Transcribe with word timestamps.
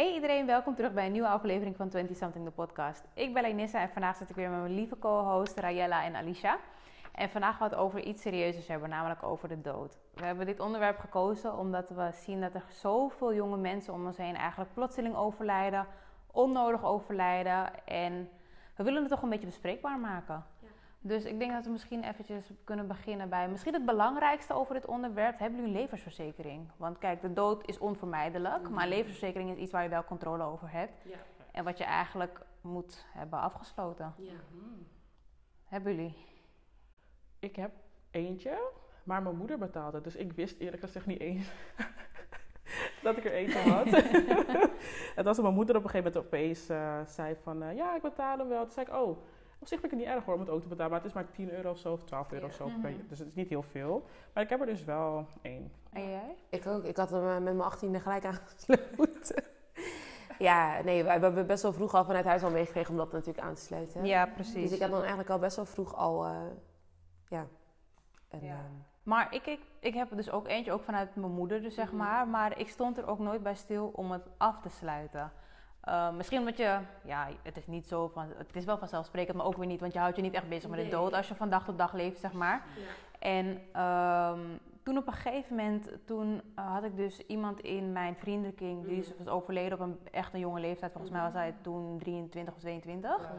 Hey 0.00 0.14
iedereen, 0.14 0.46
welkom 0.46 0.74
terug 0.74 0.92
bij 0.92 1.06
een 1.06 1.12
nieuwe 1.12 1.28
aflevering 1.28 1.76
van 1.76 1.88
20 1.88 2.16
Something, 2.16 2.44
de 2.44 2.50
podcast. 2.50 3.04
Ik 3.14 3.34
ben 3.34 3.42
Lenissa 3.42 3.80
en 3.80 3.88
vandaag 3.88 4.16
zit 4.16 4.30
ik 4.30 4.36
weer 4.36 4.50
met 4.50 4.60
mijn 4.60 4.74
lieve 4.74 4.98
co-host 4.98 5.58
Rayella 5.58 6.04
en 6.04 6.16
Alicia. 6.16 6.58
En 7.12 7.30
vandaag 7.30 7.56
gaan 7.56 7.68
we 7.68 7.74
het 7.74 7.84
over 7.84 8.02
iets 8.02 8.22
serieuzers 8.22 8.68
hebben, 8.68 8.88
namelijk 8.88 9.22
over 9.22 9.48
de 9.48 9.60
dood. 9.60 9.98
We 10.14 10.24
hebben 10.24 10.46
dit 10.46 10.60
onderwerp 10.60 10.98
gekozen 10.98 11.58
omdat 11.58 11.88
we 11.88 12.10
zien 12.12 12.40
dat 12.40 12.54
er 12.54 12.64
zoveel 12.68 13.34
jonge 13.34 13.56
mensen 13.56 13.92
om 13.92 14.06
ons 14.06 14.16
heen 14.16 14.36
eigenlijk 14.36 14.74
plotseling 14.74 15.16
overlijden, 15.16 15.86
onnodig 16.32 16.84
overlijden. 16.84 17.86
En 17.86 18.28
we 18.76 18.82
willen 18.82 19.00
het 19.00 19.10
toch 19.10 19.22
een 19.22 19.30
beetje 19.30 19.46
bespreekbaar 19.46 19.98
maken. 19.98 20.44
Dus 21.02 21.24
ik 21.24 21.38
denk 21.38 21.52
dat 21.52 21.64
we 21.64 21.70
misschien 21.70 22.04
eventjes 22.04 22.52
kunnen 22.64 22.86
beginnen 22.86 23.28
bij 23.28 23.48
misschien 23.48 23.74
het 23.74 23.84
belangrijkste 23.84 24.52
over 24.52 24.74
dit 24.74 24.86
onderwerp. 24.86 25.38
Hebben 25.38 25.58
jullie 25.60 25.74
een 25.74 25.80
levensverzekering? 25.80 26.70
Want 26.76 26.98
kijk, 26.98 27.20
de 27.20 27.32
dood 27.32 27.66
is 27.68 27.78
onvermijdelijk, 27.78 28.68
maar 28.68 28.82
een 28.82 28.88
levensverzekering 28.88 29.50
is 29.50 29.56
iets 29.56 29.72
waar 29.72 29.82
je 29.82 29.88
wel 29.88 30.04
controle 30.04 30.42
over 30.42 30.70
hebt. 30.70 31.02
Ja. 31.04 31.16
En 31.52 31.64
wat 31.64 31.78
je 31.78 31.84
eigenlijk 31.84 32.40
moet 32.60 33.06
hebben 33.12 33.38
afgesloten. 33.38 34.14
ja. 34.16 34.32
Hebben 35.64 35.94
jullie? 35.94 36.16
Ik 37.38 37.56
heb 37.56 37.70
eentje, 38.10 38.70
maar 39.04 39.22
mijn 39.22 39.36
moeder 39.36 39.58
betaalde. 39.58 39.96
het. 39.96 40.04
Dus 40.04 40.16
ik 40.16 40.32
wist 40.32 40.58
eerlijk 40.58 40.82
gezegd 40.82 41.06
niet 41.06 41.20
eens 41.20 41.52
dat 43.02 43.16
ik 43.16 43.24
er 43.24 43.32
eentje 43.32 43.58
had. 43.58 43.86
en 45.16 45.26
als 45.26 45.40
mijn 45.40 45.54
moeder 45.54 45.76
op 45.76 45.84
een 45.84 45.90
gegeven 45.90 46.12
moment 46.12 46.26
opeens 46.26 46.68
eh, 46.68 47.00
zei 47.06 47.36
van... 47.42 47.62
eh, 47.62 47.76
ja, 47.76 47.96
ik 47.96 48.02
betaal 48.02 48.38
hem 48.38 48.48
wel. 48.48 48.62
Toen 48.62 48.72
zei 48.72 48.86
ik, 48.86 48.94
oh, 48.94 49.18
op 49.60 49.66
zich 49.66 49.80
vind 49.80 49.92
ik 49.92 49.98
het 49.98 50.06
niet 50.08 50.16
erg 50.16 50.24
hoor 50.24 50.34
om 50.34 50.40
het 50.40 50.48
ook 50.50 50.62
te 50.62 50.68
betalen. 50.68 50.90
Maar 50.90 51.00
het 51.00 51.08
is 51.08 51.14
maar 51.14 51.30
10 51.30 51.50
euro 51.52 51.70
of 51.70 51.78
zo, 51.78 51.92
of 51.92 52.04
12 52.04 52.32
euro 52.32 52.46
of 52.46 52.52
zo. 52.52 52.64
Per- 52.80 52.90
Mhm. 52.90 53.08
Dus 53.08 53.18
het 53.18 53.28
is 53.28 53.34
niet 53.34 53.48
heel 53.48 53.62
veel. 53.62 54.06
Maar 54.34 54.42
ik 54.42 54.48
heb 54.48 54.60
er 54.60 54.66
dus 54.66 54.84
wel 54.84 55.26
één. 55.42 55.72
En 55.92 56.08
jij? 56.10 56.36
Ik 56.48 56.66
ook. 56.66 56.84
Ik 56.84 56.96
had 56.96 57.10
hem 57.10 57.22
eh, 57.26 57.32
met 57.32 57.42
mijn 57.42 57.60
achttiende 57.60 58.00
gelijk 58.00 58.24
aangesloten. 58.24 59.44
ja, 60.38 60.80
nee, 60.82 61.02
we 61.04 61.10
hebben 61.10 61.46
best 61.46 61.62
wel 61.62 61.72
vroeg 61.72 61.94
al 61.94 62.04
vanuit 62.04 62.24
huis 62.24 62.42
al 62.42 62.50
meegekregen 62.50 62.90
om 62.90 62.96
dat 62.96 63.12
natuurlijk 63.12 63.46
aan 63.46 63.54
te 63.54 63.60
sluiten. 63.60 64.04
Ja, 64.04 64.24
Dus 64.24 64.34
precies. 64.34 64.72
ik 64.72 64.80
had 64.80 64.90
dan 64.90 64.98
eigenlijk 65.00 65.30
al 65.30 65.38
best 65.38 65.56
wel 65.56 65.64
vroeg 65.66 65.94
al, 65.94 66.24
eh, 66.24 66.40
ja. 67.28 67.46
En, 68.28 68.40
Ja. 68.44 68.48
ehm, 68.52 68.58
Maar 69.02 69.34
ik, 69.34 69.46
ik, 69.46 69.60
ik 69.80 69.94
heb 69.94 70.10
er 70.10 70.16
dus 70.16 70.30
ook 70.30 70.48
eentje, 70.48 70.72
ook 70.72 70.82
vanuit 70.82 71.16
mijn 71.16 71.32
moeder 71.32 71.62
dus 71.62 71.74
zeg 71.74 71.86
Mhm. 71.88 71.96
maar. 71.96 72.28
Maar 72.28 72.58
ik 72.58 72.68
stond 72.68 72.98
er 72.98 73.06
ook 73.06 73.18
nooit 73.18 73.42
bij 73.42 73.54
stil 73.54 73.90
om 73.94 74.10
het 74.10 74.22
af 74.36 74.60
te 74.60 74.68
sluiten. 74.68 75.32
Uh, 75.88 76.10
misschien 76.12 76.38
omdat 76.38 76.56
je, 76.56 76.78
ja, 77.04 77.26
het 77.42 77.56
is 77.56 77.66
niet 77.66 77.86
zo 77.88 78.08
van, 78.08 78.26
het 78.36 78.56
is 78.56 78.64
wel 78.64 78.78
vanzelfsprekend, 78.78 79.36
maar 79.36 79.46
ook 79.46 79.56
weer 79.56 79.66
niet, 79.66 79.80
want 79.80 79.92
je 79.92 79.98
houdt 79.98 80.16
je 80.16 80.22
niet 80.22 80.34
echt 80.34 80.48
bezig 80.48 80.68
met 80.70 80.78
de 80.78 80.84
Nee. 80.84 80.94
dood 80.94 81.12
als 81.12 81.28
je 81.28 81.34
van 81.34 81.50
dag 81.50 81.64
tot 81.64 81.78
dag 81.78 81.92
leeft, 81.92 82.20
zeg 82.20 82.32
maar. 82.32 82.62
En 83.18 83.60
ehm, 83.72 84.40
toen 84.82 84.96
op 84.96 85.06
een 85.06 85.12
gegeven 85.12 85.56
moment, 85.56 85.90
toen 86.04 86.42
eh, 86.54 86.72
had 86.72 86.84
ik 86.84 86.96
dus 86.96 87.26
iemand 87.26 87.60
in 87.60 87.92
mijn 87.92 88.16
vriendenkring, 88.16 88.86
die 88.86 88.96
is- 88.98 89.16
was 89.18 89.28
overleden 89.28 89.72
op 89.80 89.84
een 89.84 89.98
echt 90.10 90.34
een 90.34 90.40
jonge 90.40 90.60
leeftijd. 90.60 90.92
Volgens 90.92 91.12
mij 91.12 91.22
was 91.22 91.32
hij 91.32 91.54
toen 91.60 91.98
23 91.98 92.54
of 92.54 92.60
22. 92.60 93.10
Ja. 93.18 93.30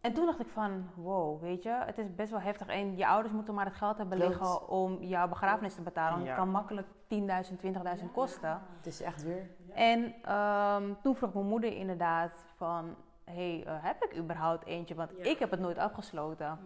En 0.00 0.12
toen 0.12 0.26
dacht 0.26 0.40
ik 0.40 0.48
van, 0.48 0.88
wow, 0.94 1.40
weet 1.42 1.62
je, 1.62 1.82
het 1.84 1.98
is 1.98 2.14
best 2.14 2.30
wel 2.30 2.40
heftig. 2.40 2.66
En 2.66 2.96
je 2.96 3.06
ouders 3.06 3.34
moeten 3.34 3.54
maar 3.54 3.64
het 3.64 3.74
geld 3.74 3.96
hebben 3.98 4.18
Klopt. 4.18 4.38
liggen 4.38 4.68
om 4.68 5.02
jouw 5.02 5.28
begrafenis 5.28 5.74
te 5.74 5.82
betalen. 5.82 6.12
Want 6.12 6.22
Ja. 6.24 6.28
het 6.28 6.38
kan 6.38 6.50
makkelijk 6.50 6.86
10.000, 7.06 7.58
20.000 7.60 8.12
kosten. 8.12 8.60
Het 8.76 8.86
is 8.86 9.00
echt 9.02 9.22
weer. 9.22 9.50
En 9.76 10.14
ehm, 10.22 10.92
toen 11.02 11.14
vroeg 11.16 11.34
mijn 11.34 11.46
moeder 11.46 11.72
inderdaad 11.76 12.44
van, 12.56 12.94
hey, 13.24 13.62
eh, 13.66 13.72
heb 13.78 14.04
ik 14.04 14.16
überhaupt 14.16 14.66
eentje? 14.66 14.94
Want 14.94 15.10
Ja. 15.18 15.24
ik 15.24 15.38
heb 15.38 15.50
het 15.50 15.60
nooit 15.60 15.78
afgesloten. 15.78 16.58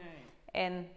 En 0.50 0.88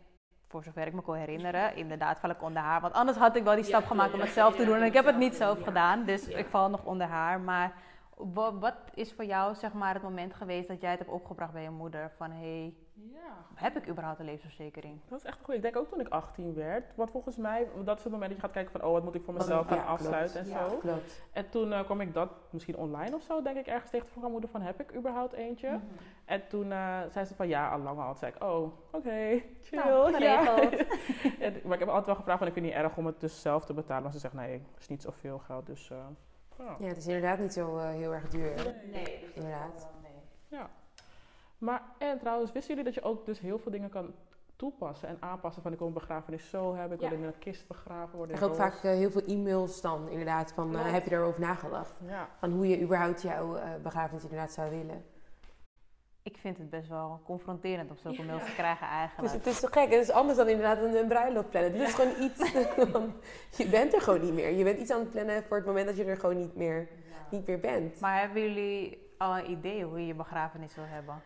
voor 0.47 0.63
zover 0.63 0.87
ik 0.87 0.93
me 0.93 1.01
kon 1.01 1.15
herinneren, 1.15 1.75
inderdaad 1.75 2.19
val 2.19 2.29
ik 2.29 2.41
onder 2.43 2.61
haar. 2.61 2.81
Want 2.81 2.93
anders 2.93 3.17
had 3.17 3.35
ik 3.35 3.43
wel 3.43 3.53
die 3.55 3.63
Ja, 3.63 3.69
stap 3.69 3.85
gemaakt 3.85 4.13
om 4.13 4.19
het 4.19 4.29
zelf 4.29 4.55
te 4.55 4.65
doen. 4.65 4.75
En 4.75 4.83
ik 4.83 4.93
heb 4.93 5.05
het 5.05 5.17
niet 5.17 5.35
zelf 5.35 5.61
gedaan, 5.63 6.03
dus 6.05 6.27
ik 6.27 6.47
val 6.47 6.69
nog 6.69 6.83
onder 6.85 7.07
haar. 7.07 7.39
Maar 7.39 7.73
wa- 8.15 8.53
wat 8.53 8.75
is 8.93 9.13
voor 9.13 9.25
jou 9.25 9.55
zeg 9.55 9.73
maar 9.73 9.93
het 9.93 10.03
moment 10.03 10.33
geweest 10.33 10.67
dat 10.67 10.81
jij 10.81 10.89
het 10.89 10.99
hebt 10.99 11.11
opgebracht 11.11 11.53
bij 11.53 11.63
je 11.63 11.69
moeder? 11.69 12.11
Van, 12.17 12.31
hey, 12.31 12.73
Ja. 12.95 13.45
heb 13.55 13.75
ik 13.77 13.87
überhaupt 13.89 14.19
een 14.19 14.25
levensverzekering? 14.25 14.99
Dat 15.07 15.19
is 15.19 15.25
echt 15.25 15.39
goed. 15.41 15.55
Ik 15.55 15.61
denk 15.61 15.75
ook 15.77 15.87
toen 15.89 15.99
ik 15.99 16.07
18 16.07 16.53
werd. 16.53 16.95
Want 16.95 17.11
volgens 17.11 17.37
mij, 17.37 17.67
dat 17.83 17.97
is 17.97 18.03
het 18.03 18.11
moment 18.11 18.31
dat 18.31 18.39
je 18.41 18.45
gaat 18.45 18.55
kijken 18.55 18.71
van... 18.71 18.83
oh, 18.83 18.91
wat 18.91 19.03
moet 19.03 19.15
ik 19.15 19.23
voor 19.23 19.33
Wat- 19.33 19.41
mezelf 19.47 19.67
gaan 19.67 19.77
ja, 19.77 19.83
afsluiten 19.83 20.39
en 20.39 20.47
Ja. 20.47 20.69
zo. 20.69 20.77
Klopt. 20.77 21.21
En 21.31 21.49
toen 21.49 21.73
eh, 21.73 21.83
kwam 21.83 22.01
ik 22.01 22.13
dat 22.13 22.29
misschien 22.49 22.77
online 22.77 23.15
of 23.15 23.21
zo, 23.21 23.41
denk 23.41 23.57
ik, 23.57 23.67
ergens 23.67 23.91
tegen 23.91 24.07
mijn 24.19 24.31
moeder 24.31 24.49
van... 24.49 24.61
heb 24.61 24.79
ik 24.79 24.95
überhaupt 24.95 25.33
eentje? 25.33 25.69
Mhm. 25.69 25.79
En 26.25 26.47
toen 26.47 26.71
eh, 26.71 26.99
zei 27.09 27.25
ze 27.25 27.35
van 27.35 27.47
ja, 27.47 27.69
al 27.71 27.79
lang 27.79 27.99
al. 27.99 28.05
Toen 28.07 28.17
zei 28.17 28.31
ik, 28.35 28.43
oh, 28.43 28.63
oké, 28.91 29.41
chill. 29.61 29.79
Nou, 29.83 30.19
ja. 30.23 30.41
geregeld. 30.45 30.85
En- 31.39 31.61
maar 31.63 31.73
ik 31.73 31.79
heb 31.79 31.87
altijd 31.87 32.05
wel 32.05 32.15
gevraagd 32.15 32.37
van 32.39 32.47
ik 32.47 32.53
vind 32.53 32.65
het 32.65 32.75
niet 32.75 32.83
erg 32.83 32.97
om 32.97 33.05
het 33.05 33.19
dus 33.19 33.41
zelf 33.41 33.65
te 33.65 33.73
betalen. 33.73 34.03
Maar 34.03 34.11
ze 34.11 34.19
zegt 34.19 34.33
nee, 34.33 34.51
het 34.51 34.79
is 34.79 34.87
niet 34.87 35.01
zoveel 35.01 35.39
geld. 35.39 35.65
Dus 35.65 35.89
eh, 35.89 35.97
ja. 36.57 36.75
Ja, 36.79 36.87
het 36.87 36.97
is 36.97 37.07
inderdaad 37.07 37.39
niet 37.39 37.53
zo 37.53 37.77
eh, 37.77 37.89
heel 37.89 38.13
erg 38.13 38.27
duur. 38.29 38.75
Nee, 38.91 39.31
Inderdaad. 39.33 39.89
ja. 40.47 40.69
Maar 41.63 41.81
en 41.97 42.19
trouwens, 42.19 42.51
wisten 42.51 42.75
jullie 42.75 42.91
dat 42.91 43.03
je 43.03 43.09
ook 43.09 43.25
dus 43.25 43.39
heel 43.39 43.59
veel 43.59 43.71
dingen 43.71 43.89
kan 43.89 44.13
toepassen 44.55 45.07
en 45.07 45.17
aanpassen 45.19 45.61
van 45.61 45.71
ik 45.71 45.77
wil 45.77 45.87
een 45.87 45.93
begrafenis 45.93 46.49
zo 46.49 46.75
hebben, 46.75 46.93
ik 46.93 46.99
wil 46.99 47.09
Ja. 47.11 47.23
in 47.23 47.23
een 47.23 47.39
kist 47.39 47.67
begraven 47.67 48.17
worden. 48.17 48.35
Ik 48.35 48.41
krijg 48.41 48.51
ook 48.53 48.57
roos. 48.59 48.71
vaak 48.73 48.83
eh, 48.83 48.91
heel 48.91 49.11
veel 49.11 49.25
e-mails 49.25 49.81
dan 49.81 50.09
inderdaad 50.09 50.51
van, 50.51 50.75
eh, 50.77 50.91
heb 50.91 51.03
je 51.03 51.09
daarover 51.09 51.39
nagedacht? 51.41 51.93
Ja, 52.07 52.29
Van 52.39 52.51
hoe 52.51 52.67
je 52.67 52.81
überhaupt 52.81 53.21
jouw 53.21 53.55
eh, 53.55 53.69
begrafenis 53.83 54.23
inderdaad 54.23 54.51
zou 54.51 54.69
willen. 54.69 55.05
Ik 56.23 56.37
vind 56.37 56.57
het 56.57 56.69
best 56.69 56.87
wel 56.89 57.21
confronterend 57.25 57.89
om 57.89 57.97
zulke 57.97 58.23
mails 58.23 58.45
te 58.45 58.53
krijgen 58.53 58.87
Dus 58.87 58.95
eigenlijk. 58.97 59.33
het 59.33 59.45
is 59.45 59.59
toch 59.59 59.73
gek, 59.73 59.91
het 59.91 60.01
is 60.01 60.09
anders 60.11 60.37
dan 60.37 60.47
inderdaad 60.47 60.77
een, 60.77 60.95
een 60.95 61.07
bruiloft 61.07 61.49
plannen. 61.49 61.71
Dit 61.71 61.81
is 61.87 61.93
gewoon 61.93 62.21
iets, 62.23 62.49
van, 62.91 63.13
je 63.57 63.69
bent 63.69 63.93
er 63.93 64.01
gewoon 64.01 64.21
niet 64.21 64.33
meer. 64.33 64.49
Je 64.51 64.63
bent 64.63 64.79
iets 64.79 64.91
aan 64.91 64.99
het 64.99 65.09
plannen 65.09 65.43
voor 65.43 65.57
het 65.57 65.65
moment 65.65 65.85
dat 65.85 65.97
je 65.97 66.03
er 66.03 66.17
gewoon 66.17 66.37
niet 66.37 66.55
meer, 66.55 66.87
niet 67.29 67.47
meer 67.47 67.59
bent. 67.59 67.99
Maar 67.99 68.19
hebben 68.19 68.41
jullie 68.41 69.07
al 69.17 69.37
een 69.37 69.49
idee 69.49 69.83
hoe 69.83 69.99
je 69.99 70.05
je 70.07 70.13
begrafenis 70.15 70.75
wil 70.75 70.85
hebben? 70.87 71.21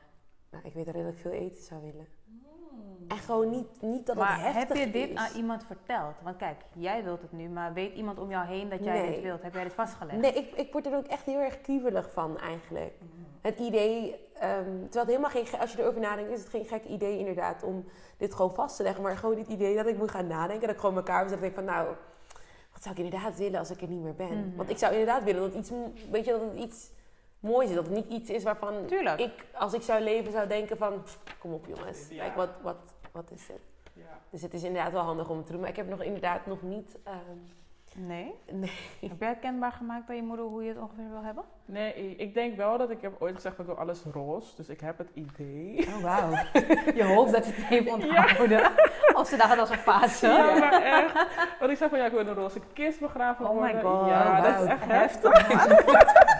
Nou, 0.52 0.64
ik 0.66 0.74
weet 0.74 0.86
dat 0.86 0.96
ik 0.96 1.04
veel 1.14 1.32
eten 1.32 1.64
zou 1.64 1.82
willen. 1.82 2.08
En 3.08 3.18
gewoon 3.18 3.50
niet, 3.50 3.82
niet 3.82 4.06
dat 4.06 4.16
maar 4.16 4.44
het 4.46 4.54
heftig 4.54 4.78
heb 4.78 4.86
je 4.86 4.92
dit 5.00 5.10
is. 5.10 5.16
aan 5.16 5.36
iemand 5.36 5.64
verteld? 5.66 6.16
Want 6.24 6.38
kijk, 6.38 6.62
jij 6.74 7.04
wilt 7.04 7.22
het 7.22 7.32
nu, 7.32 7.50
maar 7.50 7.74
weet 7.74 7.94
iemand 7.96 8.20
om 8.20 8.30
jou 8.30 8.46
heen 8.48 8.70
dat 8.70 8.84
jij 8.84 9.02
Nee. 9.02 9.14
dit 9.14 9.22
wilt? 9.24 9.42
Heb 9.42 9.54
jij 9.54 9.64
dit 9.64 9.74
vastgelegd? 9.74 10.18
Nee, 10.20 10.34
ik, 10.34 10.56
ik 10.56 10.72
word 10.72 10.86
er 10.86 10.96
ook 10.96 11.06
echt 11.08 11.26
heel 11.26 11.40
erg 11.40 11.62
kriebelig 11.62 12.12
van 12.12 12.38
eigenlijk. 12.40 12.94
Het 13.42 13.60
idee, 13.60 14.16
ehm, 14.34 14.64
terwijl 14.64 14.90
het 14.92 15.08
helemaal 15.08 15.30
geen, 15.30 15.46
ge- 15.46 15.58
als 15.60 15.72
je 15.74 15.82
erover 15.82 16.02
nadenkt, 16.02 16.32
is 16.32 16.40
het 16.40 16.50
geen 16.50 16.66
gek 16.66 16.84
idee 16.86 17.18
inderdaad 17.18 17.64
om 17.64 17.86
dit 18.18 18.34
gewoon 18.34 18.54
vast 18.54 18.76
te 18.78 18.84
leggen. 18.84 19.04
Maar 19.04 19.18
gewoon 19.18 19.36
dit 19.36 19.48
idee 19.48 19.76
dat 19.76 19.88
ik 19.88 19.98
moet 19.98 20.12
gaan 20.12 20.28
nadenken, 20.28 20.68
dat 20.68 20.76
ik 20.76 20.82
gewoon 20.82 20.96
elkaar 20.96 21.32
en 21.32 21.40
denk 21.40 21.54
van 21.56 21.66
nou, 21.66 21.88
wat 22.74 22.84
zou 22.84 22.96
ik 22.96 23.04
inderdaad 23.04 23.38
willen 23.38 23.60
als 23.60 23.72
ik 23.72 23.82
er 23.82 23.88
niet 23.88 24.02
meer 24.04 24.16
ben? 24.16 24.40
Mhm. 24.48 24.56
Want 24.56 24.70
ik 24.70 24.78
zou 24.78 24.92
inderdaad 24.92 25.24
willen 25.24 25.42
dat 25.42 25.54
het 25.54 25.60
iets, 25.60 25.72
weet 26.12 26.26
je, 26.26 26.32
dat 26.32 26.42
het 26.42 26.54
iets 26.60 26.90
moois 27.40 27.70
is. 27.70 27.76
Dat 27.76 27.86
het 27.86 27.96
niet 27.96 28.08
iets 28.10 28.30
is 28.30 28.44
waarvan 28.44 28.86
Tuurlijk. 28.86 29.20
ik, 29.20 29.46
als 29.54 29.74
ik 29.74 29.82
zou 29.82 30.02
leven, 30.02 30.32
zou 30.32 30.48
denken 30.48 30.78
van, 30.78 31.04
kom 31.40 31.54
op 31.54 31.66
jongens, 31.66 32.08
Ja. 32.10 32.24
kijk 32.24 32.36
wat, 32.36 32.50
wat, 32.62 32.78
wat 33.12 33.32
is 33.32 33.48
het? 33.48 33.62
ja. 33.94 34.04
Dus 34.30 34.42
het 34.42 34.54
is 34.54 34.64
inderdaad 34.64 34.92
wel 34.92 35.02
handig 35.04 35.30
om 35.30 35.38
het 35.38 35.46
te 35.46 35.52
doen. 35.52 35.62
Maar 35.62 35.70
ik 35.70 35.76
heb 35.76 35.90
nog 35.90 36.02
inderdaad 36.04 36.46
nog 36.46 36.62
niet... 36.62 36.98
ehm, 37.04 37.16
Nee? 38.00 38.34
Nee. 38.52 38.72
Heb 39.10 39.20
jij 39.20 39.30
het 39.30 39.40
kenbaar 39.40 39.72
gemaakt 39.72 40.10
aan 40.10 40.16
je 40.16 40.22
moeder 40.24 40.46
hoe 40.46 40.64
je 40.64 40.70
het 40.70 40.78
ongeveer 40.78 41.10
wil 41.10 41.24
hebben? 41.24 41.44
Nee, 41.66 42.16
ik 42.16 42.34
denk 42.34 42.56
wel 42.58 42.78
dat 42.78 42.90
ik 42.90 43.02
heb 43.02 43.14
ooit 43.20 43.36
gezegd 43.36 43.58
dat 43.58 43.66
ik 43.66 43.72
wil 43.72 43.82
alles 43.82 44.04
roze. 44.14 44.56
Dus 44.56 44.70
ik 44.70 44.80
heb 44.80 44.98
het 44.98 45.10
idee. 45.14 45.88
Oh, 45.88 46.02
wauw. 46.04 46.30
je 47.00 47.04
hoopt 47.16 47.32
dat 47.32 47.46
ze 47.46 47.52
het 47.52 47.64
heeft 47.66 47.92
onthouden. 47.94 48.72
Of 49.14 49.28
ze 49.28 49.36
dacht 49.38 49.50
het 49.50 49.60
als 49.60 49.70
een 49.70 49.78
fase. 49.78 50.28
Ja, 50.28 50.58
maar 50.60 50.82
echt. 50.84 51.14
Want 51.60 51.72
ik 51.72 51.78
zei 51.78 51.90
van 51.90 52.00
ja, 52.00 52.06
ik 52.06 52.12
wil 52.12 52.28
een 52.28 52.34
roze 52.34 52.60
kist 52.74 53.00
begraven 53.00 53.50
Oh 53.50 53.62
my 53.62 53.72
worden. 53.74 53.82
god. 53.92 54.08
Ja, 54.08 54.42
dat 54.42 54.62
is 54.64 54.68
echt 54.70 54.86
Heftig, 54.86 55.48
heftig. 55.48 56.37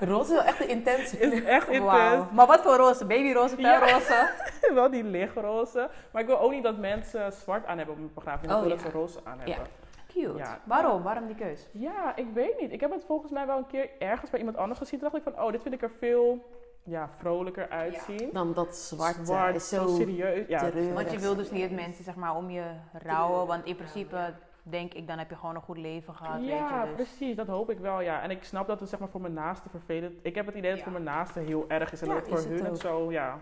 Roze 0.00 0.32
is 0.32 0.38
wel 0.38 0.46
echt 0.46 0.60
een 0.60 0.68
intense... 0.68 1.16
Het 1.16 1.32
is 1.32 1.44
echt 1.44 1.68
intens. 1.68 2.30
Maar 2.32 2.46
wat 2.46 2.60
voor 2.60 2.76
roze? 2.76 3.06
Babyroze, 3.06 3.60
Ja. 3.60 3.78
felroze? 3.78 4.30
wel 4.74 4.90
die 4.90 5.04
lichtroze. 5.04 5.90
Maar 6.12 6.22
ik 6.22 6.28
wil 6.28 6.40
ook 6.40 6.50
niet 6.50 6.62
dat 6.62 6.78
mensen 6.78 7.32
zwart 7.32 7.66
aan 7.66 7.76
hebben 7.76 7.94
op 7.94 8.00
mijn 8.00 8.14
begrafenis. 8.14 8.56
Oh, 8.56 8.62
ik 8.62 8.68
wil 8.68 8.76
ja. 8.76 8.82
dat 8.82 8.92
ze 8.92 8.98
roze 8.98 9.18
aan 9.24 9.38
hebben. 9.38 9.66
Cute. 10.12 10.36
Ja. 10.36 10.60
Waarom? 10.64 11.02
Waarom 11.02 11.26
die 11.26 11.36
keus? 11.36 11.68
Ja, 11.72 12.16
ik 12.16 12.26
weet 12.34 12.60
niet. 12.60 12.72
Ik 12.72 12.80
heb 12.80 12.90
het 12.90 13.04
volgens 13.06 13.32
mij 13.32 13.46
wel 13.46 13.58
een 13.58 13.66
keer 13.66 13.90
ergens 13.98 14.30
bij 14.30 14.38
iemand 14.38 14.56
anders 14.56 14.78
gezien. 14.78 14.98
Toen 14.98 15.08
dacht 15.12 15.26
ik 15.26 15.32
van, 15.32 15.44
oh, 15.44 15.52
dit 15.52 15.62
vind 15.62 15.74
ik 15.74 15.82
er 15.82 15.90
veel 15.98 16.44
ja, 16.82 17.10
vrolijker 17.18 17.68
uitzien. 17.68 18.30
Dan 18.32 18.54
dat 18.54 18.76
zwart, 18.76 19.18
eh, 19.18 19.24
Zwart, 19.24 19.54
is 19.54 19.68
zo 19.68 19.86
zo 19.86 19.94
serieus. 19.94 20.46
Ja. 20.48 20.70
Want 20.94 21.10
je 21.10 21.18
wil 21.18 21.36
dus 21.36 21.50
niet 21.50 21.62
dat 21.62 21.70
mensen 21.70 22.04
zeg 22.04 22.14
maar, 22.14 22.34
om 22.36 22.50
je 22.50 22.64
rouwen. 22.92 23.46
Want 23.46 23.64
in 23.64 23.76
principe 23.76 24.34
denk 24.62 24.94
ik, 24.94 25.06
dan 25.06 25.18
heb 25.18 25.30
je 25.30 25.36
gewoon 25.36 25.54
een 25.54 25.60
goed 25.62 25.76
leven 25.78 26.14
gehad. 26.14 26.44
ja 26.44 26.46
weet 26.46 26.80
je, 26.80 26.86
dus. 26.86 26.94
precies. 26.94 27.36
Dat 27.36 27.46
hoop 27.46 27.70
ik 27.70 27.78
wel, 27.78 28.00
ja. 28.00 28.22
En 28.22 28.30
ik 28.30 28.44
snap 28.44 28.66
dat 28.66 28.80
het 28.80 28.88
zeg 28.88 28.98
maar, 29.00 29.08
voor 29.08 29.20
mijn 29.20 29.32
naasten 29.32 29.70
vervelend... 29.70 30.18
Ik 30.22 30.34
heb 30.34 30.46
het 30.46 30.54
idee 30.54 30.70
dat 30.70 30.78
het 30.78 30.86
Ja. 30.88 30.92
voor 30.92 31.02
mijn 31.02 31.16
naasten 31.16 31.44
heel 31.44 31.64
erg 31.68 31.92
is. 31.92 32.00
En 32.02 32.08
Ja, 32.08 32.14
dat 32.14 32.26
het 32.30 32.40
voor 32.44 32.50
hun 32.50 32.64
het 32.64 32.78
zo 32.78 33.10
ja, 33.12 33.38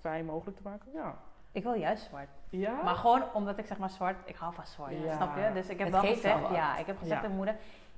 fijn 0.00 0.24
mogelijk 0.24 0.56
te 0.56 0.62
maken. 0.64 0.92
Ja. 0.94 1.14
Ik 1.52 1.62
wil 1.62 1.74
juist 1.74 2.04
zwart. 2.04 2.28
Ja? 2.50 2.82
Maar 2.82 2.94
gewoon 2.94 3.22
omdat 3.32 3.58
ik 3.58 3.66
zeg 3.66 3.78
maar 3.78 3.90
zwart, 3.90 4.16
ik 4.24 4.36
hou 4.36 4.54
van 4.54 4.66
zwart. 4.66 4.92
Ja. 5.02 5.16
Snap 5.16 5.36
je? 5.36 5.50
Dus 5.52 5.68
ik 5.68 5.78
heb 5.78 5.92
Het 5.92 6.00
wel 6.02 6.12
gezegd, 6.12 6.40
wel 6.40 6.52
ja, 6.52 6.76
ik 6.76 6.86
heb 6.86 6.98
gezegd 6.98 7.20
Ja. 7.22 7.28
aan 7.28 7.36
mijn 7.36 7.36
moeder, 7.36 7.56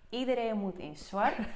iedereen 0.09 0.57
moet 0.59 0.79
in 0.79 0.97
zwart. 0.97 1.35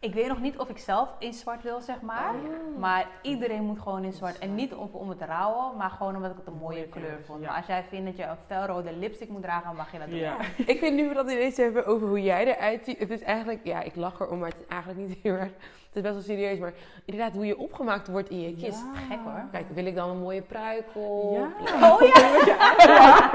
Ik 0.00 0.14
weet 0.14 0.28
nog 0.28 0.40
niet 0.40 0.58
of 0.58 0.68
ik 0.68 0.78
zelf 0.78 1.08
in 1.18 1.32
zwart 1.32 1.62
wil, 1.62 1.80
zeg 1.80 2.00
maar. 2.00 2.34
Oh. 2.34 2.78
Maar 2.78 3.06
iedereen 3.22 3.62
moet 3.62 3.78
gewoon 3.78 4.04
in 4.04 4.12
zwart. 4.12 4.38
En 4.38 4.54
niet 4.54 4.74
om, 4.74 4.88
om 4.92 5.08
het 5.08 5.18
te 5.18 5.24
rouwen, 5.24 5.76
maar 5.76 5.90
gewoon 5.90 6.16
omdat 6.16 6.30
ik 6.30 6.36
het 6.36 6.46
een 6.46 6.58
mooie 6.60 6.88
kleur 6.88 7.04
kleur, 7.04 7.24
vond. 7.24 7.40
ja. 7.40 7.46
Maar 7.46 7.56
als 7.56 7.66
jij 7.66 7.84
vindt 7.88 8.06
dat 8.06 8.16
je 8.16 8.24
een 8.24 8.36
felrode 8.46 8.92
lipstick 8.92 9.28
moet 9.28 9.42
dragen, 9.42 9.76
mag 9.76 9.92
je 9.92 9.98
dat 9.98 10.08
doen. 10.08 10.18
Ja. 10.18 10.36
Ik 10.66 10.78
vind 10.78 10.96
nu 10.96 11.08
we 11.08 11.14
dat 11.14 11.30
ineens 11.30 11.56
hebben 11.56 11.86
over 11.86 12.08
hoe 12.08 12.22
jij 12.22 12.56
eruit 12.56 12.84
ziet. 12.84 12.98
Het 12.98 13.10
is 13.10 13.22
eigenlijk, 13.22 13.60
ja, 13.64 13.82
ik 13.82 13.96
lach 13.96 14.20
erom, 14.20 14.38
maar 14.38 14.48
het 14.48 14.60
is 14.60 14.66
eigenlijk 14.66 15.08
niet 15.08 15.18
heel 15.22 15.34
erg. 15.34 15.52
Het 15.92 16.04
is 16.04 16.10
best 16.10 16.14
wel 16.14 16.36
serieus, 16.36 16.58
maar 16.58 16.72
inderdaad, 17.04 17.32
hoe 17.32 17.46
je 17.46 17.58
opgemaakt 17.58 18.08
wordt 18.08 18.30
in 18.30 18.40
je 18.40 18.56
kist. 18.56 18.82
Gek 19.08 19.18
hoor. 19.24 19.44
Kijk, 19.52 19.66
wil 19.74 19.86
ik 19.86 19.94
dan 19.94 20.10
een 20.10 20.18
mooie 20.18 20.42
pruik 20.42 20.84
op? 20.94 21.48
Ja. 21.64 21.92
Oh 21.92 22.02
ja! 22.02 23.30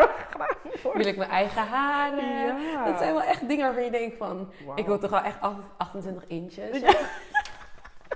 Wil 0.94 1.06
ik 1.06 1.18
mijn 1.18 1.30
eigen 1.30 1.62
haren? 1.62 2.62
Ja. 2.62 2.86
Dat 2.86 2.98
zijn 2.98 3.14
wel 3.14 3.22
echt 3.22 3.48
dingen 3.48 3.66
waarvan 3.66 3.84
je 3.84 3.92
denkt 3.92 4.18
van... 4.18 4.52
Ik 4.76 4.86
wil 4.86 5.00
toch 5.00 5.10
wel 5.10 5.22
echt 5.22 5.38
28 5.78 6.28
inches. 6.28 6.82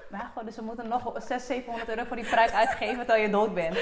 Maar 0.09 0.31
goed, 0.35 0.45
dus 0.45 0.55
we 0.55 0.61
moeten 0.61 0.87
nog 0.87 1.01
600, 1.13 1.41
700 1.41 1.89
euro 1.89 2.03
voor 2.03 2.15
die 2.15 2.25
pruik 2.25 2.51
uitgeven 2.51 2.97
terwijl 2.97 3.21
je 3.21 3.29
dood 3.29 3.53
bent. 3.53 3.77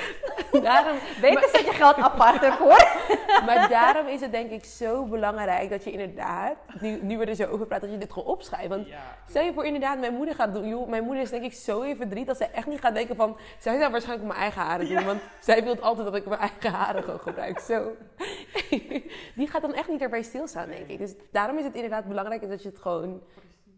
Daarom, 0.63 0.97
Beter 1.21 1.50
zet 1.50 1.65
je 1.65 1.71
geld 1.74 1.95
apart 1.95 2.44
ervoor. 2.44 2.88
maar 3.45 3.69
daarom 3.69 4.07
is 4.07 4.21
het 4.21 4.31
denk 4.31 4.51
ik 4.51 4.65
zo 4.65 5.06
belangrijk 5.06 5.69
dat 5.69 5.83
je 5.83 5.91
inderdaad, 5.91 6.56
nu, 6.79 7.00
nu 7.01 7.18
we 7.18 7.25
er 7.25 7.35
zo 7.35 7.45
over 7.45 7.65
praten, 7.65 7.88
dat 7.88 7.95
je 8.00 8.06
dit 8.06 8.13
gewoon 8.13 8.27
opschrijft. 8.27 8.68
Want 8.68 8.88
Ja. 8.88 8.97
stel 9.29 9.44
je 9.44 9.53
voor 9.53 9.65
inderdaad 9.65 10.00
mijn 10.00 10.13
moeder 10.13 10.35
gaat 10.35 10.53
doen. 10.53 10.68
Joh, 10.68 10.88
mijn 10.88 11.03
moeder 11.03 11.24
is 11.24 11.29
denk 11.29 11.44
ik 11.44 11.53
zo 11.53 11.81
in 11.81 11.95
verdriet 11.95 12.27
dat 12.27 12.38
zij 12.38 12.51
echt 12.51 12.68
niet 12.68 12.80
gaat 12.80 12.94
denken 12.94 13.15
van... 13.15 13.38
Zij 13.59 13.80
zou 13.80 13.91
waarschijnlijk 13.91 14.27
mijn 14.27 14.39
eigen 14.39 14.62
haren 14.62 14.88
doen. 14.88 15.06
Want 15.06 15.21
zij 15.39 15.63
wil 15.63 15.80
altijd 15.80 16.06
dat 16.06 16.15
ik 16.15 16.25
mijn 16.25 16.39
eigen 16.39 16.71
haren 16.71 17.03
gewoon 17.03 17.19
gebruik. 17.19 17.59
Zo. 17.59 17.91
Die 19.35 19.47
gaat 19.47 19.62
dan 19.62 19.73
echt 19.73 19.88
niet 19.89 20.01
erbij 20.01 20.21
stilstaan, 20.21 20.69
denk 20.69 20.88
ik. 20.88 20.97
Dus 20.97 21.13
daarom 21.31 21.57
is 21.57 21.63
het 21.65 21.73
inderdaad 21.75 22.06
belangrijk 22.06 22.50
dat 22.50 22.62
je 22.63 22.69
het 22.69 22.80
gewoon, 22.80 23.21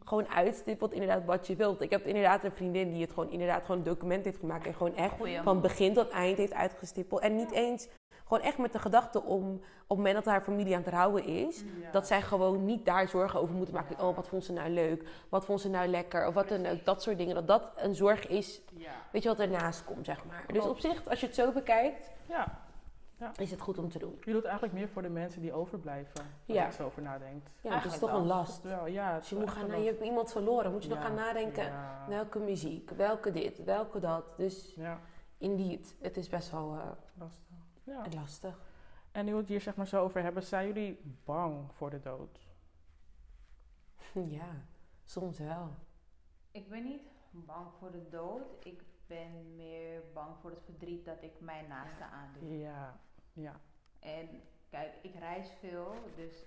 gewoon 0.09 0.27
uitstippelt 0.29 0.93
inderdaad 0.93 1.25
wat 1.25 1.47
je 1.47 1.55
wilt. 1.55 1.81
Ik 1.81 1.89
heb 1.89 2.05
inderdaad 2.05 2.43
een 2.43 2.51
vriendin 2.51 2.91
die 2.91 3.01
het 3.01 3.13
gewoon 3.13 3.31
inderdaad 3.31 3.61
gewoon 3.61 3.77
een 3.77 3.83
document 3.83 4.25
heeft 4.25 4.39
gemaakt. 4.39 4.65
En 4.65 4.73
gewoon 4.73 4.95
echt 4.95 5.13
Goeie. 5.17 5.41
van 5.41 5.61
begin 5.61 5.93
tot 5.93 6.09
eind 6.09 6.37
heeft 6.37 6.53
uitgestippeld. 6.53 7.21
En 7.21 7.35
niet 7.35 7.51
eens 7.51 7.87
gewoon 8.27 8.43
echt 8.43 8.57
met 8.57 8.73
de 8.73 8.79
gedachte 8.79 9.23
om 9.23 9.51
op 9.53 9.97
het 9.97 9.97
moment 9.97 10.15
dat 10.15 10.25
haar 10.25 10.41
familie 10.41 10.75
aan 10.75 10.81
het 10.83 10.93
rouwen 10.93 11.25
is, 11.25 11.63
Ja. 11.81 11.91
dat 11.91 12.07
zij 12.07 12.21
gewoon 12.21 12.65
niet 12.65 12.85
daar 12.85 13.07
zorgen 13.07 13.39
over 13.39 13.55
moeten 13.55 13.73
maken. 13.75 13.99
Oh, 14.07 14.15
wat 14.15 14.27
vond 14.27 14.43
ze 14.45 14.53
nou 14.53 14.69
leuk? 14.69 15.03
Wat 15.29 15.45
vond 15.45 15.61
ze 15.61 15.69
nou 15.69 15.87
lekker? 15.87 16.27
Of 16.27 16.33
wat 16.33 16.49
dan 16.49 16.65
ook, 16.65 16.85
dat 16.85 17.01
soort 17.03 17.17
dingen. 17.17 17.35
Dat 17.35 17.47
dat 17.47 17.71
een 17.75 17.95
zorg 17.95 18.27
is, 18.27 18.61
Ja. 18.75 18.91
weet 19.11 19.23
je 19.23 19.29
wat 19.29 19.39
ernaast 19.39 19.83
komt, 19.85 20.05
zeg 20.05 20.25
maar. 20.25 20.43
Dus 20.51 20.65
op 20.65 20.79
zich, 20.79 21.09
als 21.09 21.19
je 21.19 21.25
het 21.25 21.35
zo 21.35 21.51
bekijkt, 21.51 22.11
ja. 22.27 22.67
Is 23.35 23.51
het 23.51 23.61
goed 23.61 23.77
om 23.77 23.89
te 23.89 23.99
doen. 23.99 24.11
Je 24.19 24.25
doet 24.25 24.35
het 24.35 24.43
eigenlijk 24.45 24.73
meer 24.73 24.89
voor 24.89 25.01
de 25.01 25.09
mensen 25.09 25.41
die 25.41 25.53
overblijven. 25.53 26.19
Als 26.21 26.27
Ja. 26.45 26.53
je 26.53 26.59
er 26.67 26.73
zo 26.73 26.85
over 26.85 27.01
nadenkt. 27.01 27.53
Ja, 27.61 27.75
het 27.75 27.91
is 27.93 27.99
toch 27.99 28.13
een 28.13 28.25
last. 28.25 28.63
Wel, 28.63 28.85
ja. 28.85 29.15
Als 29.15 29.29
je, 29.29 29.35
moet 29.35 29.49
gaan, 29.49 29.81
je 29.81 29.85
hebt 29.89 30.03
iemand 30.03 30.31
verloren, 30.31 30.71
moet 30.71 30.83
je 30.83 30.89
nog 30.89 30.97
Ja. 30.97 31.03
gaan 31.03 31.15
nadenken. 31.15 31.63
Ja. 31.63 32.05
Welke 32.07 32.39
muziek, 32.39 32.89
welke 32.89 33.31
dit, 33.31 33.63
welke 33.63 33.99
dat. 33.99 34.37
Dus 34.37 34.73
Ja, 34.75 34.99
indeed, 35.37 35.95
het 36.01 36.17
is 36.17 36.29
best 36.29 36.51
wel 36.51 36.73
eh, 36.75 36.89
lastig. 37.13 37.55
Ja. 37.83 38.05
lastig. 38.15 38.59
En 39.11 39.25
nu 39.25 39.31
we 39.31 39.37
het 39.37 39.47
hier 39.47 39.61
zeg 39.61 39.75
maar 39.75 39.87
zo 39.87 40.03
over 40.03 40.21
hebben, 40.23 40.43
zijn 40.43 40.67
jullie 40.67 41.15
bang 41.25 41.71
voor 41.73 41.89
de 41.89 41.99
dood? 41.99 42.47
Ja, 44.13 44.65
soms 45.05 45.39
wel. 45.39 45.69
Ik 46.51 46.69
ben 46.69 46.83
niet 46.83 47.01
bang 47.31 47.67
voor 47.79 47.91
de 47.91 48.09
dood. 48.09 48.65
Ik 48.65 48.83
ben 49.09 49.55
meer 49.55 50.01
bang 50.13 50.35
voor 50.41 50.49
het 50.49 50.61
verdriet 50.65 51.05
dat 51.05 51.21
ik 51.21 51.39
mijn 51.39 51.67
naaste 51.67 52.03
aandoe. 52.03 52.57
Ja, 52.59 52.99
ja. 53.33 53.59
En 53.99 54.27
kijk, 54.69 54.93
ik 55.01 55.15
reis 55.15 55.51
veel, 55.59 55.93
dus 56.15 56.45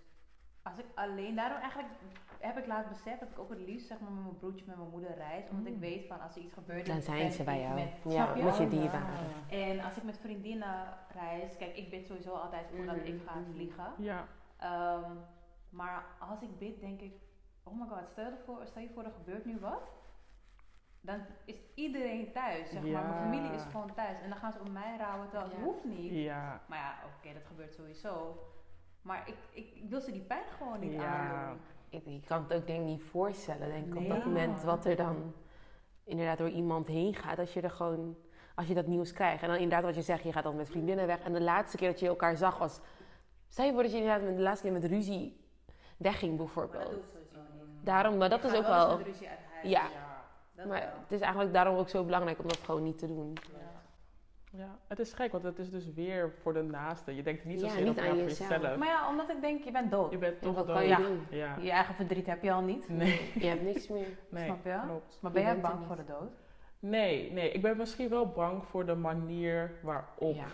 als 0.62 0.78
ik 0.78 0.84
alleen, 0.94 1.34
daarom 1.34 1.58
eigenlijk 1.60 1.92
heb 2.38 2.58
ik 2.58 2.66
laatst 2.66 2.88
beseft 2.90 3.20
dat 3.20 3.28
ik 3.30 3.38
ook 3.38 3.50
het 3.50 3.58
liefst 3.60 3.86
zeg 3.86 4.00
maar 4.00 4.10
met 4.10 4.22
mijn 4.22 4.36
broertje, 4.38 4.64
met 4.66 4.76
mijn 4.76 4.90
moeder 4.90 5.14
reis. 5.14 5.48
Omdat 5.48 5.66
ik 5.66 5.74
Mm. 5.74 5.80
weet 5.80 6.06
van 6.06 6.20
als 6.20 6.36
er 6.36 6.42
iets 6.42 6.52
gebeurt, 6.52 6.86
Dan 6.86 7.02
zijn 7.02 7.32
ze 7.32 7.42
bij 7.42 7.60
jou. 7.60 7.74
Met, 7.74 8.12
Ja, 8.12 8.34
je? 8.34 8.42
met 8.42 8.56
je 8.56 8.80
ja. 8.80 9.02
En 9.48 9.80
als 9.80 9.96
ik 9.96 10.02
met 10.02 10.18
vriendinnen 10.18 10.86
reis, 11.14 11.56
kijk, 11.56 11.76
ik 11.76 11.90
bid 11.90 12.06
sowieso 12.06 12.34
altijd 12.34 12.66
voordat 12.76 12.96
Mhm, 12.96 13.04
ik 13.06 13.22
ga 13.26 13.34
mhm. 13.38 13.50
vliegen. 13.52 13.92
Ja, 13.98 14.26
Ehm, 14.56 15.16
maar 15.70 16.04
als 16.18 16.42
ik 16.42 16.58
bid, 16.58 16.80
denk 16.80 17.00
ik, 17.00 17.14
oh 17.62 17.80
my 17.80 17.86
god, 17.88 18.08
stel 18.10 18.24
je 18.24 18.36
voor, 18.44 18.66
stel 18.66 18.82
je, 18.82 18.90
voor 18.94 19.04
er 19.04 19.10
gebeurt 19.12 19.44
nu 19.44 19.58
wat. 19.58 19.90
Dan 21.04 21.18
is 21.44 21.56
iedereen 21.74 22.32
thuis, 22.32 22.70
zeg 22.70 22.82
maar. 22.82 23.04
Mijn 23.04 23.14
familie 23.32 23.52
is 23.52 23.62
gewoon 23.70 23.94
thuis. 23.94 24.20
En 24.20 24.28
dan 24.28 24.38
gaan 24.38 24.52
ze 24.52 24.60
op 24.60 24.68
mij 24.70 24.96
rouwen, 24.98 25.28
terwijl 25.28 25.50
het 25.50 25.58
Ja. 25.58 25.64
hoeft 25.64 25.84
niet. 25.84 26.12
ja. 26.12 26.60
Maar 26.66 26.78
ja, 26.78 26.94
oké, 27.06 27.34
dat 27.34 27.42
gebeurt 27.46 27.74
sowieso. 27.74 28.38
Maar 29.02 29.22
ik, 29.28 29.34
ik, 29.50 29.70
ik 29.74 29.88
wil 29.90 30.00
ze 30.00 30.12
die 30.12 30.20
pijn 30.20 30.44
gewoon 30.58 30.80
niet 30.80 30.92
Ja. 30.92 31.06
aandoen. 31.30 31.60
Ik, 31.88 32.06
ik 32.06 32.24
kan 32.26 32.42
het 32.42 32.52
ook 32.54 32.66
denk 32.66 32.80
ik 32.80 32.86
niet 32.86 33.02
voorstellen, 33.02 33.68
denk 33.68 33.86
ik, 33.86 33.96
op 33.96 34.08
dat 34.08 34.24
moment 34.24 34.62
wat 34.62 34.84
er 34.84 34.96
dan 34.96 35.34
inderdaad 36.04 36.38
door 36.38 36.48
iemand 36.48 36.86
heen 36.86 37.14
gaat. 37.14 37.38
Als 37.38 37.52
je 37.52 37.60
er 37.60 37.70
gewoon, 37.70 38.16
als 38.54 38.66
je 38.66 38.74
dat 38.74 38.86
nieuws 38.86 39.12
krijgt. 39.12 39.42
En 39.42 39.48
dan 39.48 39.56
inderdaad 39.56 39.84
wat 39.84 39.94
je 39.94 40.02
zegt, 40.02 40.22
je 40.22 40.32
gaat 40.32 40.42
dan 40.42 40.56
met 40.56 40.68
vriendinnen 40.70 41.06
weg. 41.06 41.20
En 41.22 41.32
de 41.32 41.40
laatste 41.42 41.76
keer 41.76 41.88
dat 41.90 42.00
je 42.00 42.06
elkaar 42.06 42.36
zag 42.36 42.58
was, 42.58 42.80
stel 43.48 43.64
je 43.66 43.72
voor 43.72 43.82
dat 43.82 43.92
je 43.92 43.98
inderdaad 43.98 44.22
met 44.22 44.36
de 44.36 44.42
laatste 44.42 44.64
keer 44.66 44.80
met 44.80 44.84
ruzie 44.84 45.40
wegging 45.96 46.36
bijvoorbeeld. 46.36 46.84
sowieso 46.88 47.38
niet. 47.54 47.84
Daarom, 47.86 48.16
maar 48.16 48.28
dat 48.28 48.44
is 48.44 48.54
ook 48.54 48.66
wel, 48.66 48.96
met 48.96 49.06
ruzie 49.06 49.28
uit 49.28 49.38
huis. 49.52 49.68
Ja. 49.70 49.82
Dat 50.56 50.66
maar 50.66 50.80
wel. 50.80 50.88
het 51.02 51.12
is 51.12 51.20
eigenlijk 51.20 51.52
daarom 51.52 51.76
ook 51.76 51.88
zo 51.88 52.04
belangrijk 52.04 52.38
om 52.38 52.48
dat 52.48 52.58
gewoon 52.64 52.82
niet 52.82 52.98
te 52.98 53.06
doen. 53.06 53.32
Ja, 54.54 54.78
het 54.88 54.98
is 54.98 55.12
gek, 55.12 55.32
want 55.32 55.44
het 55.44 55.58
is 55.58 55.70
dus 55.70 55.92
weer 55.94 56.32
voor 56.42 56.52
de 56.52 56.62
naaste. 56.62 57.14
Je 57.14 57.22
denkt 57.22 57.44
niet 57.44 57.60
Ja, 57.60 57.68
zozeer 57.68 57.82
niet 57.84 57.90
over 57.98 58.10
aan 58.10 58.16
jezelf. 58.16 58.50
jezelf. 58.50 58.76
Maar 58.76 58.88
ja, 58.88 59.08
omdat 59.08 59.30
ik 59.30 59.40
denk, 59.40 59.64
je 59.64 59.70
bent 59.70 59.90
dood. 59.90 60.10
Je 60.10 60.18
bent 60.18 60.34
En 60.34 60.40
toch 60.40 60.54
wat 60.54 60.66
dood. 60.66 60.74
kan 60.76 60.84
je 60.84 60.90
Ja. 60.90 60.96
doen? 60.96 61.26
Ja, 61.30 61.56
Je 61.60 61.70
eigen 61.70 61.94
verdriet 61.94 62.26
heb 62.26 62.42
je 62.42 62.52
al 62.52 62.62
niet. 62.62 62.88
nee, 62.88 63.30
Je 63.34 63.46
hebt 63.46 63.62
niks 63.62 63.88
meer. 63.88 64.06
nee, 64.28 64.44
Snap 64.44 64.64
je? 64.64 64.78
klopt. 64.86 65.18
Maar 65.20 65.30
ben 65.32 65.42
Je 65.42 65.48
jij 65.48 65.60
bang 65.60 65.78
niet. 65.78 65.86
voor 65.86 65.96
de 65.96 66.04
dood? 66.04 66.30
Nee, 66.78 67.32
nee, 67.32 67.50
ik 67.52 67.62
ben 67.62 67.76
misschien 67.76 68.08
wel 68.08 68.26
bang 68.28 68.64
voor 68.64 68.86
de 68.86 68.94
manier 68.94 69.70
waarop. 69.82 70.34
Ja. 70.34 70.44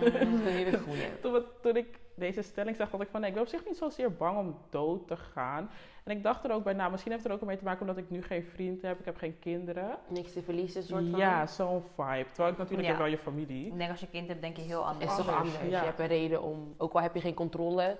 Dat 0.00 0.12
is 0.14 0.20
een 0.20 0.38
hele. 0.46 0.80
Toen, 1.20 1.32
we- 1.32 1.44
toen 1.62 1.76
ik 1.76 1.98
deze 2.16 2.42
stelling 2.42 2.76
zag, 2.76 2.90
dacht 2.90 3.02
ik 3.02 3.08
van 3.10 3.20
nee, 3.20 3.28
ik 3.28 3.34
ben 3.34 3.44
op 3.44 3.48
zich 3.50 3.64
niet 3.64 3.76
zozeer 3.76 4.12
bang 4.12 4.38
om 4.38 4.56
dood 4.70 5.06
te 5.08 5.16
gaan. 5.16 5.70
En 6.04 6.16
ik 6.16 6.22
dacht 6.22 6.44
er 6.44 6.50
ook 6.52 6.64
bij 6.64 6.72
na, 6.72 6.88
misschien 6.88 7.12
heeft 7.12 7.24
het 7.24 7.32
er 7.32 7.38
ook 7.38 7.46
mee 7.46 7.56
te 7.56 7.64
maken 7.64 7.80
omdat 7.80 7.96
ik 7.96 8.10
nu 8.10 8.22
geen 8.22 8.44
vriend 8.44 8.82
heb, 8.82 8.98
ik 8.98 9.04
heb 9.04 9.16
geen 9.16 9.38
kinderen. 9.38 9.98
Niks 10.08 10.32
te 10.32 10.42
verliezen, 10.42 10.82
soort 10.82 11.08
van. 11.10 11.18
Ja, 11.18 11.46
zo'n 11.46 11.82
vibe. 11.94 12.26
Terwijl 12.32 12.52
ik 12.52 12.58
natuurlijk 12.58 12.88
Ja. 12.88 12.94
heb 12.94 12.98
wel 13.02 13.06
je 13.10 13.18
familie. 13.18 13.66
Ik 13.66 13.78
denk 13.78 13.90
als 13.90 14.00
je 14.00 14.08
kind 14.08 14.28
hebt, 14.28 14.40
denk 14.40 14.56
je 14.56 14.62
heel 14.62 14.86
anders. 14.86 15.10
is 15.10 15.16
toch 15.16 15.28
Anders, 15.34 15.54
anders. 15.54 15.72
ja. 15.72 15.78
Je 15.80 15.86
hebt 15.86 15.98
een 16.00 16.06
reden 16.06 16.42
om, 16.42 16.74
ook 16.76 16.92
al 16.92 17.00
heb 17.00 17.14
je 17.14 17.20
geen 17.20 17.34
controle 17.34 17.98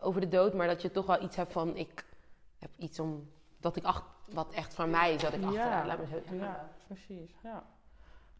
over 0.00 0.20
de 0.20 0.28
dood, 0.28 0.54
maar 0.54 0.66
dat 0.66 0.82
je 0.82 0.90
toch 0.90 1.06
wel 1.06 1.22
iets 1.22 1.36
hebt 1.36 1.52
van, 1.52 1.76
ik 1.76 2.04
heb 2.58 2.70
iets 2.78 3.00
om, 3.00 3.30
dat 3.60 3.76
ik 3.76 3.84
ach, 3.84 4.06
wat 4.32 4.52
echt 4.52 4.74
van 4.74 4.90
mij 4.90 5.14
is, 5.14 5.22
dat 5.22 5.32
ik 5.32 5.40
Ja. 5.40 5.46
achterlaat. 5.46 5.86
Laat 5.86 5.98
me 5.98 6.06
zo 6.06 6.12
zeggen. 6.12 6.36
Ja, 6.38 6.68
precies. 6.86 7.30
Ja. 7.42 7.62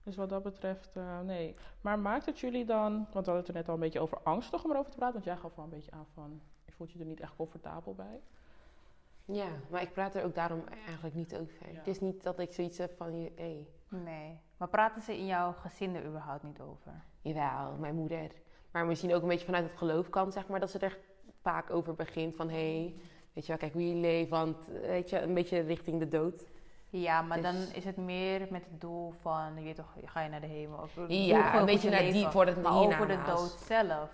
Dus 0.06 0.16
wat 0.16 0.28
dat 0.28 0.42
betreft, 0.42 0.96
eh, 0.96 1.20
nee. 1.20 1.54
Maar 1.80 1.98
maakt 1.98 2.26
het 2.26 2.38
jullie 2.40 2.64
dan, 2.64 2.92
want 2.92 3.06
we 3.12 3.14
hadden 3.14 3.36
het 3.36 3.48
er 3.48 3.54
net 3.54 3.68
al 3.68 3.75
een 3.75 3.80
beetje 3.80 4.00
over 4.00 4.18
angstig 4.22 4.64
om 4.64 4.70
erover 4.70 4.90
te 4.90 4.96
praten, 4.96 5.14
want 5.14 5.25
jij 5.26 5.36
gaf 5.36 5.54
wel 5.54 5.64
een 5.64 5.70
beetje 5.70 5.90
aan 5.90 6.06
van, 6.14 6.40
je 6.64 6.72
voelt 6.72 6.92
je 6.92 6.98
er 6.98 7.04
niet 7.04 7.20
echt 7.20 7.36
comfortabel 7.36 7.94
bij. 7.94 8.20
Ja, 9.25 9.46
maar 9.70 9.82
ik 9.82 9.92
praat 9.92 10.14
er 10.14 10.25
ook 10.25 10.34
daarom 10.34 10.64
eigenlijk 10.86 11.14
niet 11.14 11.34
over. 11.36 11.70
Ja. 11.72 11.78
Het 11.78 11.86
is 11.86 12.00
niet 12.00 12.22
dat 12.22 12.38
ik 12.38 12.52
zoiets 12.52 12.78
heb 12.78 12.96
van, 12.96 13.20
je- 13.20 13.32
hey, 13.36 13.66
Nee. 13.88 14.40
Maar 14.56 14.68
praten 14.68 15.02
ze 15.02 15.16
in 15.18 15.26
jouw 15.26 15.52
gezin 15.52 15.94
er 15.94 16.06
überhaupt 16.06 16.42
niet 16.42 16.60
over? 16.60 17.04
jawel, 17.20 17.76
mijn 17.76 17.94
moeder. 17.94 18.30
Maar 18.70 18.86
misschien 18.86 19.14
ook 19.14 19.22
een 19.22 19.28
beetje 19.28 19.44
vanuit 19.44 19.64
het 19.68 19.76
geloof 19.78 20.08
kan, 20.10 20.32
zeg 20.32 20.48
maar, 20.48 20.60
dat 20.60 20.70
ze 20.70 20.78
er 20.78 20.98
vaak 21.42 21.70
over 21.70 21.94
begint 21.94 22.36
van, 22.36 22.48
hey, 22.50 22.94
weet 23.32 23.42
je 23.46 23.48
wel, 23.48 23.56
kijk 23.56 23.72
hoe 23.72 23.88
je 23.88 23.94
leeft, 23.94 24.30
want 24.30 24.66
weet 24.66 25.10
je, 25.10 25.20
een 25.20 25.34
beetje 25.34 25.60
richting 25.60 25.98
de 25.98 26.08
dood. 26.08 26.46
Ja, 27.00 27.22
maar 27.22 27.42
Dus- 27.42 27.46
dan 27.52 27.56
is 27.74 27.84
het 27.84 27.96
meer 27.96 28.46
met 28.50 28.64
het 28.70 28.80
doel 28.80 29.14
van, 29.20 29.52
je 29.56 29.62
weet 29.62 29.76
toch, 29.76 29.92
ga 30.04 30.20
je 30.22 30.28
naar 30.28 30.40
de 30.40 30.46
hemel? 30.46 30.78
Of, 30.78 30.98
Ja, 31.08 31.58
een 31.58 31.64
beetje 31.64 31.90
naar 31.90 32.00
leven. 32.00 32.14
die, 32.14 32.26
voor 32.28 32.46
het 32.46 32.62
Maar 32.62 32.72
over 32.72 33.08
de 33.08 33.18
dood 33.26 33.50
zelf. 33.66 34.08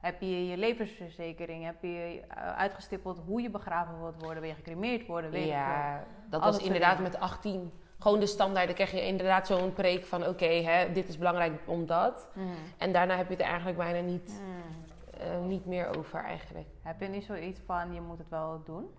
Heb 0.00 0.20
je 0.20 0.46
je 0.46 0.56
levensverzekering? 0.56 1.64
Heb 1.64 1.82
je 1.82 2.22
eh, 2.28 2.56
uitgestippeld 2.56 3.20
hoe 3.26 3.42
je 3.42 3.50
begraven 3.50 4.00
wilt 4.00 4.22
worden? 4.22 4.40
Wil 4.40 4.50
je 4.50 4.56
gecremeerd 4.56 5.06
worden? 5.06 5.30
Weet 5.30 5.42
ik. 5.44 5.48
Ja, 5.48 6.04
dat 6.30 6.44
was 6.44 6.58
inderdaad 6.58 6.96
dingen. 6.96 7.10
met 7.12 7.20
18. 7.20 7.72
Gewoon 7.98 8.20
de 8.20 8.26
standaard. 8.26 8.66
Dan 8.66 8.74
krijg 8.74 8.90
je 8.90 9.06
inderdaad 9.06 9.46
zo'n 9.46 9.72
preek 9.72 10.04
van: 10.04 10.26
oké, 10.26 10.44
hè, 10.46 10.92
dit 10.92 11.08
is 11.08 11.18
belangrijk 11.18 11.60
omdat. 11.66 12.28
Mm. 12.34 12.50
En 12.78 12.92
daarna 12.92 13.16
heb 13.16 13.26
je 13.26 13.32
het 13.32 13.42
er 13.42 13.48
eigenlijk 13.48 13.78
bijna 13.78 14.00
niet, 14.08 14.40
Mm. 14.42 15.20
eh, 15.20 15.40
niet 15.46 15.66
meer 15.66 15.98
over 15.98 16.24
eigenlijk. 16.24 16.68
Heb 16.82 17.00
je 17.00 17.06
niet 17.08 17.24
zoiets 17.24 17.60
van, 17.66 17.94
je 17.94 18.00
moet 18.00 18.18
het 18.18 18.28
wel 18.28 18.62
doen? 18.64 18.90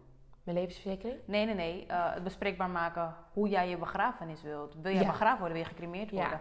Mijn 0.44 0.58
levensverzekering? 0.58 1.20
Nee, 1.26 1.46
nee, 1.46 1.56
nee. 1.56 1.86
eh, 1.88 2.14
het 2.14 2.24
bespreekbaar 2.24 2.70
maken 2.70 3.16
hoe 3.34 3.50
jij 3.50 3.70
je 3.70 3.78
begrafenis 3.78 4.42
wilt. 4.42 4.76
Wil 4.82 4.92
jij 4.92 5.02
Ja. 5.02 5.08
begraven 5.08 5.38
worden? 5.40 5.58
Wil 5.58 5.66
je 5.66 5.70
gecremeerd 5.74 6.10
Ja. 6.10 6.16
worden? 6.16 6.40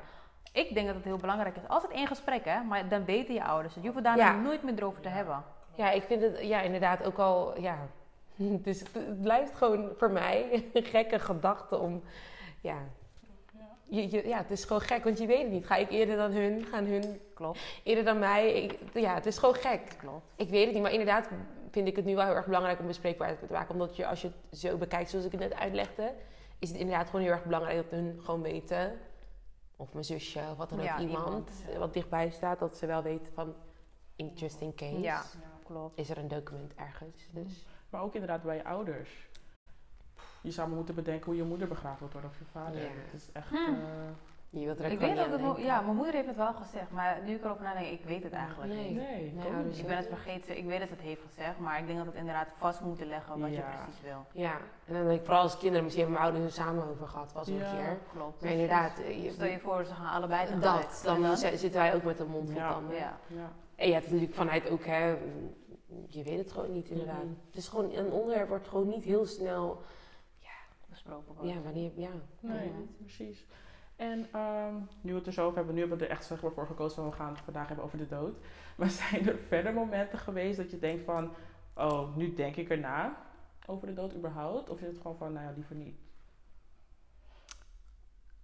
Ik 0.52 0.74
denk 0.74 0.86
dat 0.86 0.96
het 0.96 1.04
heel 1.04 1.16
belangrijk 1.16 1.56
is. 1.56 1.68
Altijd 1.68 1.92
één 1.92 2.06
gesprek, 2.06 2.44
hè. 2.44 2.62
Maar 2.62 2.88
dan 2.88 3.04
weten 3.04 3.34
je 3.34 3.44
ouders 3.44 3.74
het. 3.74 3.84
Je 3.84 3.90
hoeft 3.90 4.04
Ja. 4.04 4.14
daarna 4.16 4.40
nooit 4.40 4.62
meer 4.62 4.74
erover 4.76 5.00
te 5.02 5.08
hebben. 5.08 5.42
Ja, 5.74 5.90
ik 5.90 6.02
vind 6.02 6.22
het 6.22 6.38
ja, 6.40 6.60
inderdaad 6.60 7.04
ook 7.04 7.18
al. 7.18 7.60
Ja. 7.60 7.76
Dus 8.36 8.80
het, 8.80 8.94
het 8.94 9.22
blijft 9.22 9.54
gewoon 9.56 9.90
voor 9.96 10.10
mij 10.10 10.64
een 10.72 10.84
gekke 10.84 11.18
gedachte 11.18 11.78
om. 11.78 12.02
Ja. 12.60 12.76
Je, 13.84 14.10
je- 14.10 14.28
ja, 14.28 14.36
het 14.38 14.50
is 14.50 14.64
gewoon 14.64 14.82
gek, 14.82 15.04
want 15.04 15.18
je 15.18 15.26
weet 15.26 15.42
het 15.42 15.50
niet. 15.50 15.66
Ga 15.66 15.76
ik 15.76 15.90
eerder 15.90 16.16
dan 16.16 16.30
hun? 16.30 16.64
Gaan 16.70 16.84
hun 16.84 17.20
Klopt, 17.34 17.80
eerder 17.84 18.04
dan 18.04 18.18
mij? 18.18 18.52
Ik- 18.62 18.78
ja, 18.94 19.14
het 19.14 19.26
is 19.26 19.38
gewoon 19.38 19.54
gek. 19.54 19.80
klopt. 19.98 20.24
Ik 20.36 20.48
weet 20.48 20.64
het 20.64 20.72
niet, 20.74 20.82
maar 20.82 20.92
inderdaad 20.92 21.28
vind 21.70 21.88
ik 21.88 21.96
het 21.96 22.04
nu 22.04 22.14
wel 22.14 22.24
heel 22.26 22.34
erg 22.34 22.46
belangrijk 22.46 22.78
om 22.80 22.86
bespreekbaar 22.86 23.38
te 23.38 23.46
maken. 23.52 23.72
Omdat 23.72 23.96
je, 23.96 24.06
als 24.06 24.20
je 24.22 24.30
het 24.50 24.58
zo 24.58 24.76
bekijkt 24.76 25.10
zoals 25.10 25.24
ik 25.24 25.30
het 25.32 25.40
net 25.40 25.54
uitlegde, 25.54 26.14
is 26.58 26.68
het 26.68 26.78
inderdaad 26.78 27.06
gewoon 27.06 27.20
heel 27.20 27.30
erg 27.32 27.44
belangrijk 27.44 27.76
dat 27.76 27.90
hun 27.90 28.20
gewoon 28.22 28.42
weten, 28.42 28.98
of 29.76 29.92
mijn 29.92 30.04
zusje, 30.04 30.40
of 30.50 30.56
wat 30.56 30.68
dan 30.70 30.78
ook, 30.78 30.84
Ja, 30.84 31.00
iemand, 31.00 31.24
iemand, 31.26 31.50
ja. 31.72 31.78
wat 31.78 31.92
dichtbij 31.94 32.30
staat, 32.30 32.58
dat 32.58 32.76
ze 32.76 32.86
wel 32.86 33.02
weten 33.02 33.32
van, 33.32 33.54
just 34.34 34.60
in 34.60 34.74
case, 34.74 35.00
Ja, 35.00 35.22
klopt. 35.64 35.98
is 35.98 36.10
er 36.10 36.18
een 36.18 36.28
document 36.28 36.74
ergens. 36.74 37.28
Dus. 37.30 37.66
Maar 37.90 38.02
ook 38.02 38.14
inderdaad 38.14 38.42
bij 38.42 38.56
je 38.56 38.64
ouders. 38.64 39.28
Je 40.42 40.50
zou 40.50 40.70
moeten 40.70 40.94
bedenken 40.94 41.24
hoe 41.24 41.36
je 41.36 41.42
moeder 41.42 41.68
begraven 41.68 42.08
wordt 42.12 42.26
of 42.26 42.38
je 42.38 42.44
vader. 42.44 42.80
Ja. 42.80 42.88
Het 42.88 43.20
is 43.20 43.28
echt... 43.32 43.48
Hm. 43.48 43.56
eh, 43.56 43.72
Je 44.52 44.64
wilt 44.64 44.78
er 44.78 44.84
ook 44.84 44.90
Ik 44.90 44.98
weet 44.98 45.16
dat 45.16 45.40
het, 45.40 45.64
ja, 45.64 45.80
mijn 45.80 45.96
moeder 45.96 46.14
heeft 46.14 46.26
het 46.26 46.36
wel 46.36 46.52
gezegd, 46.54 46.90
maar 46.90 47.20
nu 47.24 47.34
ik 47.34 47.44
erover 47.44 47.62
nadenk, 47.62 47.86
ik 47.86 48.04
weet 48.04 48.22
het 48.22 48.32
eigenlijk 48.32 48.72
Nee. 48.72 48.88
niet. 48.88 48.96
nee, 48.96 49.26
ik 49.26 49.34
Nee. 49.34 49.72
Ik 49.78 49.86
ben 49.86 49.96
het 49.96 50.06
vergeten, 50.06 50.56
ik 50.56 50.64
weet 50.66 50.80
dat 50.80 50.88
het 50.88 51.00
heeft 51.00 51.20
gezegd, 51.26 51.58
maar 51.58 51.78
ik 51.80 51.86
denk 51.86 51.98
dat 51.98 52.06
het 52.06 52.14
inderdaad 52.16 52.48
vast 52.56 52.80
moet 52.80 53.04
leggen 53.04 53.40
wat 53.40 53.50
je 53.50 53.60
precies 53.60 54.00
wil. 54.02 54.26
Ja, 54.32 54.56
en 54.86 54.94
dan 54.94 55.06
denk 55.06 55.18
ik 55.18 55.24
vooral 55.24 55.42
als 55.42 55.58
kinderen, 55.58 55.84
misschien 55.84 56.04
hebben 56.04 56.22
mijn 56.22 56.32
ouders 56.34 56.56
er 56.56 56.62
samen 56.64 56.88
over 56.88 57.08
gehad, 57.08 57.32
was 57.32 57.48
een 57.48 57.54
Ja. 57.56 57.74
keer. 57.76 57.98
Klopt. 58.12 58.42
Maar 58.42 58.50
inderdaad, 58.50 58.98
eh, 58.98 59.24
je- 59.24 59.30
Stel 59.30 59.46
je 59.46 59.58
voor, 59.58 59.84
ze 59.84 59.94
gaan 59.94 60.14
allebei 60.16 60.46
tegelijk. 60.46 60.82
dat, 60.82 61.00
dan, 61.04 61.16
En 61.16 61.22
dan? 61.22 61.36
zi- 61.36 61.56
zitten 61.56 61.80
wij 61.80 61.94
ook 61.94 62.02
met 62.02 62.18
een 62.18 62.28
mond 62.30 62.50
vol 62.50 62.58
Ja. 62.60 62.72
tanden. 62.72 62.96
Ja. 62.96 63.18
Ja. 63.26 63.50
En 63.76 63.88
ja, 63.88 63.94
het 63.94 64.04
is 64.04 64.10
natuurlijk 64.10 64.36
vanuit 64.36 64.70
ook, 64.70 64.84
hè, 64.84 65.06
je 66.06 66.22
weet 66.22 66.38
het 66.38 66.52
gewoon 66.52 66.72
niet 66.72 66.88
inderdaad. 66.88 67.22
Het 67.46 67.56
is 67.56 67.68
gewoon, 67.68 67.92
een 67.92 68.10
onderwerp 68.12 68.48
wordt 68.48 68.68
gewoon 68.68 68.88
niet 68.88 69.04
heel 69.04 69.26
snel, 69.26 69.82
besproken 70.88 71.34
wordt. 71.34 71.50
ja, 71.50 71.60
wanneer, 71.60 71.90
ja. 71.94 72.08
Nee, 72.40 72.64
Ja. 72.66 72.72
precies. 72.98 73.46
En 74.00 74.26
ehm, 74.32 74.74
nu 75.00 75.12
we 75.12 75.18
het 75.18 75.26
er 75.26 75.32
zo 75.32 75.44
over 75.44 75.56
hebben, 75.56 75.74
nu 75.74 75.80
hebben 75.80 75.98
we 75.98 76.04
er 76.04 76.10
echt 76.10 76.24
zeg 76.24 76.42
maar, 76.42 76.52
voor 76.52 76.66
gekozen 76.66 76.96
van 76.96 77.10
we 77.10 77.16
gaan 77.16 77.28
het 77.32 77.40
vandaag 77.40 77.66
hebben 77.66 77.84
over 77.84 77.98
de 77.98 78.08
dood. 78.08 78.36
Maar 78.78 78.88
zijn 78.88 79.28
er 79.28 79.38
verder 79.38 79.74
momenten 79.74 80.18
geweest 80.18 80.56
dat 80.56 80.70
je 80.70 80.78
denkt 80.78 81.04
van, 81.04 81.30
oh, 81.74 82.16
nu 82.16 82.34
denk 82.34 82.56
ik 82.56 82.68
erna 82.70 83.16
over 83.66 83.86
de 83.86 83.92
dood 83.92 84.14
überhaupt? 84.14 84.68
Of 84.70 84.80
is 84.80 84.86
het 84.86 84.96
gewoon 85.00 85.16
van, 85.16 85.32
nou 85.32 85.46
ja, 85.46 85.52
liever 85.54 85.76
niet? 85.76 85.96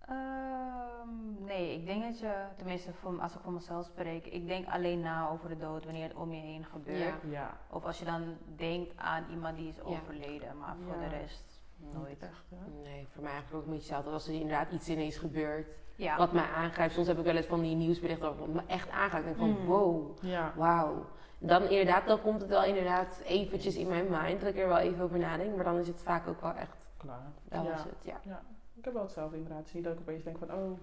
Ehm, 0.01 1.45
nee, 1.45 1.75
ik 1.75 1.87
denk 1.87 2.03
dat 2.03 2.19
je, 2.19 2.45
tenminste 2.57 2.93
voor, 2.93 3.21
als 3.21 3.35
ik 3.35 3.41
voor 3.41 3.53
mezelf 3.53 3.87
spreek, 3.87 4.27
ik 4.27 4.47
denk 4.47 4.69
alleen 4.69 5.01
na 5.01 5.29
over 5.29 5.49
de 5.49 5.57
dood 5.57 5.85
wanneer 5.85 6.09
het 6.09 6.15
om 6.17 6.33
je 6.33 6.41
heen 6.41 6.65
gebeurt. 6.65 6.99
Ja. 7.23 7.31
Ja. 7.31 7.57
Of 7.71 7.85
als 7.85 7.99
je 7.99 8.05
dan 8.05 8.37
denkt 8.57 8.97
aan 8.97 9.25
iemand 9.31 9.57
die 9.57 9.69
is 9.69 9.77
Ja. 9.77 9.83
overleden, 9.83 10.59
maar 10.59 10.77
voor 10.87 11.03
Ja. 11.03 11.09
de 11.09 11.17
rest 11.17 11.56
nooit. 11.95 12.23
Echt? 12.23 12.45
Nee, 12.83 13.07
voor 13.13 13.23
mij 13.23 13.33
eigenlijk 13.33 13.55
ook 13.63 13.67
een 13.71 13.77
beetje 13.77 13.87
hetzelfde. 13.95 14.11
Als 14.11 14.29
er 14.29 14.35
inderdaad 14.35 14.73
iets 14.73 14.89
ineens 14.89 15.17
gebeurt, 15.17 15.67
Ja, 15.97 16.17
wat 16.17 16.33
mij 16.33 16.45
aangrijpt. 16.57 16.93
Soms 16.95 17.07
heb 17.07 17.19
ik 17.19 17.25
wel 17.25 17.37
eens 17.37 17.47
van 17.47 17.61
die 17.63 17.75
nieuwsberichten 17.77 18.39
wat 18.39 18.49
me 18.49 18.63
echt 18.67 18.91
aangrijpt. 18.91 19.27
En 19.27 19.33
ik 19.33 19.39
denk 19.39 19.53
van, 19.55 19.63
Mm. 19.63 19.67
wow, 19.69 20.17
Ja. 20.25 20.53
wauw. 20.57 21.07
Dan 21.39 21.63
inderdaad, 21.63 22.07
dan 22.07 22.21
komt 22.21 22.41
het 22.41 22.51
wel 22.51 22.65
inderdaad 22.65 23.21
eventjes 23.25 23.77
in 23.77 23.89
mijn 23.89 24.07
mind, 24.11 24.41
dat 24.41 24.49
ik 24.55 24.59
er 24.59 24.69
wel 24.69 24.79
even 24.79 25.05
over 25.05 25.19
nadenk. 25.19 25.55
Maar 25.55 25.65
dan 25.65 25.79
is 25.79 25.87
het 25.89 26.03
vaak 26.03 26.29
ook 26.29 26.41
wel 26.41 26.53
echt, 26.55 26.87
Klaar. 26.97 27.33
dat 27.49 27.63
ja. 27.65 27.71
was 27.71 27.83
het, 27.85 28.05
ja. 28.05 28.43
Ik 28.75 28.85
heb 28.85 28.93
wel 28.93 29.03
hetzelfde 29.03 29.37
inderdaad. 29.37 29.59
Het 29.59 29.69
is 29.69 29.75
niet 29.75 29.85
dat 29.85 29.93
ik 29.93 30.01
opeens 30.01 30.23
denk 30.25 30.39
van, 30.39 30.53
oh, 30.53 30.79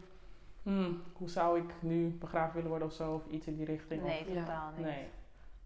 hmm, 0.63 1.01
hoe 1.13 1.29
zou 1.29 1.59
ik 1.59 1.73
nu 1.79 2.09
begraven 2.19 2.53
willen 2.53 2.69
worden 2.69 2.87
of 2.87 2.93
zo, 2.93 3.13
of 3.13 3.21
iets 3.27 3.47
in 3.47 3.55
die 3.55 3.65
richting. 3.65 4.03
nee, 4.03 4.33
Ja. 4.33 4.39
totaal 4.41 4.69
Of, 4.69 4.77
niet. 4.77 4.85
nee. 4.85 5.07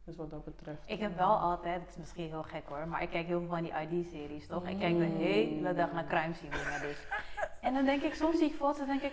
Dus 0.08 0.16
wat 0.16 0.30
dat 0.30 0.46
betreft. 0.46 0.78
Ik 0.86 1.00
heb 1.00 1.12
eh, 1.12 1.18
wel 1.18 1.36
altijd, 1.38 1.80
het 1.82 1.90
is 1.90 1.98
misschien 1.98 2.28
heel 2.28 2.44
gek 2.44 2.64
hoor, 2.68 2.88
maar 2.88 3.02
ik 3.02 3.10
kijk 3.10 3.28
heel 3.28 3.40
veel 3.40 3.48
van 3.50 3.62
die 3.64 3.74
ID-series, 3.82 4.48
toch? 4.48 4.68
Ik 4.68 4.80
kijk 4.80 4.98
de 4.98 5.06
Mm. 5.06 5.16
hele 5.18 5.74
dag 5.74 5.92
naar 5.94 6.06
crime 6.06 6.34
scene 6.34 6.50
dingen 6.64 6.82
dus. 6.82 6.98
En 7.62 7.74
dan 7.74 7.86
denk 7.86 8.02
ik, 8.02 8.14
soms 8.14 8.38
zie 8.38 8.48
ik 8.48 8.56
foto's 8.56 8.80
en 8.80 8.86
denk 8.88 9.02
ik, 9.02 9.12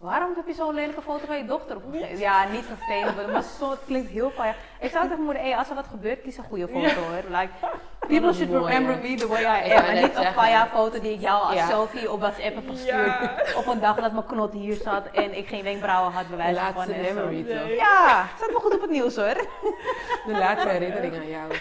waarom 0.00 0.32
heb 0.36 0.46
je 0.46 0.54
zo'n 0.54 0.74
lelijke 0.74 1.02
foto 1.02 1.26
van 1.26 1.36
je 1.36 1.44
dochter 1.44 1.76
opgegeven? 1.76 2.18
Ja, 2.18 2.44
niet 2.52 2.64
vervelend, 2.64 3.32
maar 3.32 3.42
zo, 3.58 3.70
het 3.70 3.78
klinkt 3.86 4.10
heel 4.10 4.30
fijn. 4.30 4.54
Ik 4.80 4.90
zou 4.90 5.08
tegen 5.08 5.22
moeder, 5.24 5.42
hey, 5.42 5.56
als 5.56 5.68
er 5.68 5.74
wat 5.74 5.86
gebeurt, 5.90 6.22
kies 6.22 6.36
een 6.36 6.44
goede 6.44 6.68
foto 6.68 7.00
hoor. 7.00 7.38
Like, 7.38 7.48
people 8.08 8.32
should 8.32 8.50
remember 8.66 8.98
me 9.02 9.14
the 9.14 9.26
way 9.28 9.42
I 9.42 9.72
am. 9.72 9.84
En 9.84 10.02
niet 10.02 10.14
een 10.16 10.32
faya 10.32 10.66
foto 10.74 11.00
die 11.00 11.12
ik 11.12 11.20
jou 11.20 11.42
als 11.42 11.54
Ja. 11.54 11.66
selfie 11.68 12.12
op 12.12 12.20
WhatsApp 12.20 12.54
heb 12.54 12.68
gestuurd. 12.70 13.54
Op 13.56 13.66
een 13.66 13.80
dag 13.80 13.96
dat 13.96 14.12
mijn 14.12 14.26
knot 14.26 14.52
hier 14.52 14.74
zat 14.74 15.06
en 15.12 15.36
ik 15.36 15.48
geen 15.48 15.62
wenkbrauwen 15.62 16.12
had, 16.12 16.28
bij 16.28 16.36
De 16.36 16.42
wijze 16.42 16.60
van. 16.60 16.74
laatste 16.74 16.92
en 16.94 17.04
zo. 17.06 17.14
memory 17.14 17.40
Nee. 17.40 17.58
toch? 17.58 17.76
Ja, 17.76 18.26
staat 18.36 18.50
me 18.50 18.58
goed 18.58 18.74
op 18.74 18.80
het 18.80 18.90
nieuws 18.90 19.16
hoor. 19.16 19.34
De 20.26 20.32
laatste 20.38 20.68
herinnering 20.68 21.14
aan 21.14 21.28
jou. 21.28 21.52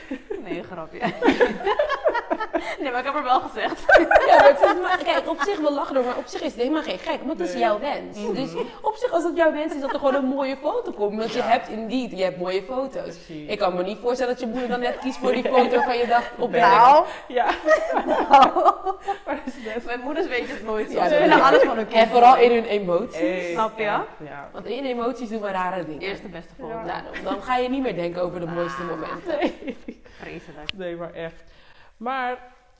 Nee, 0.43 0.63
grapje. 0.63 1.00
nee, 2.79 2.91
maar 2.91 3.00
ik 3.00 3.05
heb 3.05 3.15
er 3.15 3.24
wel 3.24 3.39
gezegd. 3.39 3.84
Ja, 4.27 4.36
maar 4.38 4.48
het 4.48 4.62
is 4.62 4.81
maar, 4.81 4.98
kijk, 5.03 5.29
op 5.29 5.41
zich 5.41 5.60
wel 5.60 5.74
lachen 5.74 5.93
door, 5.96 6.03
maar 6.03 6.17
op 6.17 6.27
zich 6.27 6.41
is 6.41 6.51
het 6.51 6.62
helemaal 6.62 6.81
geen 6.84 6.98
gek, 7.00 7.19
want 7.24 7.39
het 7.39 7.50
is 7.50 7.60
jouw 7.60 7.79
wens. 7.79 8.17
Dus 8.36 8.53
op 8.81 8.95
zich, 8.95 9.12
als 9.12 9.24
het 9.24 9.36
jouw 9.36 9.51
wens 9.51 9.74
is, 9.75 9.81
dat 9.81 9.93
er 9.93 10.00
gewoon 10.00 10.15
een 10.15 10.25
mooie 10.25 10.57
foto 10.62 10.91
komt. 10.91 11.17
Want 11.19 11.31
je 11.33 11.38
Ja. 11.38 11.45
hebt 11.45 11.67
indeed, 11.67 12.12
je 12.17 12.24
hebt 12.24 12.38
mooie 12.38 12.63
foto's. 12.63 13.01
Precies. 13.01 13.50
Ik 13.50 13.57
kan 13.57 13.75
me 13.75 13.83
niet 13.83 13.98
voorstellen 14.01 14.31
dat 14.33 14.41
je 14.41 14.48
moeder 14.48 14.67
dan 14.67 14.79
net 14.79 14.98
kiest 15.00 15.17
voor 15.17 15.31
die 15.31 15.43
foto 15.43 15.81
van 15.81 15.98
je 15.98 16.07
dag 16.07 16.31
op. 16.38 16.51
Nou, 16.51 17.05
Ja, 17.27 17.45
nou. 18.05 18.53
maar 19.25 19.36
dat 19.45 19.53
is 19.53 19.63
net. 19.74 19.86
Mijn 19.86 20.00
moeders 20.00 20.27
weten 20.27 20.50
het 20.55 20.63
nooit 20.65 20.91
zo. 20.91 20.98
Ja, 20.98 21.07
Ze 21.09 21.17
willen 21.17 21.41
alles 21.41 21.62
van 21.63 21.75
hun 21.77 21.88
kind. 21.88 22.00
En 22.01 22.07
vooral 22.09 22.38
in 22.38 22.51
hun 22.51 22.65
emoties. 22.65 23.17
Hey, 23.19 23.50
Snap 23.51 23.77
je? 23.77 23.83
Ja. 23.83 24.05
ja. 24.24 24.50
Want 24.53 24.65
in 24.65 24.86
emoties 24.86 25.29
doen 25.29 25.41
we 25.41 25.51
rare 25.51 25.86
dingen. 25.86 26.01
Eerst 26.01 26.21
de 26.21 26.27
beste 26.29 26.53
foto. 26.59 26.69
Ja. 26.69 26.83
Nou, 26.83 27.01
dan, 27.03 27.24
dan 27.33 27.41
ga 27.43 27.57
je 27.57 27.69
niet 27.69 27.81
meer 27.81 27.95
denken 27.95 28.21
over 28.21 28.39
de 28.39 28.45
mooiste 28.45 28.81
momenten. 28.83 29.38
Nee. 29.39 29.77
Vreselijk. 30.21 30.69
nee, 30.75 30.95
maar 30.95 31.13
echt. 31.13 31.43
Maar 31.98 32.38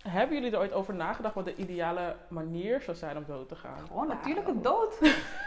hebben 0.08 0.36
jullie 0.38 0.52
er 0.52 0.60
ooit 0.60 0.74
over 0.74 0.96
nagedacht 0.96 1.34
wat 1.36 1.46
de 1.46 1.56
ideale 1.56 2.16
manier 2.28 2.82
zou 2.82 2.98
zijn 2.98 3.18
om 3.18 3.24
dood 3.28 3.50
te 3.50 3.56
gaan? 3.56 3.78
Gewoon 3.88 4.08
natuurlijke 4.08 4.62
dood. 4.62 4.98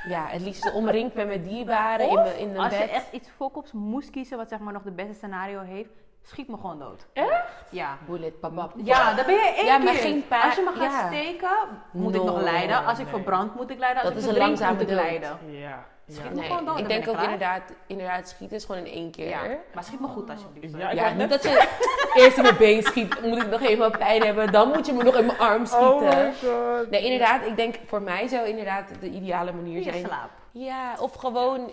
Ja, 0.09 0.26
het 0.26 0.40
liefst 0.42 0.73
omringd 0.73 1.14
met 1.14 1.44
dierbaren 1.44 2.09
in, 2.09 2.18
Of 2.18 2.25
mijn- 2.25 2.38
in 2.38 2.49
een 2.50 2.59
Als 2.59 2.73
je 2.73 2.78
bed. 2.78 2.90
echt 2.90 3.12
iets 3.12 3.30
volkops 3.37 3.73
moest 3.73 4.11
kiezen 4.11 4.37
wat 4.37 4.49
zeg 4.49 4.59
maar 4.59 4.73
nog 4.73 4.82
de 4.82 4.90
beste 4.90 5.14
scenario 5.14 5.61
heeft, 5.61 5.90
schiet 6.23 6.49
me 6.49 6.56
gewoon 6.56 6.78
dood. 6.78 7.06
Echt? 7.12 7.64
Ja. 7.71 7.99
Bullet, 8.06 8.40
babab. 8.40 8.73
Ja, 8.85 9.14
dan 9.14 9.26
ben 9.26 9.35
je 9.35 9.54
één 9.56 9.64
Ja, 9.66 9.78
maar 9.78 9.92
keer. 9.92 10.02
geen 10.02 10.26
pa- 10.28 10.42
Als 10.44 10.54
je 10.54 10.62
me 10.62 10.80
gaat 10.80 10.92
ja. 10.92 11.06
steken, 11.06 11.49
moet 11.92 12.14
ik 12.14 12.23
nog 12.25 12.37
No. 12.37 12.42
lijden. 12.42 12.85
Als 12.85 12.99
ik 12.99 13.04
Nee. 13.04 13.14
verbrand, 13.14 13.54
moet 13.54 13.71
ik 13.71 13.78
lijden. 13.78 14.02
Als 14.02 14.12
Dat 14.14 14.23
ik 14.23 14.28
is 14.28 14.35
een 14.35 14.38
langzame 14.47 14.73
moet 14.73 14.82
ik 14.82 14.88
dood. 14.88 14.97
lijden. 14.97 15.38
Ja. 15.50 15.85
Schiet 16.12 16.31
me 16.31 16.40
Nee, 16.40 16.49
gewoon 16.49 16.64
dood, 16.64 16.78
ik 16.78 16.88
denk 16.88 17.09
ook 17.09 17.21
inderdaad, 17.23 17.62
inderdaad 17.87 18.28
schieten 18.28 18.57
is 18.57 18.64
gewoon 18.64 18.85
in 18.87 18.92
één 18.92 19.11
keer. 19.11 19.28
Ja, 19.28 19.42
maar 19.75 19.85
schiet 19.85 20.00
me 20.00 20.07
goed 20.07 20.31
alsjeblieft. 20.31 20.76
Ja, 20.76 20.90
ik 20.90 20.97
Ja, 20.99 21.12
niet 21.12 21.28
dat 21.31 21.42
je 21.42 21.69
eerst 22.14 22.37
in 22.37 22.42
mijn 22.42 22.57
been 22.57 22.83
schiet, 22.83 23.23
moet 23.23 23.42
ik 23.42 23.50
nog 23.50 23.61
even 23.61 23.78
wat 23.78 23.99
pijn 23.99 24.23
hebben, 24.23 24.52
dan 24.52 24.69
moet 24.69 24.87
je 24.87 24.92
me 24.92 25.02
nog 25.02 25.16
in 25.16 25.26
mijn 25.26 25.38
arm 25.38 25.66
schieten. 25.66 25.88
Oh 25.90 26.00
my 26.00 26.33
god. 26.42 26.90
Nee, 26.90 27.02
inderdaad, 27.04 27.47
ik 27.47 27.57
denk 27.57 27.75
voor 27.87 28.02
mij 28.02 28.26
zou 28.28 28.47
inderdaad 28.49 28.88
de 29.00 29.09
ideale 29.11 29.52
manier 29.52 29.76
Je 29.78 29.83
zijn. 29.83 30.04
slaap. 30.07 30.31
Ja, 30.50 30.95
of 30.99 31.14
gewoon, 31.14 31.59
eh, 31.69 31.73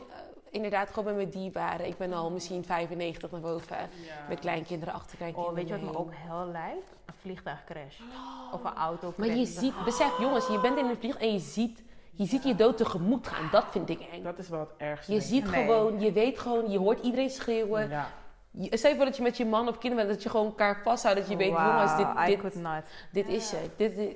inderdaad, 0.49 0.87
gewoon 0.89 1.05
met 1.05 1.15
mijn 1.15 1.29
dierbaren. 1.29 1.85
Ik 1.87 1.97
ben 1.97 2.13
al 2.13 2.29
misschien 2.31 2.65
95 2.65 3.31
naar 3.31 3.41
boven, 3.41 3.77
Ja. 3.77 4.13
met 4.29 4.39
kleinkinderen, 4.39 4.93
achterkleinkinderen. 4.93 5.57
Oh, 5.57 5.63
weet 5.63 5.79
je 5.79 5.85
wat 5.85 5.93
me 5.93 5.99
ook 5.99 6.11
heel 6.13 6.49
lijkt? 6.51 6.91
Een 7.05 7.13
vliegtuigcrash. 7.21 7.95
Of 8.53 8.63
een 8.63 8.75
auto 8.75 9.13
Maar 9.15 9.27
je 9.27 9.45
ziet, 9.45 9.83
besef 9.83 10.19
jongens, 10.19 10.47
je 10.47 10.59
bent 10.59 10.77
in 10.77 10.85
een 10.85 10.97
vlieg 10.99 11.17
en 11.17 11.33
je 11.33 11.39
ziet, 11.39 11.83
je 12.19 12.25
ziet 12.25 12.43
je 12.43 12.55
dood 12.55 12.77
tegemoet 12.77 13.27
gaan. 13.27 13.49
Dat 13.51 13.65
vind 13.71 13.89
ik 13.89 13.99
eng. 14.11 14.23
Dat 14.23 14.37
is 14.37 14.49
wel 14.49 14.59
het 14.59 14.69
ergste. 14.77 15.11
Je 15.13 15.19
denk 15.19 15.29
ziet 15.31 15.51
Nee. 15.51 15.61
gewoon, 15.65 15.99
je 15.99 16.11
weet 16.11 16.39
gewoon, 16.39 16.71
je 16.71 16.77
hoort 16.77 17.03
iedereen 17.03 17.29
schreeuwen. 17.29 17.89
Ja. 17.89 18.07
Je, 18.51 18.77
stel 18.77 18.89
je 18.89 18.95
voor 18.95 19.05
dat 19.05 19.17
je 19.17 19.23
met 19.23 19.37
je 19.37 19.45
man 19.45 19.67
of 19.67 19.77
kinderen 19.77 20.05
bent, 20.05 20.15
dat 20.17 20.23
je 20.23 20.29
gewoon 20.29 20.45
elkaar 20.45 20.81
vasthoudt. 20.83 21.17
Dat 21.19 21.29
je 21.29 21.35
weet, 21.37 21.47
jongens, 21.47 21.95
dit, 21.97 22.07
I 22.17 22.25
dit, 22.25 22.39
could 22.39 22.55
not. 22.55 22.83
dit 23.11 23.27
is 23.27 23.49
je. 23.51 23.57
Dit, 23.77 23.97
is- 23.97 24.13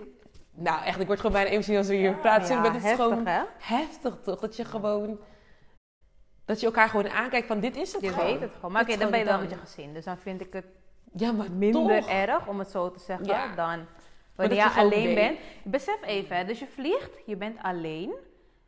nou, 0.55 0.83
echt, 0.83 0.99
ik 0.99 1.07
word 1.07 1.19
gewoon 1.19 1.31
bijna 1.35 1.49
emotioneel 1.49 1.79
als 1.79 1.87
we 1.89 1.95
hier 1.95 2.15
praten. 2.15 2.55
Ja, 2.55 2.61
maar 2.61 2.65
het 2.73 2.75
is 2.75 2.83
heftig 2.89 3.05
gewoon 3.05 3.25
hè? 3.25 3.41
heftig 3.57 4.17
toch? 4.23 4.39
Dat 4.39 4.55
je 4.55 4.65
gewoon, 4.65 5.19
dat 6.45 6.59
je 6.59 6.65
elkaar 6.65 6.89
gewoon 6.89 7.09
aankijkt 7.09 7.47
van 7.47 7.59
dit 7.59 7.75
is 7.75 7.93
het 7.93 8.01
Je 8.01 8.09
gewoon. 8.09 8.25
weet 8.25 8.39
het 8.41 8.51
gewoon. 8.55 8.71
Maar 8.71 8.85
Dit 8.85 8.95
oké, 8.95 9.03
is 9.05 9.09
dan 9.11 9.11
ben 9.11 9.19
je 9.19 9.25
wel 9.25 9.39
met 9.49 9.49
je 9.49 9.65
gezin. 9.67 9.93
Dus 9.93 10.05
dan 10.05 10.17
vind 10.17 10.41
ik 10.41 10.53
het 10.53 10.65
Ja, 11.13 11.31
maar 11.31 11.51
minder 11.51 11.99
toch. 11.99 12.09
erg, 12.09 12.47
om 12.47 12.59
het 12.59 12.69
zo 12.69 12.91
te 12.91 12.99
zeggen, 12.99 13.25
Ja. 13.25 13.55
dan 13.55 13.85
wanneer 14.35 14.57
je 14.57 14.69
alleen 14.69 15.15
bent. 15.15 15.39
Besef 15.63 16.01
even, 16.05 16.37
hè, 16.37 16.45
dus 16.45 16.59
je 16.59 16.67
vliegt, 16.67 17.17
je 17.25 17.35
bent 17.35 17.57
alleen. 17.61 18.13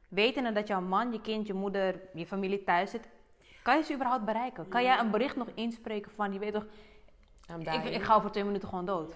Wetende 0.07 0.51
dat 0.51 0.67
jouw 0.67 0.81
man, 0.81 1.11
je 1.11 1.21
kind, 1.21 1.47
je 1.47 1.53
moeder, 1.53 1.99
je 2.13 2.25
familie 2.25 2.63
thuis 2.63 2.91
zit. 2.91 3.07
Kan 3.61 3.77
je 3.77 3.83
ze 3.83 3.93
überhaupt 3.93 4.25
bereiken? 4.25 4.67
Kan 4.67 4.83
jij 4.83 4.99
een 4.99 5.11
bericht 5.11 5.35
nog 5.35 5.47
inspreken 5.53 6.11
van, 6.11 6.33
je 6.33 6.39
weet 6.39 6.53
toch, 6.53 6.65
I'm 7.49 7.61
ik, 7.61 7.83
ik 7.83 8.03
ga 8.03 8.15
over 8.15 8.31
twee 8.31 8.43
minuten 8.43 8.67
gewoon 8.69 8.85
dood. 8.85 9.15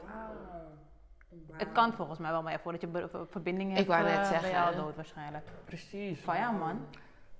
Het 1.52 1.72
kan 1.72 1.94
volgens 1.94 2.20
mij 2.20 2.32
wel, 2.32 2.44
maar 2.44 2.52
ja, 2.52 2.60
voordat 2.60 2.82
je 2.82 3.08
verbinding 3.30 3.70
hebt, 3.70 3.82
Ik 3.82 3.88
wou 3.88 4.04
net 4.04 4.12
eh, 4.12 4.18
ben 4.20 4.28
zeggen, 4.28 4.50
je 4.50 4.62
al 4.62 4.76
dood 4.76 4.96
waarschijnlijk. 4.96 5.48
Precies. 5.66 6.20
Van 6.20 6.36
ja 6.36 6.52
man. 6.52 6.86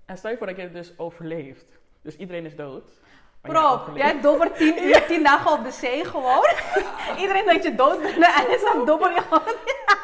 En 0.06 0.18
stel 0.18 0.32
je 0.32 0.38
voor 0.38 0.48
dat 0.48 0.56
je 0.56 0.62
het 0.62 0.74
dus 0.74 0.98
overleeft. 0.98 1.80
Dus 2.02 2.18
iedereen 2.18 2.46
is 2.46 2.56
dood. 2.56 2.92
Bro, 3.42 3.82
jij 3.96 4.22
dobbert 4.22 4.58
tien 4.58 4.84
uur, 4.88 5.06
tien 5.08 5.24
dagen 5.24 5.52
op 5.52 5.64
de 5.64 5.72
zee 5.72 6.06
gewoon. 6.06 6.46
Iedereen 7.22 7.46
denkt 7.46 7.64
je 7.64 7.76
dood 7.76 8.02
bent 8.02 8.16
en 8.16 8.60
dan 8.74 8.86
dobber 8.86 9.14
je 9.14 9.22
gewoon. 9.30 9.56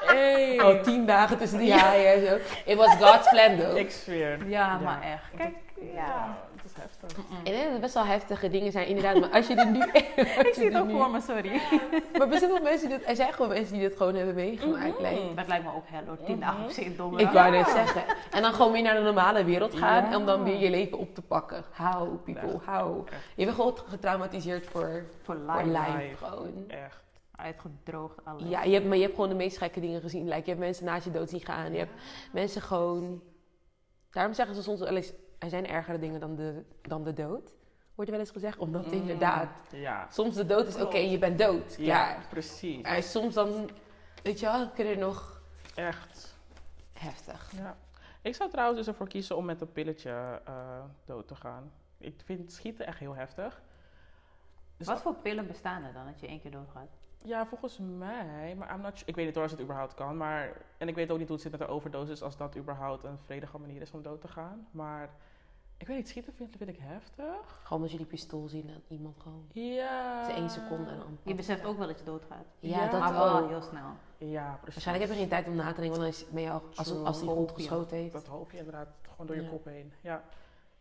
Hey. 0.06 0.62
Oh, 0.62 0.84
tien 0.84 1.06
dagen 1.06 1.38
tussen 1.38 1.60
die 1.60 1.74
haaien 1.74 2.14
en 2.14 2.26
zo. 2.28 2.38
It 2.72 2.78
was 2.78 2.96
God's 3.00 3.30
plan 3.30 3.58
though. 3.58 3.78
Ik 3.78 3.92
zweer. 3.92 4.48
Ja, 4.48 4.78
maar 4.78 5.02
echt. 5.02 5.38
Kijk, 5.38 5.56
Ja, 5.96 6.38
heftig. 6.80 7.10
Ik 7.18 7.46
denk 7.46 7.64
dat 7.64 7.72
het 7.72 7.82
best 7.82 7.94
wel 7.94 8.06
heftige 8.06 8.50
dingen 8.50 8.72
zijn, 8.72 8.88
inderdaad. 8.88 9.20
Maar 9.20 9.30
als 9.30 9.48
je 9.48 9.56
er 9.56 9.72
nu... 9.72 9.80
Ik 10.50 10.52
zie 10.58 10.66
het 10.66 10.78
ook 10.78 10.90
voor 10.90 11.10
me, 11.10 11.22
sorry. 11.22 11.52
Maar 12.18 12.32
er 12.32 12.48
wel 12.50 12.62
mensen 12.62 12.90
die 12.90 12.98
dit... 12.98 13.08
Er 13.08 13.16
zijn 13.16 13.34
gewoon 13.34 13.50
mensen 13.50 13.74
die 13.74 13.88
dit 13.88 13.98
gewoon 13.98 14.16
hebben 14.16 14.36
meegemaakt. 14.36 15.00
Like. 15.00 15.34
Dat 15.36 15.48
lijkt 15.48 15.64
me 15.64 15.74
ook 15.76 15.84
hel 15.88 16.06
hoor, 16.06 16.18
tien 16.24 16.38
Mhm. 16.38 16.40
dagen 16.46 16.64
op 16.64 16.70
zee 16.70 16.96
dom. 16.96 17.18
Ik 17.18 17.30
wou 17.30 17.52
net 17.52 17.68
zeggen. 17.68 18.04
En 18.32 18.42
dan 18.42 18.54
gewoon 18.54 18.72
weer 18.72 18.82
naar 18.82 18.96
de 18.96 19.02
normale 19.02 19.44
wereld 19.44 19.76
gaan. 19.76 20.10
Ja. 20.10 20.18
Om 20.18 20.26
dan 20.26 20.44
weer 20.44 20.58
je 20.60 20.70
leven 20.70 20.98
op 20.98 21.16
te 21.16 21.22
pakken. 21.22 21.64
How, 21.74 22.24
people, 22.24 22.60
how. 22.66 23.08
Echt. 23.08 23.22
Je 23.36 23.44
bent 23.46 23.56
gewoon 23.56 23.78
getraumatiseerd 23.86 24.66
voor, 24.66 25.04
Voor 25.22 25.36
voor 25.46 25.56
life. 25.56 25.68
life. 25.70 25.98
Life. 25.98 26.26
Gewoon. 26.26 26.64
Echt. 26.68 27.04
Uitgedroogd 27.36 28.26
alles. 28.26 28.44
Ja, 28.48 28.64
je 28.64 28.74
hebt, 28.74 28.86
maar 28.86 28.96
je 28.98 29.02
hebt 29.04 29.16
gewoon 29.16 29.30
de 29.30 29.36
meest 29.36 29.58
gekke 29.58 29.80
dingen 29.80 30.02
gezien. 30.02 30.24
Like, 30.28 30.40
je 30.44 30.50
hebt 30.50 30.60
mensen 30.60 30.86
naast 30.86 31.06
je 31.06 31.12
dood 31.12 31.30
zien 31.30 31.42
gaan. 31.46 31.72
Je 31.72 31.78
hebt 31.78 31.92
mensen 32.32 32.62
gewoon... 32.62 33.22
Daarom 34.12 34.34
zeggen 34.34 34.56
ze 34.56 34.62
soms 34.64 34.80
wel 34.80 34.96
eens... 34.96 35.14
Er 35.46 35.52
zijn 35.52 35.68
ergere 35.68 36.00
dingen 36.00 36.20
dan 36.20 36.36
de, 36.36 36.64
dan 36.82 37.04
de 37.04 37.14
dood. 37.14 37.54
Wordt 37.96 38.12
er 38.12 38.18
wel 38.18 38.20
eens 38.26 38.32
gezegd. 38.34 38.58
Omdat 38.58 38.86
Mm. 38.86 38.92
inderdaad... 38.92 39.50
Ja. 39.72 40.08
Soms 40.12 40.36
de 40.36 40.46
dood 40.46 40.68
is 40.68 40.82
oké, 40.82 40.98
je 40.98 41.18
bent 41.18 41.40
dood. 41.40 41.76
Klaar. 41.76 42.20
Ja, 42.20 42.28
precies. 42.30 42.82
Maar 42.82 43.04
soms 43.04 43.34
dan... 43.34 43.70
Weet 44.24 44.40
je 44.40 44.46
wel, 44.46 44.70
kun 44.70 44.86
je 44.86 44.96
nog... 44.98 45.42
Echt. 45.76 46.36
Heftig. 46.94 47.52
Ja. 47.56 47.78
Ik 48.22 48.36
zou 48.36 48.50
trouwens 48.50 48.78
dus 48.80 48.88
ervoor 48.88 49.08
kiezen 49.08 49.38
om 49.38 49.46
met 49.46 49.62
een 49.62 49.72
pilletje 49.72 50.42
eh, 50.46 50.54
dood 51.06 51.28
te 51.28 51.36
gaan. 51.36 51.72
Ik 51.98 52.22
vind 52.24 52.52
schieten 52.52 52.86
echt 52.88 53.00
heel 53.00 53.16
heftig. 53.16 53.62
Dus 54.78 54.88
Wat 54.88 55.02
voor 55.02 55.16
pillen 55.16 55.48
bestaan 55.48 55.84
er 55.84 55.94
dan 55.94 56.06
dat 56.06 56.20
je 56.20 56.28
één 56.28 56.40
keer 56.42 56.52
doodgaat? 56.52 56.90
Ja, 57.24 57.46
volgens 57.46 57.80
mij, 57.80 58.56
maar 58.56 58.74
I'm 58.76 58.82
not 58.82 58.98
su- 58.98 59.04
ik 59.06 59.16
weet 59.16 59.26
niet 59.26 59.34
hoor 59.34 59.44
als 59.44 59.52
het 59.52 59.62
überhaupt 59.62 59.94
kan. 59.94 60.18
Maar, 60.18 60.52
en 60.78 60.88
ik 60.88 60.96
weet 60.96 61.12
ook 61.12 61.18
niet 61.18 61.28
hoe 61.28 61.36
het 61.36 61.44
zit 61.50 61.52
met 61.60 61.68
de 61.68 61.74
overdosis, 61.76 62.22
als 62.22 62.38
dat 62.38 62.58
überhaupt 62.58 63.04
een 63.04 63.18
vredige 63.18 63.58
manier 63.58 63.82
is 63.82 63.92
om 63.92 64.02
dood 64.02 64.22
te 64.22 64.28
gaan. 64.28 64.68
Maar 64.72 65.10
ik 65.78 65.88
weet 65.88 65.98
niet, 65.98 66.08
schieten 66.10 66.34
vind, 66.34 66.56
vind 66.58 66.70
ik 66.70 66.78
heftig. 66.82 67.60
Gewoon 67.64 67.82
als 67.84 67.92
je 67.92 67.98
die 67.98 68.06
pistool 68.06 68.48
ziet 68.48 68.66
en 68.68 68.84
iemand 68.88 69.16
gewoon... 69.22 69.46
Ja. 69.52 70.20
Het 70.22 70.30
is 70.30 70.36
één 70.36 70.50
seconde 70.50 70.90
en 70.92 71.00
dan... 71.00 71.18
Je 71.24 71.36
beseft 71.36 71.66
ook 71.66 71.78
wel 71.78 71.88
dat 71.88 72.00
je 72.00 72.06
doodgaat. 72.06 72.46
Ja, 72.60 72.84
Ja. 72.84 72.90
dat 72.90 73.00
maar 73.00 73.14
wel 73.14 73.40
ook. 73.40 73.50
heel 73.50 73.62
snel. 73.62 73.90
Ja, 74.18 74.46
precies. 74.62 74.74
Waarschijnlijk 74.74 75.08
heb 75.08 75.14
je 75.16 75.22
geen 75.22 75.30
tijd 75.30 75.48
om 75.48 75.56
na 75.56 75.74
te 75.74 75.82
denken, 75.82 76.00
want 76.00 76.02
dan 76.02 76.22
is, 76.22 76.30
ben 76.30 76.42
je 76.44 76.50
al, 76.50 76.62
als, 76.76 76.92
als 77.04 77.20
hij 77.20 77.28
goed 77.28 77.52
geschoten 77.52 77.98
heeft. 77.98 78.14
Dat 78.14 78.28
hoop 78.28 78.52
je 78.52 78.58
inderdaad 78.58 78.88
gewoon 79.10 79.26
door 79.28 79.36
je 79.36 79.42
Ja. 79.42 79.50
kop 79.50 79.66
heen. 79.66 79.94
Ja. 80.02 80.24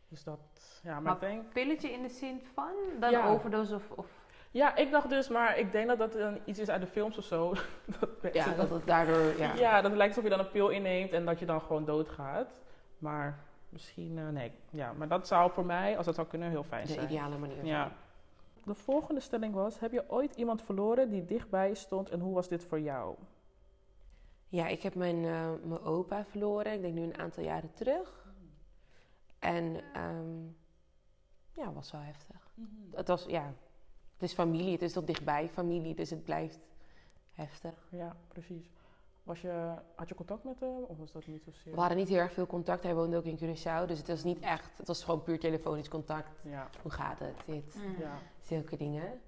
Dus 0.09 0.25
dat, 0.25 0.39
ja, 0.83 0.93
maar, 0.93 1.03
Maar 1.03 1.15
ik 1.15 1.21
denk... 1.21 1.53
Pilletje 1.53 1.93
in 1.93 2.03
de 2.03 2.09
zin 2.09 2.41
van 2.55 2.73
dan 3.01 3.11
Ja. 3.11 3.29
overdosis 3.29 3.75
of, 3.75 3.91
of... 3.91 4.07
Ja, 4.51 4.77
ik 4.77 4.91
dacht 4.91 5.09
dus, 5.09 5.29
maar 5.29 5.59
ik 5.59 5.73
denk 5.73 5.89
dat 5.89 5.99
dat 5.99 6.15
een, 6.15 6.41
iets 6.45 6.59
is 6.59 6.69
uit 6.69 6.81
de 6.81 6.87
films 6.87 7.19
of 7.19 7.25
zo. 7.25 7.55
dat 8.23 8.35
Ja, 8.35 8.55
dat 8.55 8.71
het 8.71 8.87
daardoor... 8.87 9.39
Ja. 9.39 9.55
Ja. 9.55 9.75
dat 9.75 9.85
het 9.91 9.95
lijkt 9.99 10.17
alsof 10.17 10.31
je 10.31 10.37
dan 10.37 10.47
een 10.47 10.51
pil 10.53 10.69
inneemt 10.69 11.13
en 11.13 11.25
dat 11.25 11.39
je 11.39 11.47
dan 11.47 11.61
gewoon 11.61 11.85
doodgaat. 11.85 12.61
Maar 12.99 13.39
misschien, 13.75 14.19
eh, 14.19 14.29
nee. 14.29 14.53
Ja, 14.71 14.93
maar 14.93 15.09
dat 15.09 15.27
zou 15.27 15.51
voor 15.53 15.65
mij, 15.65 15.97
als 15.97 16.07
dat 16.07 16.15
zou 16.15 16.27
kunnen, 16.27 16.51
heel 16.51 16.65
fijn 16.65 16.87
de 16.87 16.93
zijn. 16.93 17.05
ideale 17.05 17.39
manier. 17.39 17.65
Ja. 17.65 17.93
De 18.65 18.75
volgende 18.75 19.21
stelling 19.21 19.55
was, 19.55 19.81
heb 19.81 19.93
je 19.93 20.11
ooit 20.11 20.37
iemand 20.37 20.63
verloren 20.63 21.11
die 21.11 21.25
dichtbij 21.25 21.69
je 21.69 21.75
stond 21.75 22.11
en 22.11 22.21
hoe 22.21 22.35
was 22.35 22.49
dit 22.49 22.65
voor 22.65 22.81
jou? 22.81 23.17
Ja, 24.49 24.67
ik 24.67 24.83
heb 24.83 24.95
mijn, 24.95 25.25
eh, 25.25 25.53
mijn 25.63 25.81
opa 25.81 26.25
verloren. 26.25 26.73
Ik 26.73 26.81
denk 26.81 26.95
nu 26.95 27.03
een 27.03 27.19
aantal 27.19 27.43
jaren 27.43 27.73
terug. 27.75 28.27
En 29.39 29.81
ehm 29.93 30.47
ja, 31.55 31.73
was 31.73 31.91
wel 31.91 32.01
heftig. 32.01 32.49
Het 32.95 33.09
was, 33.09 33.25
ja, 33.25 33.55
het 34.13 34.23
is 34.23 34.33
familie. 34.33 34.73
Het 34.73 34.83
is 34.83 34.93
toch 34.93 35.05
dichtbij 35.05 35.49
familie, 35.49 35.95
dus 35.95 36.11
het 36.11 36.25
blijft 36.25 36.59
heftig. 37.33 37.87
Ja, 37.91 38.17
precies. 38.29 38.71
Was 39.25 39.41
je, 39.41 39.75
had 39.95 40.09
je 40.09 40.15
contact 40.15 40.45
met 40.45 40.61
hem 40.61 40.83
of 40.89 40.99
was 40.99 41.13
dat 41.13 41.27
niet 41.27 41.43
zozeer? 41.43 41.73
We 41.75 41.79
hadden 41.81 41.99
niet 41.99 42.09
heel 42.09 42.19
erg 42.19 42.33
veel 42.33 42.47
contact. 42.47 42.83
Hij 42.83 42.95
woonde 42.95 43.17
ook 43.17 43.25
in 43.25 43.37
Curaçao, 43.39 43.87
dus 43.87 43.99
het 43.99 44.09
was 44.09 44.25
niet 44.25 44.41
echt... 44.41 44.79
Het 44.79 44.87
was 44.87 45.05
gewoon 45.05 45.23
puur 45.23 45.39
telefonisch 45.39 45.89
contact. 45.89 46.41
Ja, 46.43 46.69
Hoe 46.83 46.91
gaat 46.91 47.19
het? 47.19 47.35
Dit. 47.47 47.75
Mm. 47.75 47.97
ja. 48.01 48.19
Zulke 48.43 48.77
dingen. 48.77 49.21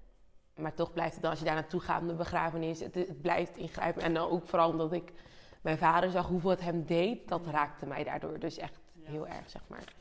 Maar 0.55 0.73
toch 0.73 0.93
blijft 0.93 1.13
het 1.13 1.21
dan, 1.21 1.29
als 1.31 1.39
je 1.39 1.45
daar 1.45 1.55
naartoe 1.55 1.79
gaat 1.79 2.01
om 2.01 2.07
de 2.07 2.13
begrafenis, 2.15 2.79
het, 2.79 2.95
het 2.95 3.21
blijft 3.21 3.57
ingrijpen. 3.57 4.01
En 4.01 4.13
dan 4.13 4.29
ook 4.29 4.45
vooral 4.45 4.69
omdat 4.69 4.93
ik 4.93 5.13
mijn 5.61 5.77
vader 5.77 6.11
zag 6.11 6.27
hoeveel 6.27 6.49
het 6.49 6.61
hem 6.61 6.85
deed, 6.85 7.27
dat 7.27 7.45
raakte 7.45 7.85
mij 7.85 8.03
daardoor 8.03 8.39
dus 8.39 8.57
echt 8.57 8.79
Ja. 8.93 9.09
heel 9.09 9.27
erg, 9.27 9.49
zeg 9.49 9.61
maar. 9.67 9.93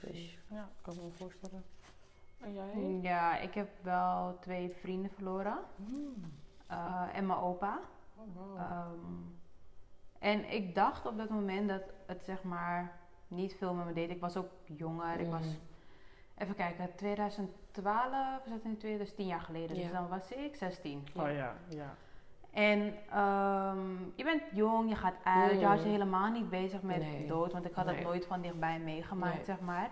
Dus, 0.00 0.38
Ja, 0.50 0.68
kan 0.82 0.94
me 0.94 1.00
wel 1.00 1.10
voorstellen. 1.10 1.64
En 2.38 2.54
jij? 2.54 2.72
Mm, 2.74 3.02
Ja, 3.02 3.38
ik 3.38 3.54
heb 3.54 3.68
wel 3.82 4.36
twee 4.40 4.70
vrienden 4.80 5.10
verloren. 5.10 5.58
Mm. 5.76 6.14
eh, 6.66 7.02
en 7.14 7.26
mijn 7.26 7.38
opa. 7.38 7.80
Oh, 8.20 8.34
wow. 8.36 8.58
Ehm, 8.58 8.96
en 10.18 10.52
ik 10.52 10.74
dacht 10.74 11.06
op 11.06 11.16
dat 11.16 11.28
moment 11.28 11.68
dat 11.68 11.82
het 12.06 12.24
zeg 12.24 12.42
maar 12.42 12.92
niet 13.28 13.54
veel 13.54 13.74
met 13.74 13.86
me 13.86 13.92
deed. 13.92 14.10
Ik 14.10 14.20
was 14.20 14.36
ook 14.36 14.48
jonger. 14.64 15.20
Ik 15.20 15.30
was, 15.30 15.46
Mm. 15.46 15.58
even 16.38 16.54
kijken, 16.54 16.94
2012, 16.94 18.42
we 18.44 18.48
zaten 18.50 18.70
in 18.70 18.76
2010 18.76 19.26
jaar 19.26 19.40
geleden. 19.40 19.76
Dus 19.76 19.90
dan 19.92 20.08
was 20.08 20.30
ik 20.30 20.56
16. 20.56 21.06
oh 21.16 21.32
ja, 21.32 21.54
ja. 21.68 21.94
En 22.50 22.94
ehm, 23.10 23.96
je 24.14 24.24
bent 24.24 24.42
jong, 24.52 24.88
je 24.88 24.96
gaat 24.96 25.14
uit, 25.24 25.60
je 25.60 25.66
had 25.66 25.78
je 25.78 25.84
Mm. 25.84 25.90
helemaal 25.90 26.30
niet 26.30 26.50
bezig 26.50 26.82
met 26.82 26.98
Nee. 26.98 27.26
dood, 27.26 27.52
want 27.52 27.64
ik 27.64 27.74
had 27.74 27.86
Nee. 27.86 27.94
het 27.94 28.04
nooit 28.04 28.26
van 28.26 28.40
dichtbij 28.40 28.78
meegemaakt, 28.78 29.34
Nee. 29.36 29.44
zeg 29.44 29.60
maar. 29.60 29.90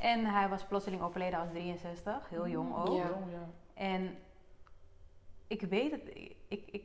En 0.00 0.24
hij 0.24 0.48
was 0.48 0.64
plotseling 0.64 1.02
overleden 1.02 1.38
als 1.38 1.48
63, 1.50 2.28
heel 2.28 2.48
jong 2.48 2.74
ook. 2.76 2.86
Ja. 2.96 3.08
Jong, 3.08 3.30
ja. 3.30 3.48
En 3.74 4.16
ik 5.46 5.60
weet 5.62 5.90
het, 5.90 6.08
ik, 6.48 6.62
ik, 6.70 6.84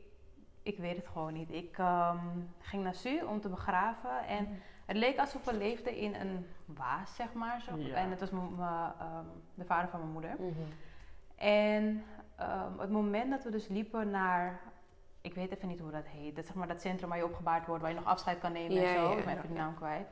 ik 0.65 0.77
weet 0.77 0.95
het 0.97 1.07
gewoon 1.07 1.33
niet. 1.33 1.51
Ik 1.51 1.77
ehm, 1.77 2.17
ging 2.59 2.83
naar 2.83 2.93
Su 2.95 3.21
om 3.21 3.41
te 3.41 3.49
begraven 3.49 4.27
en 4.27 4.61
het 4.85 4.97
leek 4.97 5.19
alsof 5.19 5.45
we 5.45 5.53
leefden 5.57 5.95
in 5.95 6.15
een 6.15 6.45
waas, 6.65 7.15
zeg 7.15 7.33
maar. 7.33 7.61
Zo. 7.61 7.77
Ja. 7.77 7.95
En 7.95 8.09
het 8.09 8.19
was 8.19 8.29
m- 8.29 8.35
m- 8.37 8.61
ehm, 8.61 9.25
de 9.53 9.65
vader 9.65 9.89
van 9.89 9.99
mijn 9.99 10.11
moeder. 10.11 10.35
Mhm. 10.39 10.49
En 11.35 12.03
ehm, 12.35 12.79
het 12.79 12.89
moment 12.91 13.29
dat 13.31 13.43
we 13.43 13.51
dus 13.51 13.67
liepen 13.67 14.09
naar, 14.09 14.59
ik 15.21 15.33
weet 15.33 15.51
even 15.51 15.67
niet 15.67 15.79
hoe 15.79 15.91
dat 15.91 16.05
heet, 16.05 16.35
dat, 16.35 16.45
zeg 16.45 16.55
maar, 16.55 16.67
dat 16.67 16.81
centrum 16.81 17.09
waar 17.09 17.17
je 17.17 17.25
opgebaard 17.25 17.67
wordt, 17.67 17.81
waar 17.81 17.91
je 17.91 17.97
nog 17.99 18.05
afscheid 18.07 18.39
kan 18.39 18.51
nemen 18.51 18.73
Ja, 18.75 18.81
en 18.81 18.87
zo. 18.99 19.09
ja, 19.11 19.17
ik 19.17 19.25
ben 19.25 19.35
even 19.37 19.47
de 19.47 19.53
naam 19.53 19.75
kwijt. 19.75 20.07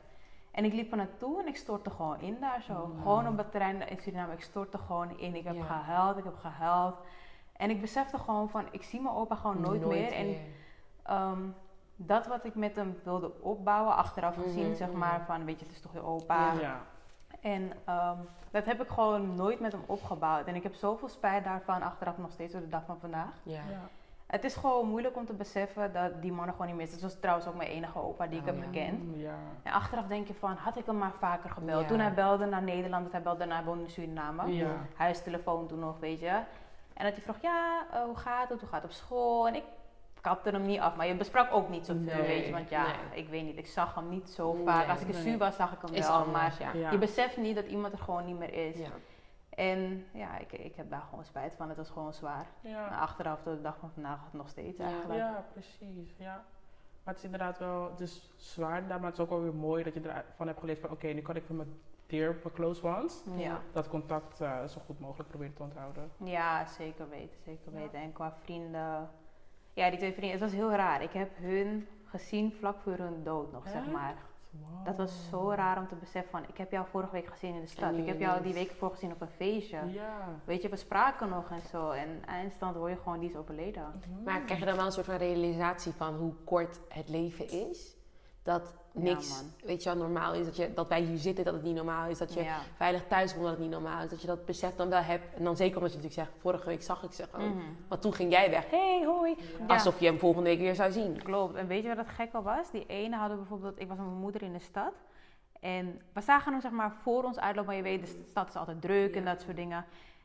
En 0.52 0.66
ik 0.66 0.74
liep 0.74 0.92
er 0.92 0.98
naartoe 0.98 1.42
en 1.42 1.48
ik 1.48 1.56
stortte 1.56 1.90
gewoon 1.90 2.20
in 2.22 2.38
daar 2.40 2.62
zo. 2.62 2.96
Gewoon 3.02 3.28
op 3.28 3.38
het 3.38 3.52
terrein 3.52 3.88
in 3.90 3.98
Suriname, 4.02 4.34
ik 4.34 4.42
stortte 4.42 4.78
gewoon 4.78 5.20
in. 5.20 5.36
Ik 5.36 5.44
heb 5.44 5.62
gehuild, 5.62 6.18
ik 6.18 6.24
heb 6.24 6.36
gehuild. 6.38 6.96
En 7.64 7.70
ik 7.70 7.82
besefte 7.82 8.18
gewoon 8.18 8.50
van, 8.50 8.66
ik 8.72 8.84
zie 8.84 9.02
mijn 9.02 9.16
opa 9.16 9.36
gewoon 9.36 9.62
nooit, 9.62 9.86
meer. 9.86 10.12
En 10.14 10.36
ehm, 11.04 11.40
dat 11.96 12.28
wat 12.28 12.46
ik 12.46 12.56
met 12.56 12.76
hem 12.76 13.00
wilde 13.04 13.32
opbouwen, 13.42 13.96
achteraf 13.96 14.36
gezien, 14.36 14.68
Mhm, 14.68 14.76
zeg 14.76 14.88
mhm. 14.90 14.98
maar, 14.98 15.22
van 15.26 15.46
weet 15.46 15.60
je, 15.60 15.66
het 15.66 15.76
is 15.76 15.82
toch 15.82 15.94
je 15.94 16.02
opa. 16.04 16.54
Ja. 16.54 16.60
Ja. 16.60 16.80
En 17.42 17.72
ehm, 17.86 18.18
dat 18.52 18.66
heb 18.66 18.82
ik 18.82 18.88
gewoon 18.90 19.36
nooit 19.36 19.60
met 19.60 19.72
hem 19.72 19.82
opgebouwd. 19.86 20.48
En 20.48 20.56
ik 20.56 20.64
heb 20.64 20.74
zoveel 20.74 21.08
spijt 21.08 21.44
daarvan, 21.44 21.82
achteraf 21.82 22.18
nog 22.18 22.32
steeds 22.32 22.52
tot 22.54 22.62
de 22.62 22.68
dag 22.70 22.84
van 22.86 23.00
vandaag. 23.00 23.34
Ja. 23.44 23.54
Ja. 23.54 23.90
Het 24.28 24.44
is 24.44 24.56
gewoon 24.56 24.88
moeilijk 24.88 25.16
om 25.18 25.26
te 25.26 25.34
beseffen 25.34 25.94
dat 25.94 26.22
die 26.22 26.32
man 26.32 26.46
er 26.48 26.52
gewoon 26.52 26.68
niet 26.68 26.76
meer 26.76 26.86
is. 26.86 26.92
Het 26.92 27.02
was 27.02 27.20
trouwens 27.20 27.48
ook 27.48 27.56
mijn 27.56 27.70
enige 27.70 28.00
opa 28.04 28.28
die 28.28 28.40
ik 28.40 28.48
Oh, 28.48 28.54
heb 28.54 28.58
ja. 28.58 28.64
gekend. 28.64 29.04
Mm, 29.04 29.22
Ja. 29.22 29.36
En 29.64 29.72
achteraf 29.74 30.06
denk 30.08 30.28
je 30.28 30.34
van, 30.34 30.56
had 30.56 30.78
ik 30.78 30.86
hem 30.86 30.98
maar 30.98 31.12
vaker 31.20 31.50
gebeld. 31.50 31.82
Ja. 31.82 31.88
Toen 31.88 32.00
hij 32.00 32.14
belde 32.14 32.46
naar 32.46 32.64
Nederland, 32.64 33.02
want 33.02 33.12
hij 33.14 33.22
belde 33.22 33.46
naar 33.46 33.64
woonde 33.64 33.84
in 33.84 33.90
Suriname. 33.90 34.54
Ja. 34.54 34.68
Huistelefoon 34.96 35.68
toen 35.68 35.80
nog, 35.80 36.00
weet 36.00 36.20
je. 36.20 36.40
En 36.94 37.04
dat 37.06 37.14
hij 37.14 37.22
vroeg, 37.24 37.42
ja, 37.42 37.86
eh, 37.92 38.04
hoe 38.04 38.16
gaat 38.16 38.50
het? 38.50 38.60
Hoe 38.60 38.70
gaat 38.70 38.82
het 38.82 38.92
op 38.92 38.98
school? 38.98 39.48
En 39.48 39.56
ik 39.56 39.64
kapte 40.22 40.50
hem 40.50 40.66
niet 40.66 40.80
af. 40.80 40.96
Maar 40.96 41.08
je 41.08 41.16
besprak 41.16 41.54
ook 41.54 41.70
niet 41.70 41.86
zoveel, 41.86 42.04
Nee, 42.04 42.22
weet 42.28 42.46
je. 42.46 42.52
Want 42.52 42.70
ja, 42.70 42.86
nee. 42.86 43.20
ik 43.24 43.30
weet 43.30 43.44
niet, 43.44 43.58
ik 43.58 43.68
zag 43.68 43.96
hem 43.96 44.10
niet 44.10 44.30
zo 44.30 44.54
Nee, 44.54 44.66
vaak. 44.66 44.90
Als 44.90 45.02
ik 45.02 45.08
in 45.08 45.14
nee. 45.14 45.24
Su 45.24 45.38
was, 45.38 45.56
zag 45.56 45.74
ik 45.74 45.82
hem 45.82 45.94
Is 45.94 46.08
wel. 46.08 46.16
anders, 46.16 46.60
Maar 46.60 46.74
ja. 46.76 46.80
Ja. 46.80 46.92
je 46.92 46.98
beseft 46.98 47.38
niet 47.38 47.56
dat 47.56 47.66
iemand 47.66 47.94
er 47.94 48.00
gewoon 48.00 48.26
niet 48.26 48.38
meer 48.40 48.54
is. 48.54 48.78
Ja. 48.78 48.90
En 49.50 50.06
ja, 50.12 50.38
ik, 50.38 50.52
ik 50.52 50.76
heb 50.76 50.90
daar 50.90 51.04
gewoon 51.10 51.26
spijt 51.26 51.56
van. 51.56 51.68
Het 51.70 51.78
was 51.78 51.90
gewoon 51.90 52.14
zwaar. 52.14 52.46
Ja. 52.62 52.88
Achteraf, 52.88 53.42
tot 53.42 53.56
de 53.56 53.62
dag 53.62 53.78
van 53.80 53.92
vandaag, 53.94 54.20
nog 54.32 54.50
steeds 54.50 54.78
Ja. 54.78 54.86
eigenlijk. 54.86 55.20
Ja, 55.20 55.46
precies. 55.52 56.16
Ja. 56.18 56.44
Maar 57.04 57.14
het 57.14 57.18
is 57.18 57.24
inderdaad 57.24 57.60
wel, 57.60 57.90
het 57.92 58.00
is 58.00 58.32
zwaar 58.36 58.84
maar 58.84 59.04
het 59.04 59.14
is 59.14 59.20
ook 59.20 59.30
wel 59.30 59.42
weer 59.42 59.54
mooi 59.56 59.84
dat 59.84 59.94
je 59.94 60.00
ervan 60.00 60.48
hebt 60.48 60.60
geleerd 60.60 60.80
van 60.80 60.90
oké, 60.90 61.08
nu 61.08 61.22
kan 61.22 61.36
ik 61.36 61.44
van 61.46 61.56
mijn 61.56 61.80
dear, 62.08 62.36
close 62.54 62.88
ones, 62.88 63.24
Ja. 63.36 63.60
dat 63.72 63.88
contact 63.90 64.42
eh, 64.42 64.64
zo 64.66 64.82
goed 64.86 65.00
mogelijk 65.00 65.30
proberen 65.30 65.54
te 65.54 65.64
onthouden. 65.64 66.12
Ja, 66.18 66.66
zeker 66.66 67.10
weten, 67.10 67.38
zeker 67.46 67.72
Ja. 67.74 67.78
weten. 67.80 68.00
En 68.00 68.14
qua 68.14 68.34
vrienden, 68.44 69.10
ja, 69.74 69.90
die 69.90 69.98
twee 70.00 70.12
vrienden, 70.14 70.32
het 70.32 70.50
was 70.50 70.52
heel 70.60 70.72
raar. 70.72 71.02
Ik 71.02 71.12
heb 71.14 71.30
hun 71.38 71.88
gezien 72.06 72.54
vlak 72.54 72.80
voor 72.82 72.94
hun 72.98 73.24
dood 73.24 73.52
nog, 73.52 73.68
zeg 73.70 73.92
maar. 73.92 74.16
Wow. 74.50 74.86
Dat 74.86 74.98
was 74.98 75.30
zo 75.30 75.52
raar 75.52 75.78
om 75.78 75.88
te 75.88 75.96
beseffen 75.96 76.32
van, 76.32 76.44
ik 76.48 76.58
heb 76.58 76.72
jou 76.72 76.86
vorige 76.88 77.12
week 77.12 77.28
gezien 77.28 77.56
in 77.56 77.62
de 77.62 77.68
stad. 77.68 77.94
Ik 77.98 78.06
heb 78.08 78.20
jou 78.20 78.42
die 78.44 78.54
week 78.54 78.72
voor 78.72 78.90
gezien 78.92 79.12
op 79.12 79.22
een 79.22 79.28
feestje. 79.28 79.80
Ja. 79.88 80.28
Weet 80.46 80.62
je, 80.62 80.70
we 80.70 80.76
spraken 80.76 81.30
nog 81.30 81.50
en 81.52 81.62
zo. 81.62 81.90
En 81.92 82.26
eindstand 82.26 82.76
hoor 82.76 82.90
je 82.90 82.96
gewoon, 82.98 83.20
die 83.20 83.30
is 83.30 83.36
overleden. 83.36 84.02
Maar 84.24 84.42
krijg 84.42 84.60
je 84.60 84.66
dan 84.66 84.76
wel 84.76 84.86
een 84.86 84.92
soort 84.92 85.06
van 85.06 85.16
realisatie 85.16 85.92
van 85.94 86.16
hoe 86.16 86.34
kort 86.44 86.80
het 86.90 87.10
leven 87.10 87.50
is? 87.70 87.96
Dat 88.44 88.76
niks, 88.92 89.44
weet 89.64 89.84
je 89.84 89.90
wel, 89.90 89.98
normaal 90.00 90.34
is. 90.34 90.46
Dat, 90.46 90.56
je, 90.56 90.74
dat 90.74 90.88
wij 90.88 91.02
hier 91.02 91.18
zitten, 91.18 91.46
dat 91.46 91.54
het 91.54 91.64
niet 91.64 91.76
normaal 91.76 92.10
is. 92.10 92.18
Dat 92.18 92.34
je 92.34 92.44
Ja. 92.44 92.58
veilig 92.76 93.08
thuis 93.08 93.32
komt, 93.32 93.44
dat 93.44 93.52
het 93.52 93.62
niet 93.62 93.70
normaal 93.70 94.04
is. 94.04 94.10
Dat 94.10 94.22
je 94.22 94.28
dat 94.28 94.46
besef 94.46 94.76
dan 94.76 94.90
wel 94.90 95.02
hebt. 95.02 95.34
En 95.36 95.44
dan 95.44 95.56
zeker 95.56 95.76
omdat 95.78 95.92
je 95.94 95.98
natuurlijk 95.98 96.28
zegt, 96.30 96.42
vorige 96.42 96.66
week 96.66 96.82
zag 96.84 97.04
ik 97.04 97.12
ze 97.12 97.28
gewoon. 97.32 97.50
Mhm. 97.50 97.66
Want 97.88 98.02
toen 98.02 98.14
ging 98.14 98.32
jij 98.32 98.50
weg. 98.50 98.70
Hey, 98.70 99.04
hoi. 99.06 99.36
Ja. 99.60 99.74
Alsof 99.74 100.00
je 100.00 100.06
hem 100.06 100.20
volgende 100.20 100.50
week 100.50 100.60
weer 100.60 100.76
zou 100.76 100.92
zien. 100.92 101.24
Klopt. 101.24 101.56
En 101.56 101.68
weet 101.68 101.82
je 101.84 101.88
wat 101.88 101.98
het 101.98 102.10
gekke 102.16 102.42
was? 102.42 102.72
Die 102.72 102.86
ene 102.86 103.16
hadden 103.16 103.38
bijvoorbeeld, 103.38 103.80
ik 103.80 103.88
was 103.88 103.98
met 103.98 104.06
mijn 104.06 104.20
moeder 104.20 104.42
in 104.42 104.54
de 104.54 104.60
stad. 104.60 104.94
En 105.60 106.02
we 106.14 106.22
zagen 106.22 106.52
hem 106.52 106.62
zeg 106.62 106.72
maar 106.72 106.92
voor 106.92 107.24
ons 107.24 107.40
uitlopen, 107.40 107.66
maar 107.66 107.76
je 107.76 107.98
weet, 107.98 108.06
de 108.06 108.26
stad 108.30 108.48
is 108.48 108.56
altijd 108.56 108.82
druk 108.82 109.16
en 109.16 109.26
dat 109.26 109.42
soort 109.42 109.56
dingen. 109.56 109.78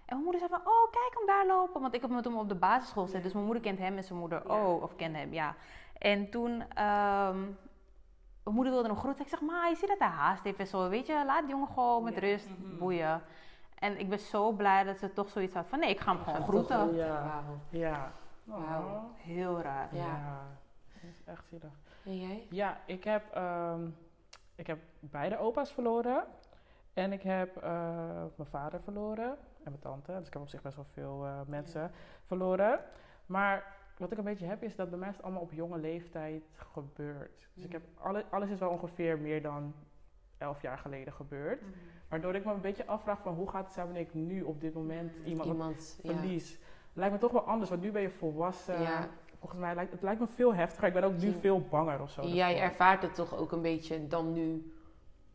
En 0.04 0.14
mijn 0.16 0.22
moeder 0.22 0.40
zei 0.40 0.52
van, 0.52 0.72
oh 0.72 0.90
kijk 0.90 1.12
hem 1.14 1.26
daar 1.26 1.46
lopen, 1.46 1.80
want 1.80 1.94
ik 1.94 2.00
heb 2.00 2.10
met 2.10 2.24
hem 2.24 2.36
op 2.38 2.48
de 2.48 2.54
basisschool 2.54 3.04
zitten. 3.04 3.22
Dus 3.22 3.32
mijn 3.32 3.44
moeder 3.44 3.62
kent 3.62 3.78
hem 3.78 3.96
en 3.96 4.04
zijn 4.04 4.18
moeder, 4.18 4.50
oh, 4.50 4.82
of 4.82 4.96
kent 4.96 5.16
hem, 5.16 5.32
ja. 5.32 5.54
En 5.98 6.30
toen, 6.30 6.64
ehm, 6.74 7.38
mijn 8.52 8.54
moeder 8.54 8.72
wilde 8.72 8.88
hem 8.88 8.96
groeten. 8.98 9.24
Ik 9.24 9.30
zeg, 9.30 9.40
ma, 9.40 9.66
je 9.66 9.74
ziet 9.76 9.88
dat 9.88 9.98
hij 9.98 10.08
haast 10.08 10.44
heeft 10.44 10.58
en 10.58 10.66
zo, 10.66 10.88
weet 10.88 11.06
je, 11.06 11.22
laat 11.26 11.40
die 11.40 11.50
jongen 11.50 11.68
gewoon 11.68 12.02
met 12.04 12.14
Ja. 12.14 12.20
rust, 12.20 12.48
Mhm. 12.58 12.78
boeien. 12.78 13.22
En 13.78 13.98
ik 13.98 14.08
ben 14.08 14.18
zo 14.18 14.52
blij 14.52 14.84
dat 14.84 14.98
ze 14.98 15.12
toch 15.12 15.28
zoiets 15.28 15.54
had 15.54 15.66
van, 15.66 15.78
nee, 15.78 15.90
ik 15.90 16.00
ga 16.00 16.12
hem 16.14 16.22
gewoon 16.24 16.42
groeten. 16.42 16.78
toch- 16.86 16.94
Ja. 16.96 17.22
Wauw. 17.22 17.58
Ja. 17.68 18.12
Wauw. 18.44 19.10
Heel 19.16 19.60
raar. 19.60 19.88
Ja. 19.94 20.04
Ja. 20.04 20.42
Dat 20.94 21.02
is 21.10 21.24
echt 21.24 21.46
zielig. 21.48 21.70
En 22.04 22.16
jij? 22.20 22.46
Ja, 22.50 22.78
ik 22.86 23.04
heb, 23.04 23.30
ehm, 23.34 23.86
ik 24.54 24.66
heb 24.66 24.78
beide 25.00 25.38
opa's 25.38 25.72
verloren. 25.72 26.24
En 26.94 27.12
ik 27.12 27.22
heb 27.22 27.56
eh, 27.56 27.70
mijn 28.36 28.48
vader 28.50 28.80
verloren. 28.82 29.28
En 29.64 29.70
mijn 29.70 29.78
tante. 29.78 30.12
Dus 30.12 30.26
ik 30.26 30.32
heb 30.32 30.42
op 30.42 30.48
zich 30.48 30.62
best 30.62 30.76
wel 30.76 30.86
veel 30.92 31.24
eh, 31.24 31.40
mensen 31.46 31.90
verloren. 32.26 32.80
Maar 33.26 33.76
wat 33.98 34.12
ik 34.12 34.18
een 34.18 34.24
beetje 34.24 34.46
heb 34.46 34.62
is 34.62 34.76
dat 34.76 34.90
bij 34.90 34.98
mij 34.98 35.08
is 35.08 35.14
het 35.16 35.24
allemaal 35.24 35.42
op 35.42 35.52
jonge 35.52 35.78
leeftijd 35.78 36.42
gebeurd. 36.54 37.48
Dus 37.54 37.64
ik 37.64 37.72
heb 37.72 37.82
alle, 37.94 38.24
alles 38.30 38.50
is 38.50 38.58
wel 38.58 38.70
ongeveer 38.70 39.18
meer 39.18 39.42
dan 39.42 39.74
elf 40.38 40.62
jaar 40.62 40.78
geleden 40.78 41.12
gebeurd. 41.12 41.62
Waardoor 42.08 42.34
ik 42.34 42.44
me 42.44 42.52
een 42.52 42.60
beetje 42.60 42.86
afvraag 42.86 43.22
van 43.22 43.34
hoe 43.34 43.48
gaat 43.48 43.64
het 43.64 43.72
zijn 43.72 43.86
wanneer 43.86 44.04
ik 44.04 44.14
nu 44.14 44.42
op 44.42 44.60
dit 44.60 44.74
moment 44.74 45.12
iemand, 45.24 45.48
Iemand, 45.48 45.98
ja. 46.02 46.12
verlies. 46.12 46.58
Lijkt 46.92 47.12
me 47.12 47.20
toch 47.20 47.32
wel 47.32 47.42
anders, 47.42 47.70
want 47.70 47.82
nu 47.82 47.90
ben 47.90 48.02
je 48.02 48.10
volwassen. 48.10 48.80
Ja. 48.80 49.08
Volgens 49.38 49.60
mij 49.60 49.74
lijkt 49.74 49.92
het 49.92 50.02
lijkt 50.02 50.20
me 50.20 50.26
veel 50.26 50.54
heftiger. 50.54 50.88
Ik 50.88 50.94
ben 50.94 51.04
ook 51.04 51.16
nu 51.16 51.32
veel 51.32 51.60
banger 51.60 52.00
of 52.00 52.10
zo. 52.10 52.22
Jij 52.22 52.60
ervaart 52.60 53.02
het 53.02 53.14
toch 53.14 53.36
ook 53.36 53.52
een 53.52 53.62
beetje 53.62 54.06
dan 54.06 54.32
nu 54.32 54.72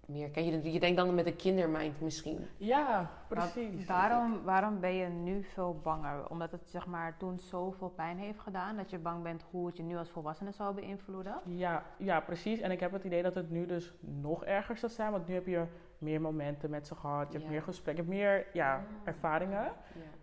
meer. 0.05 0.29
Kijk, 0.29 0.45
je, 0.45 0.71
je 0.71 0.79
denkt 0.79 0.97
dan 0.97 1.15
met 1.15 1.25
een 1.25 1.35
kindermind 1.35 2.01
misschien. 2.01 2.47
Ja, 2.57 2.85
Maar 2.89 3.09
precies. 3.27 3.85
waarom, 3.85 4.43
waarom 4.43 4.79
ben 4.79 4.93
je 4.93 5.07
nu 5.07 5.43
veel 5.43 5.79
banger? 5.83 6.29
Omdat 6.29 6.51
het 6.51 6.69
zeg 6.69 6.85
maar 6.87 7.17
toen 7.17 7.39
zoveel 7.39 7.89
pijn 7.89 8.17
heeft 8.17 8.39
gedaan 8.39 8.75
dat 8.75 8.89
je 8.89 8.97
bang 8.97 9.23
bent 9.23 9.43
hoe 9.51 9.65
het 9.67 9.77
je 9.77 9.83
nu 9.83 9.97
als 9.97 10.09
volwassene 10.09 10.51
zou 10.51 10.73
beïnvloeden? 10.75 11.35
Ja, 11.45 11.83
ja, 11.97 12.19
precies. 12.19 12.59
En 12.59 12.71
ik 12.71 12.79
heb 12.79 12.91
het 12.91 13.03
idee 13.03 13.21
dat 13.23 13.35
het 13.35 13.49
nu 13.49 13.65
dus 13.65 13.93
nog 13.99 14.45
erger 14.45 14.77
zal 14.77 14.89
zijn. 14.89 15.11
Want 15.11 15.27
nu 15.27 15.33
heb 15.33 15.47
je 15.47 15.65
meer 15.97 16.21
momenten 16.21 16.69
met 16.69 16.87
ze 16.87 16.95
gehad. 16.95 17.25
Je 17.27 17.33
hebt 17.33 17.43
Ja. 17.43 17.49
meer 17.49 17.61
gesprekken. 17.61 18.05
Je 18.05 18.11
hebt 18.11 18.23
meer 18.23 18.45
ja, 18.53 18.83
ervaringen. 19.03 19.63
Ja. 19.63 19.71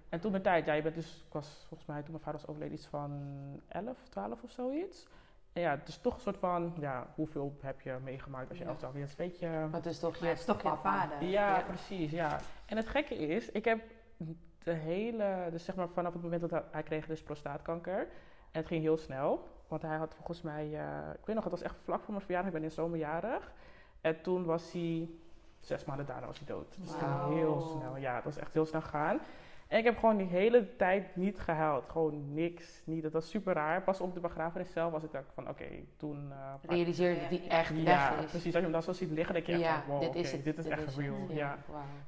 En 0.09 0.21
toen 0.21 0.33
de 0.33 0.40
tijd, 0.40 0.66
ja, 0.66 0.73
je 0.73 0.83
bent 0.83 0.95
dus, 0.95 1.25
ik 1.27 1.33
was 1.33 1.64
volgens 1.69 1.88
mij 1.88 2.01
toen 2.03 2.11
mijn 2.11 2.23
vader 2.25 2.40
was 2.40 2.49
overleden 2.49 2.75
iets 2.77 2.87
van 2.87 3.21
11, 3.69 4.09
12 4.09 4.43
of 4.43 4.51
zoiets. 4.51 5.09
En 5.53 5.61
ja, 5.63 5.71
het 5.71 5.89
is 5.89 5.99
toch 5.99 6.15
een 6.15 6.21
soort 6.21 6.37
van, 6.37 6.73
ja, 6.81 7.07
hoeveel 7.15 7.57
heb 7.61 7.81
je 7.81 7.97
meegemaakt 8.03 8.49
als 8.49 8.59
je 8.59 8.65
Ja. 8.65 8.71
11, 8.71 8.79
12 8.79 8.95
bent? 8.95 9.11
Het 9.11 9.19
is 9.19 9.25
een 9.25 9.31
beetje... 9.31 9.49
Maar 9.67 9.81
het 9.81 9.87
is 9.87 9.99
toch 9.99 10.17
je, 10.17 10.27
het 10.27 10.39
is 10.39 10.45
toch 10.45 10.57
je 10.57 10.63
papa. 10.63 10.81
vader. 11.01 11.29
Ja, 11.29 11.57
Ja. 11.59 11.63
precies, 11.63 12.11
ja. 12.11 12.39
En 12.67 12.77
het 12.77 12.89
gekke 12.89 13.15
is, 13.15 13.51
ik 13.51 13.65
heb 13.65 13.81
de 14.63 14.73
hele, 14.73 15.49
dus 15.51 15.65
zeg 15.65 15.75
maar 15.75 15.89
vanaf 15.89 16.13
het 16.13 16.23
moment 16.23 16.41
dat 16.41 16.51
hij, 16.51 16.63
hij 16.71 16.83
kreeg 16.83 17.07
dus 17.07 17.23
prostaatkanker. 17.23 17.99
En 18.51 18.59
het 18.61 18.67
ging 18.67 18.83
heel 18.83 18.97
snel, 18.97 19.49
want 19.69 19.83
hij 19.83 19.97
had 19.97 20.15
volgens 20.15 20.43
mij, 20.43 20.65
eh, 20.79 21.11
ik 21.19 21.27
weet 21.27 21.35
nog, 21.35 21.45
het 21.45 21.53
was 21.53 21.63
echt 21.63 21.77
vlak 21.81 22.03
voor 22.03 22.13
mijn 22.15 22.25
verjaardag, 22.25 22.53
ik 22.53 22.59
ben 22.59 22.69
in 22.69 22.75
zomerjarig. 22.75 23.53
En 24.01 24.23
toen 24.23 24.45
was 24.45 24.73
hij, 24.73 25.09
zes 25.59 25.85
maanden 25.85 26.07
daarna 26.07 26.27
was 26.27 26.39
hij 26.39 26.47
dood. 26.47 26.77
Dus 26.81 26.89
het 26.91 26.99
ging 27.03 27.35
heel 27.35 27.61
snel, 27.61 27.97
ja, 27.97 28.15
het 28.15 28.25
was 28.25 28.37
echt 28.37 28.53
heel 28.53 28.67
snel 28.67 28.83
gaan. 28.83 29.19
En 29.70 29.78
ik 29.78 29.85
heb 29.85 29.98
gewoon 29.98 30.16
die 30.16 30.26
hele 30.26 30.76
tijd 30.76 31.16
niet 31.16 31.38
gehuild, 31.38 31.85
gewoon 31.88 32.35
niks, 32.35 32.83
niet. 32.85 33.02
Dat 33.02 33.12
was 33.12 33.28
super 33.30 33.54
raar. 33.54 33.83
Pas 33.83 34.00
op 34.00 34.14
de 34.14 34.20
begrafenis 34.20 34.72
zelf 34.72 34.92
was 34.92 35.02
ik 35.02 35.12
dacht 35.12 35.33
van, 35.35 35.48
oké, 35.48 35.64
toen... 35.96 36.33
eh, 36.33 36.54
Realiseer 36.62 37.20
dat 37.20 37.28
die 37.28 37.48
echt 37.48 37.76
ja, 37.76 37.85
weg 38.14 38.24
is. 38.24 38.30
precies. 38.30 38.44
Als 38.44 38.54
je 38.54 38.61
hem 38.61 38.72
dan 38.72 38.83
zo 38.83 38.92
ziet 38.92 39.11
liggen, 39.11 39.35
denk 39.35 39.46
je 39.46 39.52
echt 39.52 39.61
Ja, 39.62 39.80
van, 39.83 39.90
wow, 39.90 40.00
dit 40.00 40.09
oké, 40.09 40.18
is 40.18 40.33
het. 40.33 40.44
dit 40.44 40.59
is 40.59 40.66
echt 40.66 40.96
real. 40.96 41.20
het. 41.20 41.33
Ja. 41.37 41.59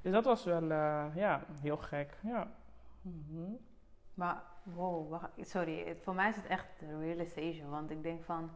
Dus 0.03 0.13
dat 0.13 0.25
was 0.25 0.45
wel 0.45 0.71
eh, 0.71 1.05
ja, 1.15 1.45
heel 1.61 1.77
gek. 1.77 2.19
Ja. 2.23 2.51
Mhm. 3.03 3.53
Maar 4.15 4.43
wow, 4.63 5.11
wacht, 5.11 5.29
sorry, 5.41 5.97
voor 6.01 6.15
mij 6.15 6.29
is 6.29 6.37
het 6.37 6.47
echt 6.47 6.67
de 6.79 6.99
realization. 6.99 7.71
Want 7.71 7.91
ik 7.91 8.03
denk 8.03 8.25
van 8.25 8.51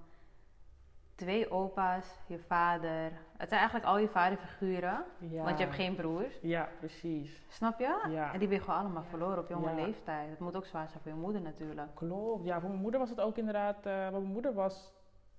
twee 1.17 1.51
opa's, 1.51 2.07
je 2.27 2.39
vader. 2.39 3.13
Het 3.37 3.49
zijn 3.49 3.61
eigenlijk 3.61 3.85
al 3.85 3.99
je 3.99 4.09
vaderfiguren, 4.09 5.05
ja. 5.19 5.43
want 5.45 5.59
je 5.59 5.65
hebt 5.65 5.77
geen 5.77 5.95
broers. 5.95 6.39
Ja, 6.43 6.69
precies. 6.79 7.43
Snap 7.49 7.79
je? 7.79 8.07
Ja. 8.11 8.33
En 8.33 8.39
die 8.39 8.49
ben 8.49 8.57
je 8.57 8.63
gewoon 8.65 8.81
allemaal 8.81 9.05
verloren 9.05 9.39
op 9.39 9.49
jonge 9.49 9.69
Ja. 9.69 9.75
leeftijd. 9.75 10.31
Het 10.31 10.39
moet 10.39 10.57
ook 10.57 10.67
zwaar 10.67 10.89
zijn 10.89 11.03
voor 11.03 11.13
je 11.13 11.19
moeder 11.19 11.41
natuurlijk. 11.41 11.95
Klopt. 11.95 12.45
Ja, 12.45 12.61
voor 12.61 12.69
mijn 12.69 12.81
moeder 12.83 13.01
was 13.01 13.11
het 13.11 13.21
ook 13.21 13.37
inderdaad. 13.37 13.77
want 13.85 14.11
mijn 14.11 14.25
moeder 14.33 14.55
was. 14.55 14.95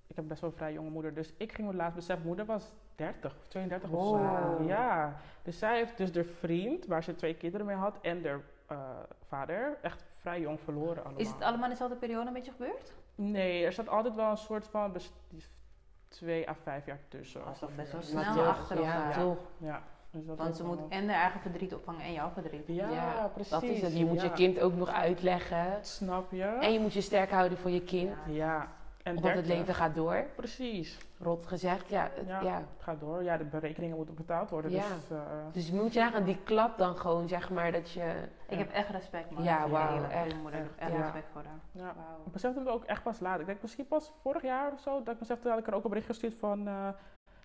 Ik 0.06 0.16
heb 0.16 0.28
best 0.28 0.40
wel 0.40 0.50
een 0.50 0.56
vrij 0.56 0.72
jonge 0.72 0.90
moeder. 0.90 1.14
Dus 1.14 1.34
ik 1.36 1.52
ging 1.52 1.68
me 1.68 1.74
laatst 1.74 1.94
beseffen, 1.96 2.26
moeder 2.26 2.44
was 2.46 2.72
30 2.94 3.36
of 3.38 3.46
32 3.48 3.90
of 3.90 4.06
zo. 4.08 4.62
Ja. 4.66 5.16
Dus 5.42 5.58
zij 5.58 5.76
heeft 5.76 5.96
dus 5.96 6.12
de 6.12 6.24
vriend, 6.24 6.86
waar 6.86 7.02
ze 7.02 7.14
twee 7.14 7.34
kinderen 7.34 7.66
mee 7.66 7.76
had, 7.76 7.98
en 8.02 8.22
de 8.22 8.38
eh, 8.66 8.78
vader, 9.22 9.78
echt 9.82 10.04
vrij 10.14 10.40
jong 10.40 10.60
verloren 10.60 11.02
allemaal. 11.04 11.20
Is 11.20 11.30
het 11.30 11.42
allemaal 11.42 11.64
in 11.64 11.70
dezelfde 11.70 11.96
periode 11.96 12.26
een 12.26 12.32
beetje 12.32 12.50
gebeurd? 12.50 12.94
Nee, 13.14 13.64
er 13.64 13.72
zat 13.72 13.88
altijd 13.88 14.14
wel 14.14 14.30
een 14.30 14.36
soort 14.36 14.68
van 14.68 14.92
twee 16.08 16.48
à 16.48 16.54
vijf 16.62 16.86
jaar 16.86 17.00
tussen. 17.08 17.40
Dat 17.44 17.52
is 17.52 17.58
toch 17.58 17.74
best 17.76 17.92
wel 17.92 18.02
snel 18.02 18.24
Maar 18.24 18.34
toch, 18.34 18.46
achter 18.46 18.80
ja, 18.80 19.10
toch. 19.10 19.38
Ja. 19.58 19.82
Dus 20.10 20.26
dat 20.26 20.36
Want 20.36 20.56
ze 20.56 20.64
moet 20.64 20.78
en 20.88 21.08
haar 21.08 21.22
eigen 21.22 21.40
verdriet 21.40 21.74
opvangen 21.74 22.00
en 22.00 22.12
jouw 22.12 22.30
verdriet. 22.30 22.66
Ja, 22.66 22.90
Ja, 22.90 23.30
precies. 23.34 23.50
Dat 23.50 23.62
is 23.62 23.82
het. 23.82 23.98
Je 23.98 24.04
moet 24.04 24.20
je 24.20 24.32
kind 24.32 24.60
ook 24.60 24.74
nog 24.74 24.88
uitleggen. 24.88 25.78
Snap 25.80 26.32
je? 26.32 26.42
En 26.42 26.72
je 26.72 26.80
moet 26.80 26.92
je 26.92 27.00
sterk 27.00 27.30
houden 27.30 27.58
voor 27.58 27.70
je 27.70 27.82
kind. 27.82 28.16
Ja. 28.26 28.68
En 29.08 29.14
Want 29.14 29.26
het 29.26 29.34
30. 29.34 29.56
leven 29.56 29.74
gaat 29.74 29.94
door. 29.94 30.24
Precies. 30.36 30.98
Rot 31.20 31.46
gezegd, 31.46 31.88
ja. 31.88 32.10
het- 32.14 32.26
Ja. 32.26 32.40
ja. 32.40 32.54
Het 32.54 32.82
gaat 32.82 33.00
door. 33.00 33.22
Ja, 33.22 33.36
de 33.36 33.44
berekeningen 33.44 33.96
moeten 33.96 34.14
betaald 34.14 34.50
worden. 34.50 34.70
Ja. 34.70 34.76
Dus, 34.78 35.10
eh, 35.18 35.22
Dus 35.52 35.70
moet 35.70 35.92
je 35.92 36.00
nagaan, 36.00 36.24
die 36.24 36.38
klap 36.44 36.78
dan 36.78 36.96
gewoon, 36.96 37.28
zeg 37.28 37.50
maar, 37.50 37.72
dat 37.72 37.90
je... 37.90 38.14
Ik 38.48 38.58
heb 38.58 38.70
echt 38.72 38.88
respect 38.88 39.30
man. 39.30 39.42
Ja, 39.42 39.68
wauw, 39.68 39.88
voor 39.98 40.50
je 40.50 40.58
echt, 40.78 40.96
respect 40.96 41.26
voor 41.32 41.42
haar. 41.44 41.60
ja. 41.72 41.94
Ik 42.26 42.32
besefte 42.32 42.58
het 42.58 42.68
ook 42.68 42.84
echt 42.84 43.02
pas 43.02 43.20
laat. 43.20 43.40
Ik 43.40 43.46
denk 43.46 43.62
misschien 43.62 43.86
pas 43.86 44.10
vorig 44.20 44.42
jaar 44.42 44.72
of 44.72 44.80
zo. 44.80 45.02
Dat 45.02 45.14
ik 45.14 45.18
besefte, 45.18 45.48
had 45.48 45.58
ik 45.58 45.66
er 45.66 45.74
ook 45.74 45.84
een 45.84 45.90
bericht 45.90 46.06
gestuurd 46.06 46.34
van... 46.38 46.68
eh 46.68 46.88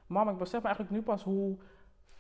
mam, 0.08 0.30
ik 0.30 0.38
besef 0.38 0.60
me 0.60 0.66
eigenlijk 0.66 0.96
nu 0.96 1.02
pas 1.02 1.24
hoe 1.24 1.58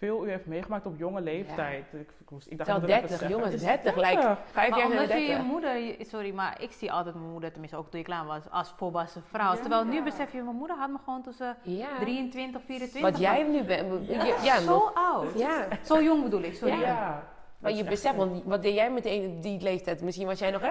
veel 0.03 0.25
u 0.25 0.29
heeft 0.29 0.45
meegemaakt 0.45 0.85
op 0.85 0.97
jonge 0.97 1.21
leeftijd. 1.21 1.85
Ik, 1.93 1.99
ik, 2.19 2.29
moest- 2.29 2.51
ik 2.51 2.57
dacht 2.57 2.69
Tel 2.69 2.77
ik 2.77 2.81
moet 2.83 2.91
het 2.91 3.03
even 3.03 3.09
30, 3.09 3.27
zeggen. 3.29 3.29
jongens, 3.37 3.53
Is 3.53 3.61
30 3.67 3.85
het 3.93 3.95
lijkt 3.99 4.21
30? 4.21 4.43
vijf 4.51 4.69
Maar 4.69 4.79
jaar 4.79 4.87
omdat 4.89 5.07
je 5.09 5.15
je 5.17 5.27
30. 5.27 5.45
moeder, 5.45 5.77
sorry, 5.99 6.33
maar 6.33 6.61
ik 6.61 6.71
zie 6.71 6.91
altijd 6.91 7.15
mijn 7.15 7.31
moeder, 7.31 7.49
tenminste 7.51 7.77
ook 7.77 7.89
toen 7.89 7.99
ik 7.99 8.05
klein 8.05 8.25
was, 8.25 8.43
als 8.51 8.73
volwassen 8.77 9.23
vrouw. 9.29 9.53
Ja. 9.53 9.59
Terwijl 9.59 9.83
nu 9.85 10.03
besef 10.03 10.31
je, 10.31 10.41
mijn 10.41 10.55
moeder 10.55 10.77
had 10.77 10.89
me 10.89 10.97
gewoon 11.05 11.21
tussen 11.21 11.55
Ja. 11.61 11.87
23, 11.99 12.61
24. 12.65 13.01
Wat 13.11 13.19
jij 13.19 13.43
nu 13.43 13.63
bent. 13.63 14.07
Ja. 14.07 14.23
Ja, 14.25 14.35
ja, 14.43 14.59
zo 14.59 14.91
oud. 14.93 15.37
Ja. 15.39 15.67
Zo 15.83 16.01
jong 16.01 16.23
bedoel 16.23 16.41
ik, 16.41 16.53
sorry. 16.55 16.79
Ja. 16.79 17.23
Maar 17.63 17.71
je 17.71 17.83
beseft, 17.83 18.15
want 18.15 18.41
wat 18.45 18.61
deed 18.61 18.73
jij 18.73 18.91
meteen 18.91 19.41
die 19.41 19.61
leeftijd? 19.61 20.01
Misschien 20.01 20.27
was 20.27 20.39
jij 20.39 20.51
nog... 20.51 20.63
ah, 20.63 20.69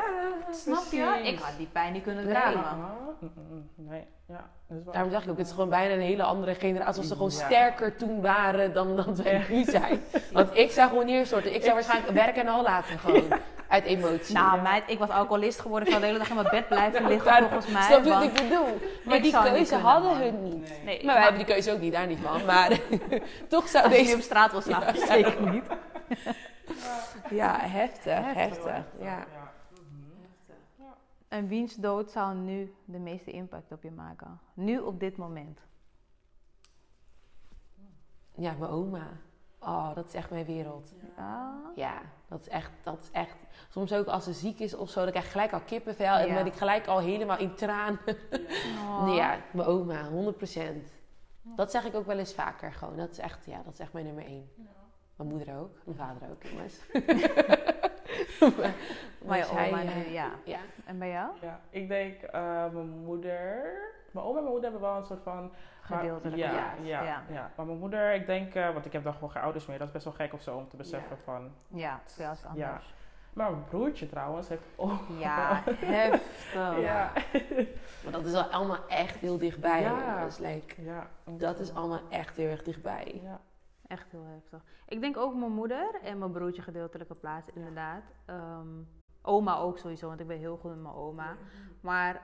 Snap 0.50 0.84
je? 0.90 1.20
Ik 1.22 1.38
had 1.38 1.52
die 1.58 1.68
pijn 1.72 1.92
niet 1.92 2.02
kunnen 2.02 2.28
dragen. 2.28 2.58
Ah, 2.60 2.72
mm, 3.20 3.30
mm, 3.50 3.68
Nee, 3.76 4.04
ja. 4.28 4.50
Dat 4.68 4.78
is 4.78 4.84
wel 4.84 4.92
Daarom 4.92 5.10
zeg 5.12 5.22
ik 5.22 5.30
ook, 5.30 5.36
het 5.38 5.46
is 5.46 5.52
gewoon 5.52 5.68
bijna 5.68 5.94
een 5.94 6.00
hele 6.00 6.22
andere 6.22 6.54
generatie. 6.54 6.86
Alsof 6.88 7.04
ze 7.04 7.12
gewoon 7.12 7.30
Ja. 7.30 7.44
sterker 7.44 7.96
toen 7.96 8.20
waren 8.20 8.72
dan 8.72 8.96
dat 8.96 9.18
wij 9.18 9.44
nu 9.48 9.64
zijn. 9.64 10.02
Want 10.32 10.56
ik 10.56 10.70
zou 10.70 10.88
gewoon 10.88 11.06
neerstorten. 11.06 11.54
Ik 11.54 11.62
zou 11.62 11.74
waarschijnlijk 11.74 12.12
werken 12.12 12.42
en 12.42 12.48
al 12.48 12.62
laten 12.62 12.98
gewoon. 12.98 13.24
Uit 13.68 13.84
emotie. 13.84 14.34
Nou 14.34 14.60
meid, 14.62 14.82
ik 14.86 14.98
was 14.98 15.08
alcoholist 15.08 15.60
geworden. 15.60 15.86
Ik 15.88 15.94
zou 15.94 16.00
de 16.00 16.06
hele 16.06 16.18
dag 16.18 16.28
in 16.28 16.34
mijn 16.34 16.48
bed 16.50 16.68
blijven 16.68 17.06
liggen 17.08 17.36
volgens 17.48 17.66
mij. 17.66 17.82
Snap 17.82 18.04
je 18.04 18.10
wat 18.10 18.22
ik 18.22 18.32
bedoel? 18.32 18.78
Maar 19.04 19.16
Ik 19.16 19.22
die 19.22 19.32
keuze 19.32 19.64
kunnen, 19.64 19.80
hadden 19.86 20.10
man. 20.10 20.20
hun 20.20 20.42
niet. 20.42 20.72
Nee, 20.84 21.04
Maar 21.04 21.14
wij 21.14 21.22
hebben 21.24 21.44
die 21.44 21.52
keuze 21.54 21.72
ook 21.72 21.80
niet, 21.80 21.92
daar 21.92 22.06
niet 22.06 22.18
van. 22.22 22.44
Maar 22.44 22.78
toch 23.48 23.68
zou 23.68 23.84
als 23.84 23.92
deze... 23.92 24.14
op 24.14 24.20
straat 24.20 24.50
wil 24.50 24.60
slapen, 24.60 25.06
zeker 25.06 25.50
niet. 25.50 25.64
Ja, 27.30 27.58
heftig, 27.58 28.32
Heftig. 28.34 28.84
Ja. 29.00 29.26
En 31.28 31.46
wiens 31.46 31.74
dood 31.74 32.10
zou 32.10 32.34
nu 32.34 32.74
de 32.84 32.98
meeste 32.98 33.30
impact 33.30 33.72
op 33.72 33.82
je 33.82 33.90
maken? 33.90 34.40
Nu 34.54 34.78
op 34.78 35.00
dit 35.00 35.16
moment. 35.16 35.60
ja, 38.34 38.52
mijn 38.58 38.70
oma. 38.70 39.06
Oh, 39.58 39.94
dat 39.94 40.06
is 40.06 40.14
echt 40.14 40.30
mijn 40.30 40.44
wereld. 40.44 40.92
Ja. 41.16 41.60
Ja, 41.74 42.00
dat 42.28 42.40
is 42.40 42.48
echt, 42.48 42.70
dat 42.82 43.02
is 43.02 43.10
echt. 43.10 43.36
Soms 43.68 43.92
ook 43.92 44.06
als 44.06 44.24
ze 44.24 44.32
ziek 44.32 44.58
is 44.58 44.74
of 44.74 44.90
zo, 44.90 45.00
dan 45.02 45.10
krijg 45.10 45.24
ik 45.24 45.30
gelijk 45.30 45.52
al 45.52 45.60
kippenvel. 45.60 46.14
En 46.14 46.26
Ja. 46.26 46.34
ben 46.34 46.46
ik 46.46 46.54
gelijk 46.54 46.86
al 46.86 46.98
helemaal 46.98 47.38
in 47.38 47.54
tranen. 47.54 47.98
Oh. 48.76 49.04
Nee, 49.06 49.14
ja, 49.14 49.38
mijn 49.52 49.68
oma, 49.68 50.08
100%. 50.10 50.92
Dat 51.44 51.70
zeg 51.70 51.84
ik 51.84 51.94
ook 51.94 52.06
wel 52.06 52.18
eens 52.18 52.34
vaker 52.34 52.72
gewoon. 52.72 52.96
Dat 52.96 53.10
is 53.10 53.18
echt, 53.18 53.44
ja, 53.44 53.62
dat 53.62 53.72
is 53.72 53.78
echt 53.78 53.92
mijn 53.92 54.04
nummer 54.04 54.24
één. 54.24 54.50
Mijn 55.16 55.28
moeder 55.28 55.58
ook, 55.58 55.70
mijn 55.84 55.96
vader 55.96 56.28
ook, 56.30 56.42
jongens. 56.42 56.80
maar, 58.58 58.74
Maar 59.24 59.38
je 59.38 59.48
oma 59.50 59.82
nu, 59.82 60.12
ja. 60.12 60.30
ja. 60.44 60.58
En 60.84 60.98
bij 60.98 61.10
jou? 61.10 61.30
Ja, 61.40 61.60
ik 61.70 61.88
denk 61.88 62.22
eh, 62.22 62.66
mijn 62.72 62.88
moeder. 62.88 63.62
Mijn 64.10 64.26
oma 64.26 64.36
en 64.38 64.42
mijn 64.42 64.54
moeder 64.54 64.70
hebben 64.70 64.88
wel 64.88 64.98
een 64.98 65.04
soort 65.06 65.22
van. 65.22 65.52
Gedeeltelijk. 65.80 66.36
Ja, 66.36 66.50
ja. 66.52 66.74
ja, 66.82 67.02
ja. 67.02 67.22
Ja. 67.28 67.50
Maar 67.56 67.66
mijn 67.66 67.78
moeder, 67.78 68.14
ik 68.14 68.26
denk, 68.26 68.54
eh, 68.54 68.72
want 68.72 68.86
ik 68.86 68.92
heb 68.92 69.04
dan 69.04 69.12
gewoon 69.12 69.30
geen 69.30 69.42
ouders 69.42 69.66
meer. 69.66 69.78
Dat 69.78 69.86
is 69.86 69.92
best 69.92 70.04
wel 70.04 70.14
gek 70.14 70.32
of 70.32 70.42
zo 70.42 70.56
om 70.56 70.68
te 70.68 70.76
beseffen 70.76 71.18
van. 71.24 71.50
Ja, 71.68 72.00
voor 72.04 72.22
jou 72.22 72.34
is 72.34 72.42
het 72.42 72.50
Ja. 72.56 72.66
anders. 72.68 72.94
Maar 73.32 73.50
mijn 73.50 73.64
broertje 73.64 74.06
trouwens 74.06 74.48
heeft 74.48 74.62
ook 74.76 75.00
Ja, 75.18 75.62
heftig. 75.76 76.80
Ja. 76.80 77.12
Maar 78.02 78.12
dat 78.12 78.24
is 78.24 78.34
al 78.34 78.42
allemaal 78.42 78.88
echt 78.88 79.14
heel 79.16 79.38
dichtbij. 79.38 79.80
Ja. 79.82 80.20
Dat 80.20 80.28
is, 80.28 80.38
like, 80.38 80.82
ja. 80.82 81.06
dat 81.24 81.58
is 81.58 81.74
allemaal 81.74 82.00
echt 82.08 82.36
heel 82.36 82.48
erg 82.48 82.62
dichtbij. 82.62 83.20
Ja. 83.22 83.40
Echt 83.92 84.10
heel 84.10 84.24
heftig. 84.24 84.64
Ik 84.88 85.00
denk 85.00 85.16
ook 85.16 85.34
mijn 85.34 85.52
moeder 85.52 85.94
en 86.02 86.18
mijn 86.18 86.32
broertje 86.32 86.62
gedeeltelijke 86.62 87.14
plaats, 87.14 87.48
inderdaad. 87.54 88.02
Ehm, 88.24 88.68
oma 89.22 89.56
ook 89.56 89.78
sowieso, 89.78 90.08
want 90.08 90.20
ik 90.20 90.26
ben 90.26 90.38
heel 90.38 90.56
goed 90.56 90.70
met 90.70 90.82
mijn 90.82 90.94
oma. 90.94 91.36
Maar 91.80 92.22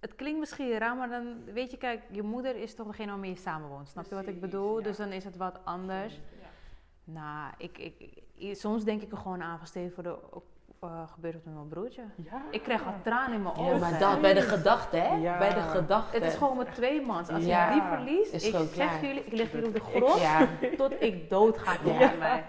het 0.00 0.14
klinkt 0.14 0.38
misschien 0.38 0.78
raar, 0.78 0.96
maar 0.96 1.08
dan 1.08 1.44
weet 1.44 1.70
je, 1.70 1.76
kijk, 1.76 2.02
je 2.10 2.22
moeder 2.22 2.56
is 2.56 2.74
toch 2.74 2.86
degene 2.86 3.10
waarmee 3.10 3.30
je 3.30 3.36
samenwoont. 3.36 3.88
Snap 3.88 4.04
je 4.06 4.14
wat 4.14 4.26
ik 4.26 4.40
bedoel? 4.40 4.82
Dus 4.82 4.96
dan 4.96 5.08
is 5.12 5.24
het 5.24 5.36
wat 5.36 5.64
anders. 5.64 6.20
Nou, 7.04 7.52
ik, 7.58 7.78
ik, 7.78 8.22
ik- 8.34 8.56
soms 8.56 8.84
denk 8.84 9.02
ik 9.02 9.10
er 9.12 9.16
gewoon 9.18 9.42
aan 9.42 9.58
van 9.66 9.90
voor 9.90 10.02
de 10.02 10.18
uh, 10.84 11.02
gebeurt 11.12 11.34
het 11.34 11.44
met 11.44 11.54
mijn 11.54 11.68
broertje. 11.68 12.02
Ja. 12.16 12.42
Ik 12.50 12.62
krijg 12.62 12.84
wat 12.84 12.94
tranen 13.02 13.34
in 13.34 13.42
mijn 13.42 13.54
Ja, 13.56 13.62
ogen. 13.62 13.78
maar 13.80 13.98
dat 13.98 14.20
bij 14.20 14.34
de 14.34 14.40
gedachte, 14.40 14.96
hè? 14.96 15.14
Ja. 15.16 15.38
Bij 15.38 15.54
de 15.54 15.60
gedachte. 15.60 16.16
Het 16.16 16.24
is 16.26 16.34
gewoon 16.34 16.56
met 16.56 16.74
twee 16.74 17.00
mans. 17.06 17.28
Als 17.28 17.44
Ja. 17.44 17.66
ik 17.66 17.72
die 17.72 17.82
verlies, 17.82 18.30
Is 18.30 18.46
ik 18.46 18.52
zeg 18.54 18.72
klaar. 18.72 19.04
jullie, 19.04 19.24
ik 19.24 19.32
lig 19.32 19.52
jullie 19.52 19.66
op 19.66 19.74
de 19.74 19.80
grond 19.80 20.20
Ja, 20.20 20.48
tot 20.76 20.92
ik 21.02 21.30
dood 21.30 21.58
ga 21.58 21.76
mij. 21.84 22.44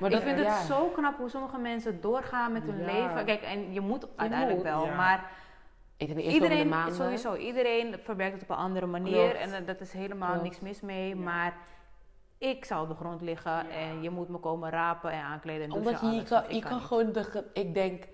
maar 0.00 0.12
ik 0.12 0.20
vind 0.22 0.38
het 0.38 0.52
zo 0.54 0.86
knap 0.88 1.16
hoe 1.18 1.28
sommige 1.30 1.58
mensen 1.58 2.00
doorgaan 2.00 2.52
met 2.52 2.62
hun 2.62 2.78
Ja. 2.78 2.84
leven. 2.92 3.24
Kijk, 3.24 3.42
en 3.42 3.72
je 3.72 3.80
moet 3.80 4.06
uiteindelijk 4.16 4.58
moet, 4.58 4.66
wel, 4.72 4.84
ja. 4.84 4.94
maar 4.96 5.30
Ik 5.96 6.06
denk 6.06 6.20
iedereen, 6.20 6.74
sowieso, 6.92 7.34
iedereen 7.34 7.94
verwerkt 8.02 8.32
het 8.34 8.42
op 8.42 8.48
een 8.50 8.56
andere 8.62 8.86
manier. 8.86 9.30
Klopt. 9.30 9.36
En 9.36 9.52
eh, 9.54 9.66
dat 9.66 9.80
is 9.80 9.92
helemaal 9.92 10.28
Klopt. 10.30 10.42
niks 10.44 10.60
mis 10.60 10.80
mee. 10.80 11.08
Ja. 11.08 11.22
Maar 11.22 11.54
ik 12.38 12.64
zou 12.64 12.82
op 12.82 12.88
de 12.88 12.94
grond 12.94 13.20
liggen 13.20 13.50
Ja. 13.52 13.68
en 13.70 14.02
je 14.02 14.10
moet 14.10 14.28
me 14.28 14.38
komen 14.38 14.70
rapen 14.70 15.10
en 15.10 15.22
aankleden 15.22 15.64
en. 15.64 15.72
Omdat 15.72 16.00
je, 16.00 16.06
je 16.06 16.12
alles, 16.12 16.28
kan, 16.28 16.42
je 16.48 16.60
kan 16.62 16.80
gewoon 16.80 17.12
de, 17.12 17.44
ik 17.52 17.74
denk, 17.74 18.04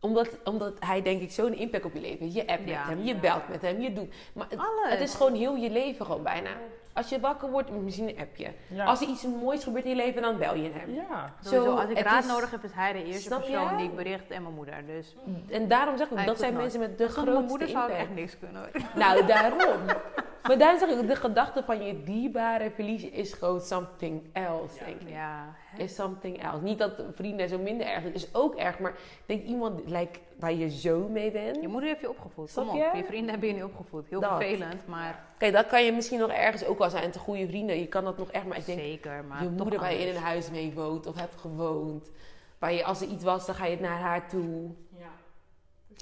omdat, 0.00 0.38
omdat 0.44 0.72
hij 0.80 1.02
denk 1.02 1.20
ik 1.22 1.30
zo'n 1.30 1.54
impact 1.54 1.84
op 1.84 1.92
je 1.94 2.00
leven 2.00 2.18
heeft. 2.24 2.34
Je 2.34 2.46
appt 2.46 2.68
Ja. 2.68 2.78
met 2.78 2.96
hem, 2.96 3.04
je 3.06 3.16
belt 3.16 3.48
met 3.48 3.62
hem, 3.62 3.80
je 3.80 3.92
doet. 3.92 4.14
Maar 4.34 4.46
het, 4.48 4.58
Alles. 4.58 4.90
het 4.90 5.00
is 5.00 5.14
gewoon 5.14 5.34
heel 5.34 5.54
je 5.56 5.70
leven 5.70 6.06
gewoon 6.06 6.22
bijna. 6.22 6.50
Als 6.92 7.08
je 7.08 7.20
wakker 7.20 7.50
wordt, 7.50 7.70
misschien 7.70 8.08
een 8.08 8.18
appje. 8.18 8.52
Ja. 8.68 8.84
Als 8.84 9.00
er 9.00 9.08
iets 9.08 9.22
moois 9.42 9.64
gebeurt 9.64 9.84
in 9.84 9.90
je 9.90 9.96
leven, 9.96 10.22
dan 10.22 10.38
bel 10.38 10.54
je 10.54 10.70
hem. 10.72 10.94
ja. 10.94 11.34
Sowieso, 11.42 11.64
Zo, 11.64 11.76
als 11.76 11.90
ik 11.90 11.96
het 11.96 12.06
raad 12.06 12.24
is- 12.24 12.30
nodig 12.30 12.50
heb, 12.50 12.64
is 12.64 12.72
hij 12.72 12.92
de 12.92 13.04
eerste 13.04 13.22
Snap 13.22 13.40
persoon 13.40 13.70
je? 13.70 13.76
die 13.76 13.86
ik 13.88 13.96
bericht 13.96 14.30
en 14.30 14.42
mijn 14.42 14.54
moeder. 14.54 14.86
Dus 14.86 15.16
En 15.48 15.68
daarom 15.68 15.96
zeg 15.96 16.10
ik 16.10 16.16
Hij 16.16 16.26
dat 16.26 16.38
zijn 16.38 16.50
nooit. 16.52 16.62
mensen 16.62 16.80
met 16.80 16.98
de 16.98 17.04
zonder 17.08 17.24
mijn 17.24 17.36
grootste 17.36 17.48
moeder 17.50 17.68
zou 17.68 17.90
impact. 17.90 18.06
echt 18.08 18.14
niks 18.14 18.38
kunnen. 18.38 18.70
Nou, 18.94 19.26
daarom. 19.26 19.80
maar 20.48 20.58
daarom 20.58 20.78
zeg 20.78 20.88
ik, 20.88 20.98
ook, 20.98 21.06
de 21.06 21.16
gedachte 21.16 21.62
van 21.62 21.84
je 21.84 22.02
dierbare 22.02 22.70
verliezen 22.70 23.12
is 23.12 23.32
gewoon 23.32 23.60
something 23.60 24.22
else, 24.32 24.84
denk 24.84 25.00
ik. 25.00 25.08
Ja, 25.08 25.54
hè? 25.56 25.82
Is 25.82 25.94
something 25.94 26.42
else. 26.42 26.62
Niet 26.62 26.78
dat 26.78 26.92
vrienden 27.14 27.48
zo 27.48 27.58
minder 27.58 27.86
erg 27.86 28.00
zijn, 28.00 28.14
is 28.14 28.34
ook 28.34 28.54
erg. 28.54 28.78
Maar 28.78 28.90
ik 28.90 29.22
denk 29.26 29.42
iemand 29.44 29.80
like, 29.90 30.18
waar 30.38 30.52
je 30.52 30.70
zo 30.70 31.08
mee 31.08 31.30
bent. 31.30 31.60
je 31.60 31.68
moeder 31.68 31.88
heeft 31.88 32.00
je 32.00 32.08
opgevoed. 32.08 32.52
Kom 32.54 32.68
op, 32.68 32.74
je? 32.74 32.90
je 32.94 33.04
vrienden 33.04 33.30
hebben 33.30 33.48
je 33.48 33.54
niet 33.54 33.64
opgevoed. 33.64 34.06
Heel 34.08 34.20
Dat. 34.20 34.30
vervelend, 34.30 34.86
maar 34.86 35.26
Kijk, 35.38 35.52
dat 35.52 35.66
kan 35.66 35.84
je 35.84 35.92
misschien 35.92 36.18
nog 36.18 36.30
ergens 36.30 36.64
ook 36.64 36.78
wel 36.78 36.90
zijn 36.90 37.10
te 37.10 37.18
goede 37.18 37.46
vrienden. 37.46 37.78
Je 37.78 37.86
kan 37.86 38.04
dat 38.04 38.18
nog 38.18 38.30
echt, 38.30 38.46
maar 38.46 38.58
ik 38.58 38.66
denk 38.66 38.78
zeker. 38.78 39.24
Maar 39.24 39.42
je 39.42 39.48
moeder 39.48 39.80
waar 39.80 39.92
je 39.92 39.98
in 39.98 40.16
een 40.16 40.22
huis 40.22 40.50
mee 40.50 40.72
woont 40.74 41.06
of 41.06 41.14
hebt 41.14 41.36
gewoond. 41.36 42.10
Waar 42.58 42.72
je, 42.72 42.84
als 42.84 43.00
er 43.00 43.08
iets 43.08 43.24
was, 43.24 43.46
dan 43.46 43.54
ga 43.54 43.66
je 43.66 43.80
naar 43.80 43.98
haar 43.98 44.28
toe. 44.28 44.70
Ja. 44.98 45.10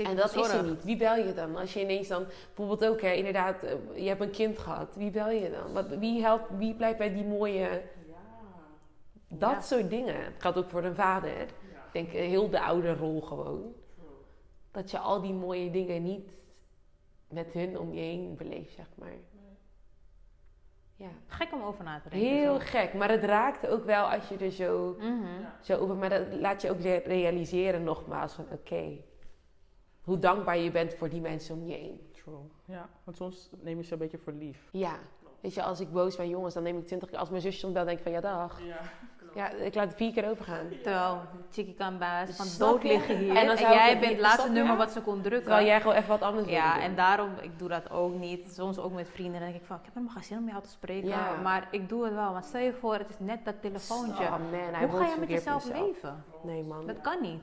En 0.04 0.16
dat 0.16 0.36
is 0.36 0.48
er 0.48 0.64
niet. 0.64 0.84
Wie 0.84 0.96
bel 0.96 1.16
je 1.16 1.34
dan? 1.34 1.56
Als 1.56 1.72
je 1.72 1.80
ineens 1.80 2.08
dan, 2.08 2.24
bijvoorbeeld 2.54 2.90
ook, 2.90 3.00
hè, 3.00 3.12
inderdaad, 3.12 3.62
eh, 3.62 3.72
je 3.94 4.08
hebt 4.08 4.20
een 4.20 4.30
kind 4.30 4.58
gehad. 4.58 4.94
Wie 4.96 5.10
bel 5.10 5.30
je 5.30 5.50
dan? 5.50 5.72
Wat, 5.72 5.86
wie 5.98 6.22
helpt, 6.22 6.50
wie 6.58 6.74
blijft 6.74 6.98
bij 6.98 7.12
die 7.14 7.24
mooie, 7.24 7.82
dat 9.28 9.50
Ja. 9.50 9.60
soort 9.60 9.90
dingen. 9.90 10.24
Het 10.24 10.34
geldt 10.38 10.58
ook 10.58 10.70
voor 10.70 10.84
een 10.84 10.94
vader. 10.94 11.40
Ik 11.40 11.92
denk 11.92 12.08
eh, 12.12 12.26
heel 12.26 12.50
de 12.50 12.60
oude 12.60 12.94
rol 12.94 13.20
gewoon. 13.20 13.74
Dat 14.70 14.90
je 14.90 14.98
al 14.98 15.20
die 15.20 15.32
mooie 15.34 15.70
dingen 15.70 16.02
niet 16.02 16.28
met 17.28 17.52
hun 17.52 17.78
om 17.78 17.92
je 17.92 18.00
heen 18.00 18.34
beleeft, 18.36 18.74
zeg 18.74 18.86
maar. 18.94 19.12
Ja. 20.96 21.08
Gek 21.26 21.52
om 21.52 21.62
over 21.62 21.84
na 21.84 22.00
te 22.00 22.08
denken. 22.08 22.28
Heel 22.28 22.54
zo. 22.60 22.64
gek, 22.66 22.94
maar 22.94 23.10
het 23.10 23.24
raakt 23.24 23.66
ook 23.66 23.84
wel 23.84 24.04
als 24.10 24.28
je 24.28 24.36
er 24.36 24.50
zo, 24.50 24.96
Mhm. 24.98 25.26
zo 25.60 25.76
over... 25.76 25.96
Maar 25.96 26.08
dat 26.08 26.22
laat 26.34 26.62
je 26.62 26.70
ook 26.70 26.80
re- 26.80 27.02
realiseren 27.04 27.82
nogmaals 27.84 28.32
van 28.32 28.46
oké, 28.52 28.96
hoe 30.06 30.18
dankbaar 30.18 30.58
je 30.58 30.70
bent 30.70 30.94
voor 30.94 31.08
die 31.08 31.20
mensen 31.20 31.54
om 31.54 31.66
je 31.66 31.74
heen. 31.74 32.10
True. 32.12 32.34
Ja, 32.64 32.88
want 33.04 33.16
soms 33.16 33.50
neem 33.60 33.76
je 33.76 33.84
ze 33.84 33.92
een 33.92 33.98
beetje 33.98 34.18
voor 34.18 34.32
lief. 34.32 34.68
Ja, 34.72 34.98
weet 35.40 35.54
je, 35.54 35.62
als 35.62 35.80
ik 35.80 35.92
boos 35.92 36.16
ben 36.16 36.28
jongens, 36.28 36.54
dan 36.54 36.62
neem 36.62 36.78
ik 36.78 36.86
twintig 36.86 37.08
keer... 37.08 37.18
Als 37.18 37.30
mijn 37.30 37.42
zusje 37.42 37.70
bel, 37.70 37.84
denk 37.84 37.96
ik 37.96 38.02
van 38.02 38.12
ja, 38.12 38.20
dag. 38.20 38.60
Ja. 38.62 38.80
Ja, 39.36 39.50
ik 39.50 39.74
laat 39.74 39.86
het 39.86 39.96
vier 39.96 40.12
keer 40.12 40.30
overgaan. 40.30 40.68
Terwijl 40.82 41.20
Chickie 41.50 41.74
kan 41.74 41.98
wijze 41.98 42.34
van 42.34 42.46
dood 42.58 42.82
liggen 42.82 43.16
hier. 43.16 43.36
En 43.36 43.46
dan 43.46 43.56
En, 43.56 43.72
jij 43.72 43.98
bent 43.98 44.12
het 44.12 44.20
laatste 44.20 44.50
nummer 44.50 44.76
wat 44.76 44.90
ze 44.90 45.00
kon 45.00 45.20
drukken. 45.20 45.42
Terwijl 45.42 45.66
jij 45.66 45.80
gewoon 45.80 45.96
even 45.96 46.08
wat 46.08 46.22
anders 46.22 46.46
wil 46.46 46.54
Ja, 46.54 46.74
doen. 46.74 46.82
en 46.82 46.94
daarom, 46.94 47.30
ik 47.40 47.58
doe 47.58 47.68
dat 47.68 47.90
ook 47.90 48.14
niet. 48.14 48.52
Soms 48.52 48.78
ook 48.78 48.92
met 48.92 49.08
vrienden. 49.08 49.40
Dan 49.40 49.48
denk 49.50 49.60
ik 49.60 49.66
van, 49.66 49.76
ik 49.76 49.84
heb 49.84 49.94
helemaal 49.94 50.14
geen 50.14 50.24
zin 50.24 50.38
om 50.38 50.48
jou 50.48 50.62
te 50.62 50.68
spreken. 50.68 51.08
Ja. 51.08 51.36
Maar 51.42 51.68
ik 51.70 51.88
doe 51.88 52.04
het 52.04 52.14
wel. 52.14 52.32
Maar 52.32 52.44
stel 52.44 52.60
je 52.60 52.72
voor, 52.72 52.94
het 52.94 53.08
is 53.08 53.18
net 53.18 53.44
dat 53.44 53.54
telefoontje. 53.60 54.24
Oh 54.24 54.30
man, 54.30 54.50
hij 54.50 54.86
Hoe 54.86 54.98
ga 54.98 55.06
je 55.06 55.16
met 55.18 55.28
jezelf 55.28 55.64
leven? 55.72 56.24
Nee 56.42 56.62
man, 56.62 56.86
Dat 56.86 57.00
kan 57.00 57.20
niet. 57.20 57.42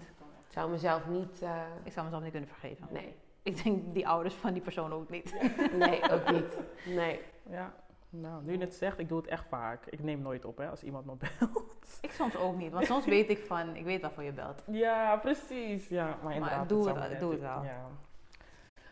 Ik 0.53 0.59
zou 0.59 0.71
mezelf 0.71 1.07
niet... 1.07 1.41
eh, 1.41 1.61
Ik 1.83 1.91
zou 1.91 2.05
mezelf 2.05 2.23
niet 2.23 2.31
kunnen 2.31 2.49
vergeven. 2.49 2.87
nee, 2.91 3.15
Ik 3.43 3.63
denk 3.63 3.93
die 3.93 4.07
ouders 4.07 4.35
van 4.35 4.53
die 4.53 4.61
persoon 4.61 4.91
ook 4.93 5.09
niet. 5.09 5.33
nee, 5.79 6.11
ook 6.11 6.31
niet. 6.31 6.57
Nee. 6.85 7.19
Ja. 7.49 7.73
Nou, 8.09 8.43
nu 8.43 8.51
je 8.51 8.57
het 8.57 8.73
zegt, 8.73 8.99
ik 8.99 9.09
doe 9.09 9.17
het 9.17 9.27
echt 9.27 9.45
vaak. 9.47 9.85
Ik 9.85 10.03
neem 10.03 10.21
nooit 10.21 10.45
op 10.45 10.57
hè, 10.57 10.69
als 10.69 10.83
iemand 10.83 11.05
me 11.05 11.13
belt. 11.39 11.97
Ik 12.01 12.11
soms 12.11 12.35
ook 12.35 12.55
niet. 12.57 12.71
Want 12.71 12.85
soms 12.85 13.05
weet 13.05 13.29
ik 13.29 13.37
van, 13.45 13.75
ik 13.75 13.83
weet 13.85 14.01
waarvoor 14.01 14.23
je 14.23 14.31
belt. 14.31 14.63
Ja, 14.71 15.17
precies. 15.17 15.87
Ja, 15.87 16.17
maar 16.23 16.33
inderdaad. 16.33 16.69
doe 16.69 16.83
zou 16.83 16.99
het- 16.99 17.19
doe 17.19 17.31
het 17.31 17.41
wel. 17.41 17.63
Ja. 17.63 17.85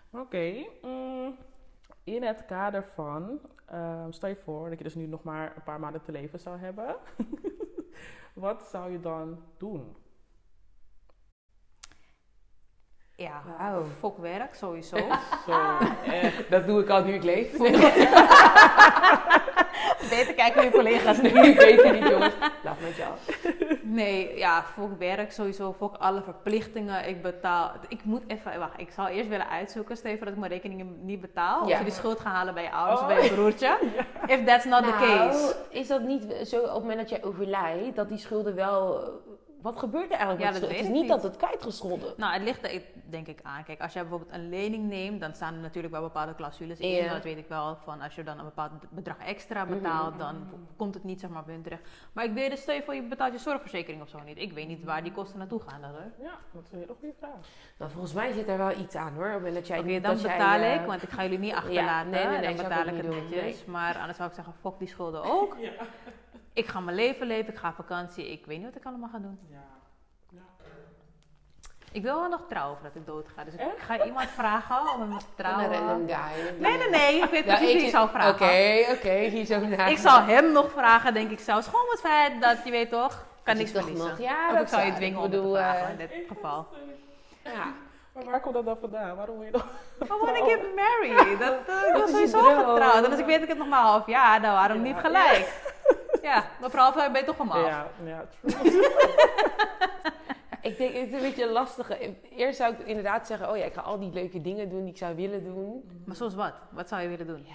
Oké. 0.10 0.66
mm, 0.82 1.36
in 2.04 2.24
het 2.24 2.46
kader 2.46 2.84
van, 2.84 3.40
ehm, 3.66 4.12
stel 4.12 4.30
je 4.30 4.36
voor 4.36 4.70
dat 4.70 4.78
je 4.78 4.84
dus 4.84 4.96
nu 4.96 5.06
nog 5.06 5.24
maar 5.24 5.56
een 5.56 5.64
paar 5.64 5.80
maanden 5.80 6.02
te 6.02 6.12
leven 6.12 6.40
zou 6.40 6.58
hebben. 6.58 6.96
Wat 8.34 8.64
zou 8.64 8.92
je 8.92 9.00
dan 9.00 9.44
doen? 9.58 9.96
Ja, 13.22 13.42
Wauw. 13.58 13.84
fokwerk 14.00 14.56
sowieso. 14.56 14.96
Zo, 15.48 15.60
echt. 16.06 16.50
Dat 16.50 16.68
doe 16.68 16.82
ik 16.82 16.90
al 16.90 17.04
nu 17.04 17.14
ik 17.14 17.24
leef. 17.24 17.58
Beter 20.10 20.34
kijken 20.34 20.56
naar 20.56 20.66
je 20.66 20.72
collega's 20.72 21.22
nu. 21.22 21.30
ik 21.30 21.60
weet 21.60 21.84
het 21.84 21.94
niet 21.94 22.08
jongens. 22.10 22.34
Laat 22.64 22.80
met 22.82 22.96
jou. 22.96 23.14
Nee, 23.82 24.38
ja, 24.38 24.64
fok 24.64 25.00
werk 25.00 25.32
sowieso, 25.32 25.74
fok 25.78 25.96
alle 25.98 26.22
verplichtingen. 26.22 27.08
Ik 27.08 27.22
betaal, 27.22 27.72
ik 27.88 28.04
moet 28.04 28.22
even, 28.28 28.60
wacht, 28.60 28.80
ik 28.80 28.92
zal 28.92 29.08
eerst 29.08 29.30
willen 29.30 29.50
uitzoeken, 29.50 29.98
voor 29.98 30.18
dat 30.20 30.28
ik 30.28 30.38
mijn 30.38 30.52
rekeningen 30.52 31.06
niet 31.06 31.22
betaal. 31.22 31.62
Of 31.62 31.78
je 31.78 31.84
die 31.84 31.94
schuld 31.94 32.20
gaat 32.20 32.34
halen 32.34 32.54
bij 32.54 32.64
je 32.64 32.72
ouders 32.72 33.00
Oh. 33.02 33.08
of 33.08 33.14
bij 33.14 33.24
je 33.24 33.34
broertje. 33.34 33.78
If 34.26 34.44
that's 34.46 34.66
not 34.66 34.84
the 34.84 34.92
case. 34.92 35.40
Nou, 35.40 35.54
is 35.70 35.88
dat 35.88 36.02
niet 36.02 36.24
zo 36.48 36.58
op 36.60 36.66
het 36.74 36.82
moment 36.82 37.00
dat 37.00 37.10
jij 37.10 37.24
overlijdt, 37.24 37.96
dat 37.96 38.10
die 38.10 38.18
schulden 38.18 38.56
wel... 38.56 39.00
Wat 39.62 39.80
gebeurt 39.80 40.12
er 40.12 40.18
eigenlijk 40.18 40.42
Ja, 40.42 40.52
met 40.52 40.62
dat? 40.62 40.70
Het 40.70 40.80
is 40.80 40.88
niet 40.88 41.08
dat 41.08 41.24
het 41.24 41.38
kwijtgescholden. 41.38 42.14
Nou, 42.18 42.34
het 42.34 42.42
ligt 42.42 42.64
er 42.64 42.82
denk 43.10 43.28
ik 43.28 43.40
aan. 43.44 43.64
Kijk, 43.64 43.82
als 43.82 43.94
jij 43.94 44.02
bijvoorbeeld 44.02 44.32
een 44.32 44.50
lening 44.50 44.90
neemt, 44.90 45.20
dan 45.20 45.34
staan 45.34 45.54
er 45.54 45.60
natuurlijk 45.60 45.94
wel 45.94 46.02
bepaalde 46.02 46.36
clausules 46.36 46.80
in. 46.80 46.90
Ja. 46.90 47.14
Dat 47.14 47.24
weet 47.24 47.38
ik 47.38 47.48
wel. 47.48 47.76
Van 47.84 48.02
als 48.02 48.16
je 48.16 48.24
dan 48.24 48.40
een 48.40 48.46
bepaald 48.46 48.72
bedrag 48.90 49.18
extra 49.18 49.66
betaalt, 49.66 50.20
dan 50.20 50.36
komt 50.76 50.94
het 50.94 51.04
niet 51.04 51.20
zeg 51.20 51.30
maar 51.30 51.44
bij 51.44 51.54
hun 51.54 51.64
terecht. 51.64 51.88
Maar 52.14 52.26
ik 52.26 52.34
weet 52.34 52.50
het, 52.50 52.60
stel 52.60 52.76
je 52.76 52.84
voor 52.84 52.96
je 52.96 53.02
betaalt 53.02 53.34
je 53.34 53.40
zorgverzekering 53.40 54.02
of 54.02 54.10
zo 54.10 54.20
niet. 54.26 54.38
Ik 54.38 54.54
weet 54.54 54.68
niet 54.68 54.84
waar 54.84 55.04
die 55.04 55.12
kosten 55.12 55.40
naartoe 55.40 55.62
gaan 55.68 55.82
dan 55.82 55.90
hoor. 55.90 56.12
Ja, 56.22 56.38
dat 56.52 56.64
is 56.64 56.72
een 56.72 56.80
hele 56.80 56.96
goede 57.00 57.14
vraag. 57.20 57.48
Nou, 57.78 57.92
volgens 57.92 58.14
mij 58.14 58.32
zit 58.32 58.48
er 58.48 58.58
wel 58.58 58.78
iets 58.78 58.96
aan 58.96 59.14
hoor. 59.14 59.42
Dat 59.54 59.68
jij 59.68 59.84
dan 59.84 60.02
dat 60.02 60.22
betaal 60.22 60.60
eh, 60.60 60.76
ik, 60.76 60.86
want 60.86 61.04
ik 61.04 61.10
ga 61.10 61.24
jullie 61.24 61.40
niet 61.40 61.54
achterlaten. 61.62 62.12
nee, 62.12 62.26
nee, 62.26 62.32
nee, 62.32 62.42
dan 62.42 62.52
ik 62.52 62.58
betaal 62.58 62.86
ik 62.86 63.04
het 63.04 63.30
netjes. 63.30 63.66
Maar 63.66 63.98
anders 63.98 64.18
zou 64.18 64.30
ik 64.30 64.36
zeggen, 64.36 64.54
fok 64.62 64.80
die 64.80 64.88
schulden 64.88 65.24
ook. 65.24 65.58
Ik 66.54 66.68
ga 66.68 66.80
mijn 66.80 66.96
leven 66.96 67.28
leven, 67.28 67.54
ik 67.54 67.60
ga 67.60 67.68
op 67.70 67.76
vakantie. 67.76 68.32
Ik 68.32 68.46
weet 68.46 68.58
niet 68.58 68.66
wat 68.68 68.76
ik 68.76 68.86
allemaal 68.86 69.10
ga 69.12 69.18
doen. 69.18 69.40
Ja. 69.50 69.58
Ik 71.94 72.02
wil 72.02 72.20
wel 72.20 72.30
nog 72.30 72.42
trouwen 72.50 72.76
voordat 72.78 72.96
ik 72.96 73.06
dood 73.06 73.28
ga. 73.36 73.44
Dus 73.44 73.54
ik 73.54 73.62
ga 73.78 74.06
iemand 74.06 74.30
vragen 74.30 74.94
om 74.94 75.00
met 75.00 75.08
me 75.10 75.18
te 75.18 75.24
Een 75.26 75.36
trouwen. 75.36 75.72
random 75.72 76.08
guy. 76.08 76.54
Nee, 76.60 76.78
nee, 76.78 76.90
nee. 76.90 77.22
Ik 77.22 77.30
weet 77.30 77.46
Ja, 77.46 77.56
precies 77.56 77.74
wie 77.76 77.84
ik 77.84 77.90
zou 77.90 78.10
vragen. 78.10 78.30
Oké, 78.34 78.86
oké, 78.92 79.12
hier 79.14 79.46
zo 79.46 79.60
naar. 79.60 79.92
Ik 79.92 79.98
zou 79.98 80.22
hem 80.22 80.52
nog 80.52 80.72
vragen, 80.72 81.14
denk 81.14 81.32
ik 81.32 81.40
zelfs. 81.40 81.68
Gewoon 81.68 81.86
het 81.90 82.00
feit 82.00 82.42
dat, 82.42 82.58
je 82.66 82.72
weet 82.72 82.90
toch, 82.90 83.26
kan 83.44 83.58
niks 83.58 83.72
verliezen. 83.72 84.08
nog- 84.08 84.20
ja, 84.20 84.48
of 84.48 84.54
dat 84.54 84.62
ik 84.62 84.68
zou 84.68 84.86
je 84.86 84.94
dwingen 84.94 85.18
ik 85.18 85.24
om 85.26 85.32
te 85.32 85.38
bedoel, 85.38 85.54
vragen 85.56 85.84
eh, 85.86 85.90
in 85.90 85.98
dit 85.98 86.12
geval. 86.28 86.68
Ja. 87.44 87.74
Maar 88.14 88.24
waar 88.24 88.40
komt 88.42 88.54
dat 88.54 88.66
dan 88.66 88.78
vandaan? 88.82 89.16
Waarom 89.16 89.36
wil 89.38 89.46
je 89.46 89.52
dan? 89.52 89.62
Maar 90.08 90.18
wanna 90.20 90.46
get 90.46 90.76
married? 90.76 91.40
Dat, 91.40 91.54
uh, 91.70 91.88
ik 91.88 91.94
Dat 91.94 92.12
was 92.12 92.22
is 92.22 92.32
sowieso 92.32 92.58
getrouwd. 92.72 93.06
En 93.06 93.12
als 93.12 93.20
ik 93.20 93.26
weet 93.26 93.34
dat 93.40 93.44
ik 93.44 93.50
het 93.50 93.58
nog 93.58 93.68
maar 93.68 93.80
een 93.80 93.86
half 93.86 94.08
jaar, 94.08 94.42
dan 94.42 94.52
waarom 94.54 94.78
Ja. 94.78 94.84
niet 94.84 94.98
gelijk? 95.06 95.38
Ja, 95.88 95.96
mevrouw, 96.62 96.94
ben 96.94 97.20
je 97.22 97.24
toch 97.26 97.40
om 97.40 97.50
af? 97.52 97.68
Ja, 97.68 97.88
ja, 98.06 98.26
true. 98.62 98.90
Ik 100.62 100.78
denk, 100.78 100.94
het 100.94 101.08
is 101.08 101.14
een 101.14 101.20
beetje 101.22 101.52
lastig. 101.52 101.92
Eerst 102.36 102.58
zou 102.58 102.74
ik 102.74 102.80
inderdaad 102.88 103.28
zeggen, 103.28 103.50
oh 103.50 103.58
ja, 103.58 103.64
ik 103.66 103.74
ga 103.74 103.82
al 103.82 104.00
die 104.00 104.12
leuke 104.14 104.42
dingen 104.42 104.70
doen 104.70 104.82
die 104.84 104.92
ik 104.92 104.98
zou 104.98 105.16
willen 105.16 105.44
doen. 105.44 106.02
Maar 106.06 106.16
zoals 106.16 106.36
wat? 106.36 106.54
Wat 106.72 106.88
zou 106.88 107.02
je 107.02 107.08
willen 107.08 107.28
doen? 107.28 107.46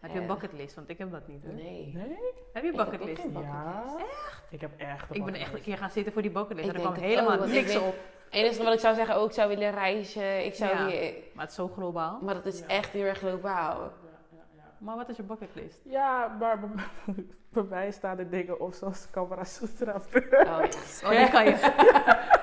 Heb 0.00 0.10
je 0.10 0.16
een 0.16 0.22
Ja. 0.26 0.32
bucketlist? 0.32 0.74
Want 0.74 0.88
ik 0.88 0.98
heb 0.98 1.10
dat 1.12 1.28
niet. 1.28 1.44
Hoor. 1.44 1.54
Nee. 1.54 1.90
Nee? 1.94 2.18
Heb 2.52 2.62
je 2.62 2.68
een 2.68 2.74
Ik 2.74 2.78
heb 2.78 2.80
ook 2.80 2.90
bucketlist? 2.90 3.20
geen 3.22 3.32
Ja. 3.42 3.84
Echt? 3.98 4.42
Ik 4.50 4.60
heb 4.60 4.70
echt 4.76 5.10
een 5.10 5.16
Ik 5.16 5.24
ben 5.24 5.34
echt 5.34 5.54
een 5.54 5.62
keer 5.62 5.76
gaan 5.78 5.90
zitten 5.90 6.12
voor 6.12 6.22
die 6.22 6.30
bucketlist. 6.30 6.68
Ik 6.68 6.74
En 6.74 6.80
er 6.80 6.86
kwam 6.90 7.02
helemaal 7.02 7.42
ik 7.44 7.50
niks 7.52 7.76
op. 7.76 7.94
Het 8.24 8.40
enige 8.40 8.62
wat 8.64 8.72
ik 8.74 8.80
zou 8.80 8.94
zeggen, 8.94 9.14
ook 9.16 9.28
ik 9.28 9.34
zou 9.34 9.48
willen 9.48 9.70
reizen. 9.70 10.44
Ik 10.44 10.54
zou 10.54 10.70
Ja. 10.76 10.86
weer... 10.86 11.14
Maar 11.34 11.42
het 11.44 11.50
is 11.50 11.54
zo 11.56 11.68
globaal. 11.68 12.18
Maar 12.22 12.34
dat 12.34 12.46
is 12.46 12.58
Ja. 12.58 12.66
echt 12.66 12.90
heel 12.90 13.04
erg 13.04 13.18
globaal. 13.18 13.92
Maar 14.80 14.96
wat 14.96 15.08
is 15.08 15.16
je 15.16 15.22
bucketlist? 15.22 15.80
Ja, 15.84 16.36
maar 16.40 16.60
bij, 16.60 16.84
bij 17.52 17.62
mij 17.62 17.90
staan 17.90 18.18
er 18.18 18.30
dingen 18.30 18.60
op 18.60 18.74
zoals 18.74 19.08
Camera 19.10 19.44
Sutra. 19.44 19.94
Oh 19.94 20.30
ja. 20.30 20.54
Oh, 21.04 21.10
die 21.10 21.30
kan 21.36 21.44
je, 21.44 21.72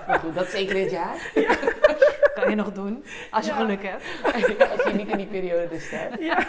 Maar 0.08 0.20
goed, 0.20 0.36
dat 0.36 0.48
is 0.48 0.54
één 0.54 0.68
keer 0.68 0.92
jaar. 0.92 1.32
kan 2.34 2.50
je 2.50 2.56
nog 2.56 2.72
doen. 2.74 3.04
Als 3.32 3.46
je 3.46 3.52
Ja. 3.52 3.58
geluk 3.58 3.84
hebt. 3.84 4.04
Als 4.72 4.84
je 4.84 4.94
niet 4.94 5.08
in 5.08 5.18
die 5.18 5.28
periode 5.28 5.68
dus 5.68 5.90
hebt. 5.90 6.22
Ja, 6.22 6.46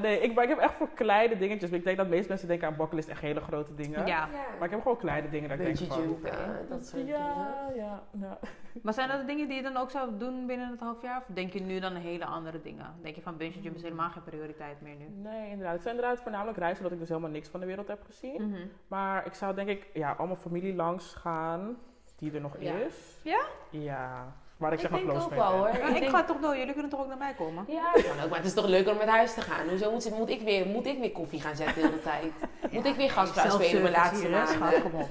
nee, 0.00 0.20
ik, 0.20 0.34
maar 0.34 0.44
ik 0.44 0.50
heb 0.50 0.58
echt 0.58 0.74
voor 0.74 0.88
kleine 0.94 1.36
dingetjes. 1.36 1.70
Ik 1.70 1.84
denk 1.84 1.96
dat 1.96 2.06
de 2.06 2.12
meeste 2.12 2.28
mensen 2.28 2.48
denken 2.48 2.68
aan 2.68 2.76
bucketlist 2.76 3.08
echt 3.08 3.20
hele 3.20 3.40
grote 3.40 3.74
dingen. 3.74 4.06
Ja. 4.06 4.28
Maar 4.58 4.64
ik 4.64 4.70
heb 4.70 4.82
gewoon 4.82 4.98
kleine 4.98 5.28
dingen 5.28 5.48
dat 5.48 5.58
ik 5.58 5.64
denk 5.64 5.78
Bungee 5.78 5.96
van... 5.96 6.02
jumpen, 6.02 6.66
dat 6.68 6.86
soort 6.86 7.04
dingen. 7.04 7.18
Ja, 7.20 7.70
ja, 7.74 8.02
ja. 8.20 8.38
Maar 8.82 8.94
zijn 8.94 9.08
dat 9.08 9.20
de 9.20 9.26
dingen 9.26 9.48
die 9.48 9.56
je 9.56 9.62
dan 9.62 9.76
ook 9.76 9.90
zou 9.90 10.18
doen 10.18 10.46
binnen 10.46 10.70
het 10.70 10.80
half 10.80 11.02
jaar? 11.02 11.18
Of 11.18 11.34
denk 11.34 11.52
je 11.52 11.60
nu 11.60 11.80
dan 11.80 11.94
hele 11.94 12.24
andere 12.24 12.60
dingen? 12.62 12.94
Denk 13.02 13.14
je 13.14 13.22
van 13.22 13.36
bungee 13.36 13.62
jump 13.62 13.76
is 13.76 13.82
helemaal 13.82 14.10
geen 14.10 14.22
prioriteit 14.22 14.80
meer 14.80 14.96
nu? 14.96 15.04
Nee, 15.08 15.50
inderdaad. 15.50 15.72
Het 15.72 15.82
zijn 15.82 15.94
inderdaad 15.94 16.20
voornamelijk 16.22 16.58
reizen, 16.58 16.78
omdat 16.78 16.92
ik 16.92 16.98
dus 16.98 17.08
helemaal 17.08 17.30
niks 17.30 17.48
van 17.48 17.60
de 17.60 17.66
wereld 17.66 17.88
heb 17.88 18.02
gezien. 18.06 18.48
Mhm. 18.48 18.66
Maar 18.88 19.26
ik 19.26 19.34
zou 19.34 19.54
denk 19.54 19.68
ik, 19.68 19.90
ja, 19.92 20.12
allemaal 20.12 20.36
familie 20.36 20.74
langs 20.74 21.14
gaan, 21.14 21.76
die 22.16 22.32
er 22.32 22.40
nog 22.40 22.56
Ja. 22.58 22.74
is. 22.74 23.20
Ja? 23.22 23.46
Ja. 23.70 24.34
Waar 24.56 24.72
ik, 24.72 24.74
Ik 24.74 24.80
zeg 24.80 24.90
maar 24.90 25.00
denk 25.00 25.12
close 25.12 25.28
mee 25.28 25.38
wel 25.38 25.48
ben. 25.50 25.58
hoor. 25.58 25.68
Ja, 25.68 25.88
Ik 25.88 25.94
ik 25.94 26.00
denk- 26.00 26.10
ga 26.16 26.24
toch 26.24 26.40
door. 26.40 26.56
Jullie 26.56 26.72
kunnen 26.72 26.90
toch 26.90 27.00
ook 27.00 27.06
naar 27.08 27.16
mij 27.16 27.34
komen? 27.34 27.64
Ja, 27.68 27.92
ook. 28.22 28.28
Maar 28.28 28.38
het 28.38 28.46
is 28.46 28.54
toch 28.54 28.66
leuker 28.66 28.92
om 28.92 28.98
met 28.98 29.08
huis 29.08 29.34
te 29.34 29.40
gaan. 29.40 29.68
Hoezo 29.68 29.90
moet, 29.92 30.10
moet, 30.18 30.28
ik, 30.30 30.40
weer, 30.40 30.66
moet 30.66 30.86
ik 30.86 30.98
weer 30.98 31.12
koffie 31.12 31.40
gaan 31.40 31.56
zetten 31.56 31.74
de 31.74 31.80
hele 31.88 32.02
tijd? 32.02 32.32
Moet 32.72 32.84
ik 32.84 32.94
weer 32.94 33.10
gastvrouw 33.10 33.50
spelen 33.50 33.82
mijn 33.82 33.94
laatste 33.94 34.28
maanden? 34.28 34.82
Kom 34.82 35.00
op. 35.00 35.08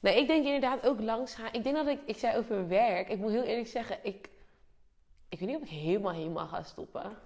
Nee, 0.00 0.18
ik 0.20 0.26
denk 0.26 0.44
inderdaad 0.44 0.86
ook 0.86 1.00
langs 1.00 1.34
gaan. 1.34 1.48
Ik 1.52 1.62
denk 1.64 1.76
dat 1.76 1.86
ik, 1.86 1.98
ik 2.06 2.16
zei 2.16 2.36
over 2.36 2.54
mijn 2.54 2.68
werk. 2.68 3.08
Ik 3.08 3.18
moet 3.18 3.30
heel 3.30 3.42
eerlijk 3.42 3.68
zeggen, 3.68 3.96
ik, 4.02 4.28
ik 5.28 5.38
weet 5.38 5.48
niet 5.48 5.56
of 5.56 5.62
ik 5.62 5.68
helemaal, 5.68 6.12
helemaal 6.12 6.46
ga 6.46 6.62
stoppen. 6.62 7.16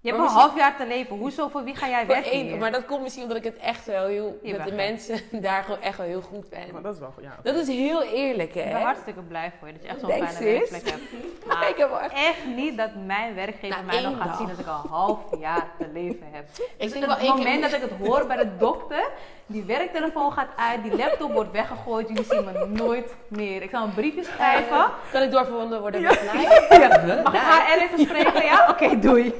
Je 0.00 0.08
hebt 0.08 0.20
Maar 0.22 0.28
een 0.28 0.34
misschien- 0.34 0.60
half 0.60 0.70
jaar 0.70 0.76
te 0.88 0.94
leven. 0.94 1.16
Hoezo, 1.16 1.48
voor 1.48 1.64
wie 1.64 1.74
ga 1.76 1.88
jij 1.88 1.98
Voor 2.04 2.14
werken 2.14 2.30
één- 2.32 2.46
hier? 2.46 2.56
maar 2.56 2.72
dat 2.72 2.84
komt 2.84 3.02
misschien 3.02 3.22
omdat 3.22 3.38
ik 3.38 3.44
het 3.44 3.56
echt 3.56 3.84
wel 3.86 4.06
heel, 4.06 4.38
Je 4.42 4.52
dat 4.52 4.64
bent 4.64 4.70
de 4.70 4.76
gek. 4.76 4.88
mensen 4.90 5.20
daar 5.48 5.62
gewoon 5.62 5.80
echt 5.80 5.96
wel 5.96 6.06
heel 6.06 6.20
goed 6.20 6.48
ben. 6.50 6.60
Maar 6.72 6.82
dat 6.82 6.94
is 6.94 7.00
wel 7.00 7.12
ja. 7.20 7.36
Dat 7.42 7.54
is 7.54 7.66
heel 7.68 8.02
eerlijk, 8.02 8.54
hè? 8.54 8.60
Ik 8.62 8.72
ben 8.72 8.80
hartstikke 8.82 9.20
blij 9.20 9.52
voor 9.58 9.68
je 9.68 9.74
dat 9.74 9.82
je 9.82 9.88
echt 9.88 10.00
zo'n 10.00 10.08
fijne 10.10 10.26
sis. 10.28 10.40
werkplek 10.40 10.90
hebt. 10.90 11.02
Maar 11.46 11.56
Maar 11.58 11.68
ik 11.68 11.76
heb 11.76 11.90
echt... 12.02 12.12
echt 12.12 12.46
niet 12.56 12.76
dat 12.76 12.90
mijn 13.06 13.34
werkgever 13.34 13.84
mij 13.84 14.00
nog 14.02 14.16
gaat 14.16 14.26
dag. 14.26 14.36
zien 14.36 14.46
dat 14.48 14.58
ik 14.58 14.66
al 14.66 14.80
een 14.84 14.90
half 14.90 15.18
jaar 15.40 15.70
te 15.78 15.88
leven 15.92 16.26
heb. 16.30 16.44
Ik 16.58 16.74
Dus 16.78 16.92
denk 16.92 17.02
op 17.04 17.08
wel 17.08 17.18
het 17.18 17.26
één 17.26 17.34
keer... 17.34 17.44
moment 17.44 17.62
dat 17.62 17.72
ik 17.72 17.80
het 17.80 18.06
hoor 18.08 18.26
bij 18.26 18.36
de 18.36 18.56
dokter, 18.56 19.08
die 19.46 19.64
werktelefoon 19.64 20.32
gaat 20.32 20.48
uit, 20.56 20.82
die 20.82 20.96
laptop 20.96 21.32
wordt 21.32 21.50
weggegooid, 21.52 22.08
jullie 22.08 22.24
zien 22.24 22.44
me 22.44 22.66
nooit 22.66 23.14
meer. 23.28 23.62
Ik 23.62 23.70
zal 23.70 23.84
een 23.84 23.94
briefje 23.94 24.24
schrijven. 24.24 24.86
Kan 25.12 25.22
ik 25.22 25.30
doorverbonden 25.30 25.80
worden 25.80 26.02
met 26.02 26.22
mij? 26.32 26.42
Ja. 26.78 27.22
Mag 27.22 27.32
ik 27.34 27.40
haar 27.40 27.78
even 27.78 27.98
spreken? 27.98 28.44
Ja? 28.44 28.66
Oké, 28.70 28.98
doei. 28.98 29.34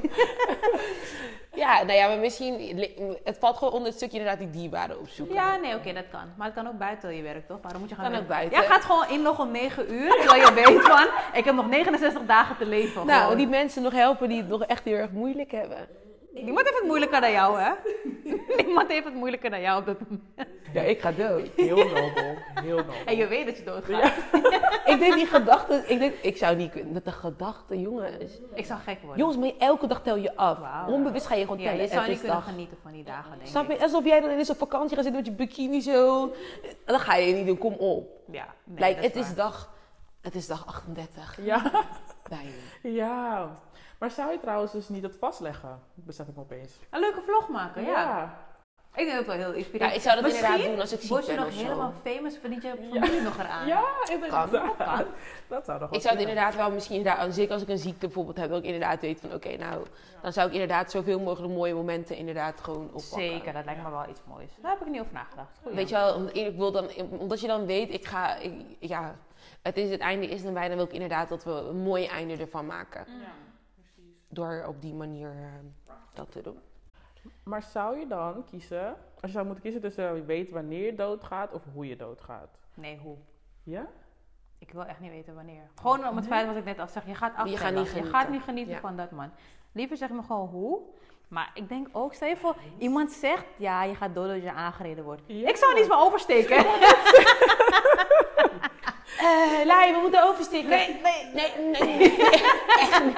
Ja, 1.54 1.82
nou 1.82 1.98
ja, 1.98 2.08
maar 2.08 2.18
misschien... 2.18 2.78
Het 3.24 3.38
valt 3.38 3.56
gewoon 3.56 3.72
onder 3.72 3.88
het 3.88 3.96
stukje 3.96 4.18
inderdaad 4.18 4.40
die 4.40 4.50
dierbaren 4.50 5.00
opzoeken. 5.00 5.34
Ja, 5.34 5.56
nee, 5.56 5.74
oké, 5.74 5.92
dat 5.92 6.04
kan. 6.10 6.32
Maar 6.36 6.46
het 6.46 6.54
kan 6.54 6.68
ook 6.68 6.78
buiten 6.78 7.16
je 7.16 7.22
werk, 7.22 7.46
toch? 7.46 7.58
Waarom 7.62 7.80
moet 7.80 7.90
je 7.90 7.96
gaan 7.96 8.10
Kan 8.10 8.20
ook 8.20 8.28
buiten. 8.28 8.58
Jij 8.58 8.68
gaat 8.68 8.84
gewoon 8.84 9.08
inloggen 9.08 9.44
om 9.44 9.50
9 9.50 9.92
uur, 9.92 10.10
terwijl 10.10 10.46
je 10.46 10.52
weet 10.52 10.82
van, 10.82 11.06
ik 11.32 11.44
heb 11.44 11.54
nog 11.54 11.68
69 11.68 12.22
dagen 12.26 12.56
te 12.56 12.66
leven. 12.66 13.06
Nou, 13.06 13.22
gewoon. 13.22 13.36
die 13.36 13.46
mensen 13.46 13.82
nog 13.82 13.92
helpen 13.92 14.28
die 14.28 14.38
het 14.38 14.48
nog 14.48 14.64
echt 14.64 14.84
heel 14.84 14.96
erg 14.96 15.10
moeilijk 15.10 15.50
hebben. 15.50 15.88
Niemand 16.44 16.66
heeft 16.66 16.78
het 16.78 16.86
moeilijker 16.86 17.20
dan 17.20 17.30
jou, 17.30 17.60
hè? 17.60 17.70
Niemand 18.64 18.88
heeft 18.88 19.04
het 19.04 19.14
moeilijker 19.14 19.50
dan 19.50 19.60
jou 19.60 19.80
op 19.80 19.86
dat 19.86 19.96
moment. 20.00 20.22
Ja, 20.72 20.82
ik 20.82 21.00
ga 21.00 21.12
dood. 21.12 21.48
Heel 21.56 21.76
nobel, 21.76 22.36
heel 22.54 22.76
nobel. 22.76 22.94
En 23.06 23.16
je 23.16 23.26
weet 23.26 23.46
dat 23.46 23.56
je 23.56 23.64
doodgaat. 23.64 24.12
ik 24.92 24.98
denk 24.98 25.14
die 25.14 25.26
gedachten... 25.26 25.90
Ik 25.90 25.98
denk, 25.98 26.14
ik 26.22 26.36
zou 26.36 26.56
niet 26.56 26.70
kunnen. 26.70 26.92
Met 26.92 27.04
de 27.04 27.12
gedachten, 27.12 27.80
jongens. 27.80 28.40
Ik 28.54 28.66
zou 28.66 28.80
gek 28.80 28.98
worden. 29.00 29.18
Jongens, 29.18 29.38
maar 29.38 29.68
elke 29.68 29.86
dag 29.86 30.02
tel 30.02 30.16
je 30.16 30.36
af. 30.36 30.58
Onbewust 30.88 31.26
ga 31.26 31.34
je 31.34 31.42
gewoon 31.44 31.58
ja, 31.58 31.68
tellen. 31.70 31.82
je 31.82 31.88
zou 31.88 32.08
niet 32.08 32.18
kunnen 32.18 32.36
dag. 32.36 32.48
genieten 32.48 32.76
van 32.82 32.92
die 32.92 33.04
dagen, 33.04 33.30
denk 33.30 33.46
Snap 33.46 33.70
ik. 33.70 33.76
je? 33.76 33.82
Alsof 33.82 34.04
jij 34.04 34.20
dan 34.20 34.30
ineens 34.30 34.50
op 34.50 34.56
vakantie 34.58 34.96
gaat 34.96 35.04
zitten 35.04 35.22
met 35.22 35.26
je 35.26 35.32
bikini 35.36 35.80
zo. 35.80 36.32
Dan 36.84 37.00
ga 37.00 37.14
je 37.14 37.34
niet 37.34 37.46
doen, 37.46 37.58
kom 37.58 37.72
op. 37.74 38.10
Ja, 38.30 38.46
nee, 38.64 38.88
Like, 38.88 39.00
het, 39.06 39.16
is 39.16 39.34
dag, 39.34 39.72
het 40.20 40.34
is 40.34 40.46
dag 40.46 40.66
38. 40.66 41.38
Ja, 41.42 41.70
Bijna. 42.28 42.50
ja. 42.82 43.50
Maar 43.98 44.10
zou 44.10 44.32
je 44.32 44.40
trouwens 44.40 44.72
dus 44.72 44.88
niet 44.88 45.02
het 45.02 45.16
vastleggen? 45.20 45.80
Besef 45.94 46.26
ik 46.28 46.34
me 46.34 46.40
opeens. 46.42 46.72
Een 46.90 47.00
leuke 47.00 47.20
vlog 47.26 47.48
maken, 47.48 47.82
ja. 47.84 48.38
Ik 48.94 49.04
denk 49.04 49.16
dat 49.16 49.26
het 49.26 49.36
wel 49.36 49.46
heel 49.46 49.54
inspirerend 49.56 49.90
Ja, 49.90 49.96
ik 49.96 50.02
zou 50.02 50.14
dat 50.14 50.24
Misschien 50.24 50.44
inderdaad 50.46 50.70
doen 50.72 50.80
als 50.80 50.92
ik 50.92 51.00
ziek 51.00 51.08
Word 51.10 51.26
je 51.26 51.30
ben 51.32 51.40
nog 51.40 51.46
of 51.50 51.54
zo. 51.54 51.62
helemaal 51.62 51.92
famous, 52.04 52.36
verdient 52.38 52.62
je 52.62 52.74
familie 52.92 53.20
nog 53.20 53.38
eraan. 53.38 53.66
Ja, 53.66 53.84
inderdaad. 54.12 54.50
Kan. 54.50 54.76
Kan. 54.76 55.04
Dat 55.48 55.64
zou 55.64 55.80
nog 55.80 55.90
Ik 55.92 56.00
zou 56.00 56.12
het 56.12 56.20
inderdaad 56.28 56.54
wel 56.56 56.70
misschien, 56.70 56.96
inderdaad, 56.96 57.34
zeker 57.34 57.52
als 57.52 57.62
ik 57.62 57.68
een 57.68 57.78
ziekte 57.78 58.06
bijvoorbeeld 58.06 58.36
heb, 58.36 58.48
dat 58.48 58.58
ik 58.58 58.64
inderdaad 58.64 59.00
weet 59.00 59.20
van 59.20 59.32
oké, 59.34 59.56
nou, 59.56 59.86
dan 60.22 60.32
zou 60.32 60.46
ik 60.46 60.52
inderdaad 60.52 60.90
zoveel 60.90 61.20
mogelijk 61.20 61.52
mooie 61.54 61.74
momenten 61.74 62.16
inderdaad 62.16 62.60
gewoon 62.60 62.84
oppakken. 62.92 63.08
Zeker, 63.20 63.52
dat 63.52 63.64
lijkt 63.64 63.82
me 63.82 63.90
wel 63.90 64.08
iets 64.08 64.20
moois. 64.26 64.50
Daar 64.62 64.70
heb 64.70 64.80
ik 64.80 64.88
niet 64.88 65.00
over 65.00 65.12
nagedacht. 65.12 65.58
Goeie. 65.62 65.76
Weet 65.76 65.88
je 65.88 65.94
wel, 65.94 66.14
omdat 66.14 66.36
ik 66.36 66.56
wil 66.56 66.72
dan, 66.72 66.88
omdat 67.18 67.40
je 67.40 67.46
dan 67.46 67.66
weet, 67.66 67.92
ik 67.94 68.04
ga, 68.06 68.36
ik- 68.36 68.64
ja, 68.78 69.14
het 69.62 69.76
is 69.76 69.90
het 69.90 70.00
einde 70.00 70.26
is 70.26 70.42
dan 70.42 70.54
bijna, 70.54 70.74
wil 70.74 70.84
ik 70.84 70.92
inderdaad 70.92 71.28
dat 71.28 71.44
we 71.44 71.50
een 71.50 71.82
mooi 71.82 72.06
einde 72.06 72.36
ervan 72.36 72.66
maken. 72.66 73.06
Door 74.28 74.64
op 74.68 74.82
die 74.82 74.94
manier 74.94 75.30
eh, 75.30 75.92
dat 76.12 76.32
te 76.32 76.40
doen. 76.42 76.58
Maar 77.42 77.62
zou 77.62 77.98
je 77.98 78.06
dan 78.06 78.44
kiezen, 78.44 78.86
als 78.88 78.96
je 79.20 79.28
zou 79.28 79.44
moeten 79.44 79.62
kiezen 79.64 79.80
tussen 79.80 80.14
je 80.14 80.24
weet 80.24 80.50
wanneer 80.50 80.84
je 80.84 80.94
doodgaat 80.94 81.52
of 81.52 81.62
hoe 81.72 81.86
je 81.88 81.96
doodgaat? 81.96 82.48
Nee, 82.74 82.98
hoe? 83.02 83.16
Ja? 83.62 83.86
Ik 84.58 84.72
wil 84.72 84.84
echt 84.84 85.00
niet 85.00 85.10
weten 85.10 85.34
wanneer. 85.34 85.62
Gewoon 85.80 86.08
om 86.08 86.16
het 86.16 86.26
feit 86.26 86.46
wat 86.46 86.56
ik 86.56 86.64
net 86.64 86.78
al 86.78 86.88
zeg. 86.88 87.06
Je 87.06 87.14
gaat 87.14 87.32
Je 87.32 87.38
aftellen. 87.38 87.58
gaat 87.58 87.74
niet 87.74 87.84
Je 87.84 87.88
genieten. 87.90 88.10
gaat 88.12 88.28
niet 88.28 88.42
genieten 88.42 88.74
Ja. 88.74 88.80
van 88.80 88.96
dat 88.96 89.10
man. 89.10 89.30
Liever 89.72 89.96
zeg 89.96 90.10
me 90.10 90.22
gewoon 90.22 90.48
hoe. 90.48 90.80
Maar 91.28 91.50
ik 91.54 91.68
denk 91.68 91.88
ook, 91.92 92.14
stel 92.14 92.28
je 92.28 92.36
voor, 92.36 92.56
iemand 92.78 93.10
zegt, 93.12 93.44
ja, 93.56 93.82
je 93.82 93.94
gaat 93.94 94.14
dood 94.14 94.30
als 94.30 94.42
je 94.42 94.52
aangereden 94.52 95.04
wordt. 95.04 95.22
Ja. 95.26 95.48
Ik 95.48 95.56
zou 95.56 95.74
niet 95.74 95.88
meer 95.88 95.98
oversteken. 95.98 96.56
Eh, 99.18 99.64
Lai, 99.66 99.92
we 99.92 99.98
moeten 100.00 100.22
oversteken. 100.24 100.68
Nee, 100.68 101.00
nee. 101.02 101.32
Nee, 101.34 101.70
nee, 101.70 101.96
nee. 101.98 102.16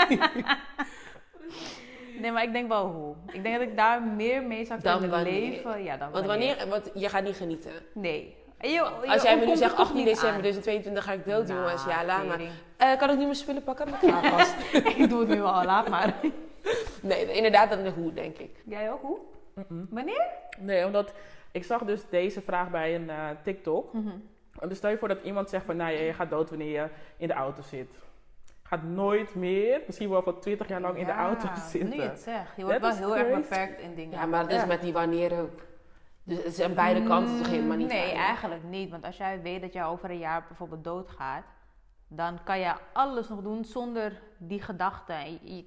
Nee, 2.21 2.33
maar 2.33 2.43
ik 2.43 2.53
denk 2.53 2.69
wel 2.69 2.87
hoe. 2.87 3.15
Ik 3.33 3.43
denk 3.43 3.59
dat 3.59 3.69
ik 3.69 3.77
daar 3.77 4.03
meer 4.03 4.43
mee 4.43 4.65
zou 4.65 4.81
kunnen 4.81 5.23
leven. 5.23 5.83
Ja, 5.83 5.97
dan 5.97 6.11
Want 6.11 6.27
wanneer, 6.27 6.57
want 6.69 6.91
je 6.95 7.09
gaat 7.09 7.23
niet 7.25 7.37
genieten. 7.37 7.73
Nee. 7.95 8.37
En 8.59 8.69
je- 8.71 8.75
je 9.03 9.09
Als 9.11 9.23
jij 9.23 9.39
me 9.39 9.47
nu 9.47 9.57
zegt 9.57 9.71
er 9.71 9.77
toch 9.77 9.79
18 9.87 9.97
niet 9.97 10.05
december 10.07 10.33
aan. 10.35 10.41
2022 10.41 11.05
ga 11.05 11.13
ik 11.13 11.25
dood, 11.25 11.47
Nou, 11.47 11.61
jongens. 11.61 11.85
Ja, 11.85 12.05
laat 12.05 12.27
maar. 12.27 12.41
Eh, 12.77 12.99
kan 12.99 13.11
ik 13.11 13.17
nu 13.17 13.23
mijn 13.23 13.35
spullen 13.35 13.63
pakken? 13.63 13.89
Ik 13.89 13.95
ga 14.11 14.23
vast. 14.23 14.55
ik 14.97 15.09
doe 15.09 15.21
het 15.21 15.29
nu 15.29 15.43
al, 15.43 15.65
laat 15.65 15.89
maar. 15.89 16.15
Nee, 17.03 17.33
inderdaad, 17.33 17.71
dan 17.71 17.83
de 17.83 17.91
hoe, 17.91 18.13
denk 18.13 18.39
ik. 18.39 18.51
Jij 18.65 18.93
ook 18.93 19.03
hoe? 19.03 19.19
Mm-mm. 19.55 19.87
Wanneer? 19.91 20.25
Nee, 20.59 20.87
omdat 20.87 21.13
ik 21.53 21.65
zag 21.65 21.83
dus 21.85 22.01
deze 22.11 22.41
vraag 22.41 22.71
bij 22.71 22.95
een 22.95 23.11
eh, 23.11 23.17
TikTok. 23.43 23.93
Mhm. 23.93 24.09
En 24.61 24.69
dus 24.69 24.79
stel 24.79 24.91
je 24.91 24.99
voor 24.99 25.09
dat 25.09 25.19
iemand 25.23 25.49
zegt 25.51 25.65
van, 25.65 25.77
nou 25.77 25.93
ja, 25.93 26.01
je 26.01 26.13
gaat 26.13 26.31
dood 26.31 26.49
wanneer 26.51 26.71
je 26.73 26.87
in 27.17 27.29
de 27.29 27.35
auto 27.35 27.63
zit. 27.63 27.89
Gaat 28.71 28.83
nooit 28.83 29.35
meer, 29.35 29.81
misschien 29.87 30.11
wel 30.11 30.23
voor 30.23 30.39
20 30.39 30.69
jaar 30.69 30.81
lang 30.81 30.97
in 30.97 31.05
de 31.07 31.13
auto 31.13 31.49
zitten. 31.71 31.91
Nu 31.91 31.97
je 31.97 32.03
het 32.03 32.21
zegt. 32.21 32.57
Je 32.57 32.65
wordt 32.65 32.81
Dat 32.81 32.99
wel 32.99 33.15
heel 33.15 33.27
erg 33.27 33.41
beperkt 33.41 33.81
in 33.81 33.95
dingen. 33.95 34.19
Ja, 34.19 34.27
maar 34.27 34.43
dat 34.43 34.51
is 34.53 34.61
Ja. 34.61 34.67
met 34.67 34.81
die 34.81 34.93
wanneer 34.93 35.41
ook. 35.41 35.61
Dus 36.23 36.37
het 36.37 36.47
is 36.47 36.61
aan 36.61 36.75
beide 36.75 37.03
kanten 37.03 37.37
toch 37.39 37.49
helemaal 37.51 37.77
niet 37.77 37.89
Nee, 37.89 38.13
eigenlijk 38.13 38.63
niet. 38.63 38.91
Want 38.91 39.05
als 39.05 39.17
jij 39.17 39.41
weet 39.43 39.61
dat 39.61 39.73
je 39.73 39.85
over 39.85 40.11
een 40.11 40.19
jaar 40.19 40.45
bijvoorbeeld 40.49 40.85
doodgaat, 40.85 41.45
dan 42.13 42.39
kan 42.45 42.59
je 42.59 42.73
alles 42.93 43.29
nog 43.29 43.41
doen 43.43 43.65
zonder 43.65 44.13
die 44.39 44.63
gedachten. 44.63 45.17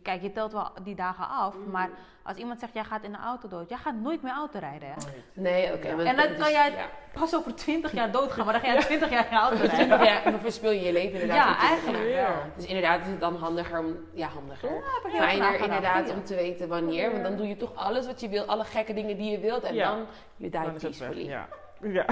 Kijk, 0.04 0.22
je 0.22 0.32
telt 0.32 0.52
wel 0.52 0.72
die 0.84 0.96
dagen 0.96 1.28
af, 1.30 1.56
Mm. 1.56 1.72
maar 1.72 1.90
als 2.24 2.38
iemand 2.38 2.60
zegt, 2.60 2.74
jij 2.74 2.84
gaat 2.84 3.04
in 3.04 3.12
de 3.12 3.18
auto 3.18 3.48
dood, 3.48 3.70
jij 3.70 3.78
gaat 3.78 3.96
nooit 3.96 4.22
meer 4.22 4.34
auto 4.34 4.60
rijden. 4.60 4.88
Hè? 4.88 4.94
Nee, 5.34 5.74
oké. 5.74 5.88
En 5.88 6.16
dan 6.16 6.28
dus- 6.28 6.38
kan 6.38 6.52
jij 6.52 6.72
Ja. 6.72 6.86
pas 7.14 7.36
over 7.36 7.56
20 7.56 7.92
jaar 7.92 8.12
doodgaan, 8.12 8.46
maar 8.46 8.54
dan 8.54 8.64
ga 8.64 8.74
je 8.80 8.80
20 8.86 9.10
jaar 9.10 9.24
geen 9.24 9.38
auto 9.38 9.66
rijden. 9.66 10.04
Ja, 10.04 10.22
dan 10.32 10.40
verspil 10.40 10.72
je 10.72 10.82
je 10.82 10.92
leven 10.92 11.22
inderdaad. 11.22 11.48
Ja, 11.62 11.68
voor 11.68 11.68
20 11.68 11.94
eigenlijk. 11.94 12.14
Ja. 12.14 12.34
Dus 12.56 12.66
inderdaad 12.66 13.02
is 13.02 13.08
het 13.08 13.20
dan 13.20 13.36
handiger 13.36 13.80
om... 13.80 13.98
Ja, 14.14 14.28
handiger. 14.28 14.84
Fijner 15.18 15.60
inderdaad 15.60 16.10
om 16.12 16.24
te 16.24 16.36
weten 16.36 16.68
wanneer. 16.68 17.12
Want 17.12 17.24
dan 17.24 17.36
doe 17.36 17.48
je 17.48 17.58
toch 17.58 17.76
alles 17.76 18.06
wat 18.06 18.20
je 18.22 18.30
wil. 18.30 18.44
Alle 18.46 18.64
gekke 18.64 18.94
dingen 18.94 19.18
die 19.18 19.32
je 19.32 19.40
wilt. 19.40 19.64
En 19.64 19.74
Ja. 19.74 19.90
dan 19.90 20.06
je 20.36 20.50
weg. 20.50 20.74
peacefully. 20.74 21.26
Ja. 21.28 21.48
Ja. 21.82 22.06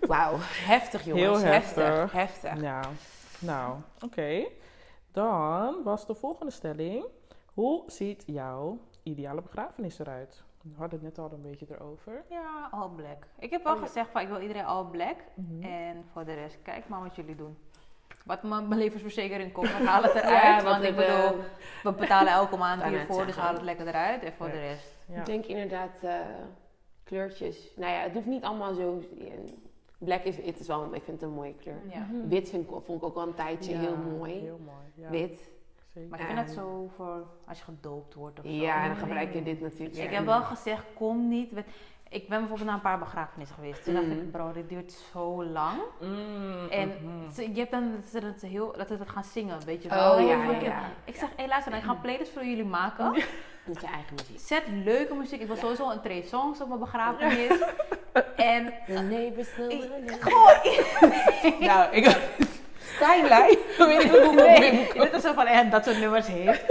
Wauw, 0.00 0.36
heftig 0.42 1.04
jongens. 1.04 1.42
Heel 1.42 1.52
heftig. 1.52 2.12
heftig. 2.12 2.12
Heftig. 2.12 2.60
Nou, 3.40 3.76
oké. 4.04 4.44
Dan 5.12 5.82
was 5.84 6.06
de 6.06 6.14
volgende 6.14 6.52
stelling. 6.52 7.04
Hoe 7.54 7.82
ziet 7.86 8.22
jouw 8.26 8.78
ideale 9.02 9.42
begrafenis 9.42 9.98
eruit? 9.98 10.44
We 10.62 10.70
hadden 10.76 10.98
het 11.04 11.08
net 11.08 11.18
al 11.18 11.32
een 11.32 11.42
beetje 11.42 11.66
erover. 11.70 12.24
Ja, 12.28 12.68
all 12.70 12.88
black. 12.88 13.26
Ik 13.38 13.50
heb 13.50 13.62
wel 13.64 13.72
Oh, 13.74 13.78
ja. 13.80 13.86
gezegd 13.86 14.10
van 14.10 14.20
ik 14.20 14.28
wil 14.28 14.40
iedereen 14.40 14.64
all 14.64 14.84
black. 14.84 15.16
Mhm. 15.34 15.62
En 15.62 16.04
voor 16.12 16.24
de 16.24 16.34
rest, 16.34 16.58
kijk 16.62 16.88
maar 16.88 17.00
wat 17.02 17.16
jullie 17.16 17.34
doen. 17.36 17.56
wat 18.24 18.42
mijn 18.42 18.68
levensverzekering 18.74 19.52
kost, 19.52 19.72
dan 19.72 19.86
haal 19.92 20.02
het 20.02 20.12
Ja, 20.12 20.20
eruit. 20.22 20.62
wat 20.62 20.72
want 20.72 20.84
ik 20.84 20.94
we- 20.94 20.96
bedoel, 21.30 21.44
we 21.82 21.92
betalen 22.00 22.32
elke 22.32 22.56
maand 22.66 22.82
hiervoor, 22.82 23.26
dus 23.26 23.36
haal 23.36 23.52
het 23.52 23.62
lekker 23.62 23.86
eruit. 23.88 24.22
En 24.22 24.32
voor 24.32 24.46
Ja. 24.46 24.52
de 24.52 24.58
rest. 24.60 24.96
Ja. 25.08 25.18
Ik 25.18 25.26
denk 25.26 25.44
inderdaad 25.44 26.02
eh, 26.02 26.14
kleurtjes. 27.04 27.72
Nou 27.76 27.92
ja, 27.92 27.98
het 28.00 28.12
hoeft 28.12 28.26
niet 28.26 28.44
allemaal 28.44 28.74
zo... 28.74 29.02
Black 29.98 30.22
is, 30.22 30.36
het 30.36 30.60
is 30.60 30.66
wel, 30.66 30.84
ik 30.94 31.02
vind 31.02 31.20
het 31.20 31.22
een 31.30 31.34
mooie 31.34 31.54
kleur. 31.54 31.80
Ja. 31.90 31.98
Mhm. 31.98 32.28
Wit 32.28 32.48
vind 32.48 32.62
ik, 32.62 32.70
vond 32.84 33.02
ik 33.02 33.08
ook 33.08 33.14
wel 33.14 33.26
een 33.26 33.34
tijdje 33.34 33.72
Ja, 33.72 33.78
heel 33.80 33.96
mooi. 33.96 34.32
Heel 34.32 34.60
mooi. 34.64 34.76
Ja, 34.94 35.10
Wit. 35.10 35.50
zeker. 35.94 36.08
Maar 36.10 36.20
ik 36.20 36.26
vind 36.26 36.38
het 36.38 36.50
zo 36.50 36.90
voor 36.96 37.26
als 37.46 37.58
je 37.58 37.64
gedoopt 37.64 38.14
wordt 38.14 38.38
of 38.38 38.44
zo. 38.44 38.50
Ja, 38.52 38.82
en 38.82 38.88
dan 38.88 38.96
gebruik 38.96 39.32
je 39.34 39.42
dit 39.42 39.60
natuurlijk. 39.60 39.98
Ik 39.98 40.10
heb 40.10 40.24
wel 40.24 40.42
gezegd, 40.42 40.84
kom 40.94 41.28
niet. 41.28 41.52
met- 41.52 41.66
Ik 42.08 42.28
ben 42.28 42.38
bijvoorbeeld 42.38 42.64
naar 42.68 42.74
een 42.74 42.80
paar 42.82 42.98
begrafenissen 42.98 43.56
geweest. 43.56 43.84
Toen 43.84 43.94
dacht 43.94 44.06
ik, 44.06 44.30
bro, 44.30 44.52
dit 44.52 44.68
duurt 44.68 44.92
zo 45.12 45.44
lang. 45.44 45.78
Mm, 46.00 46.68
En 46.70 46.88
mhm. 46.88 47.30
ze- 47.34 47.50
je 47.52 47.58
hebt 47.58 47.70
dan 47.70 47.92
dat 48.12 48.22
ze 48.40 48.46
heel, 48.46 48.74
dat 48.76 48.88
ze 48.88 48.98
dat 48.98 49.08
gaan 49.08 49.24
zingen, 49.24 49.58
weet 49.64 49.82
je 49.82 49.88
wel. 49.88 50.14
Oh 50.14 50.20
ja, 50.20 50.42
ja, 50.42 50.58
ja. 50.60 50.80
Ik 51.04 51.16
zeg, 51.16 51.28
hé 51.36 51.46
luister, 51.46 51.70
dan, 51.70 51.80
ik 51.80 51.86
ga 51.86 51.92
een 51.92 52.00
playlist 52.00 52.32
voor 52.32 52.44
jullie 52.44 52.64
maken. 52.64 53.10
Met 53.64 53.80
je 53.80 53.86
eigen 53.86 54.14
muziek. 54.16 54.40
Zet 54.46 54.62
leuke 54.84 55.14
muziek. 55.14 55.40
Ik 55.40 55.46
wil 55.46 55.56
sowieso 55.56 55.90
een 55.90 56.00
Trey 56.00 56.22
Songs 56.22 56.60
op 56.60 56.68
mijn 56.68 56.80
begrafenis. 56.80 57.58
En 58.36 58.72
The 58.86 58.92
neighbors 58.92 59.48
Ik- 59.68 60.16
gewoon... 60.20 60.52
Nou, 61.68 61.94
ik... 61.94 62.04
Timeline? 62.98 63.58
Weet 63.78 64.02
ik 64.04 64.10
hoe 64.10 64.34
Nee, 64.34 64.88
dit 64.92 65.12
is 65.14 65.22
zo 65.22 65.32
van, 65.32 65.46
en 65.46 65.70
dat 65.70 65.84
soort 65.84 65.98
nummers 65.98 66.26
heeft. 66.26 66.64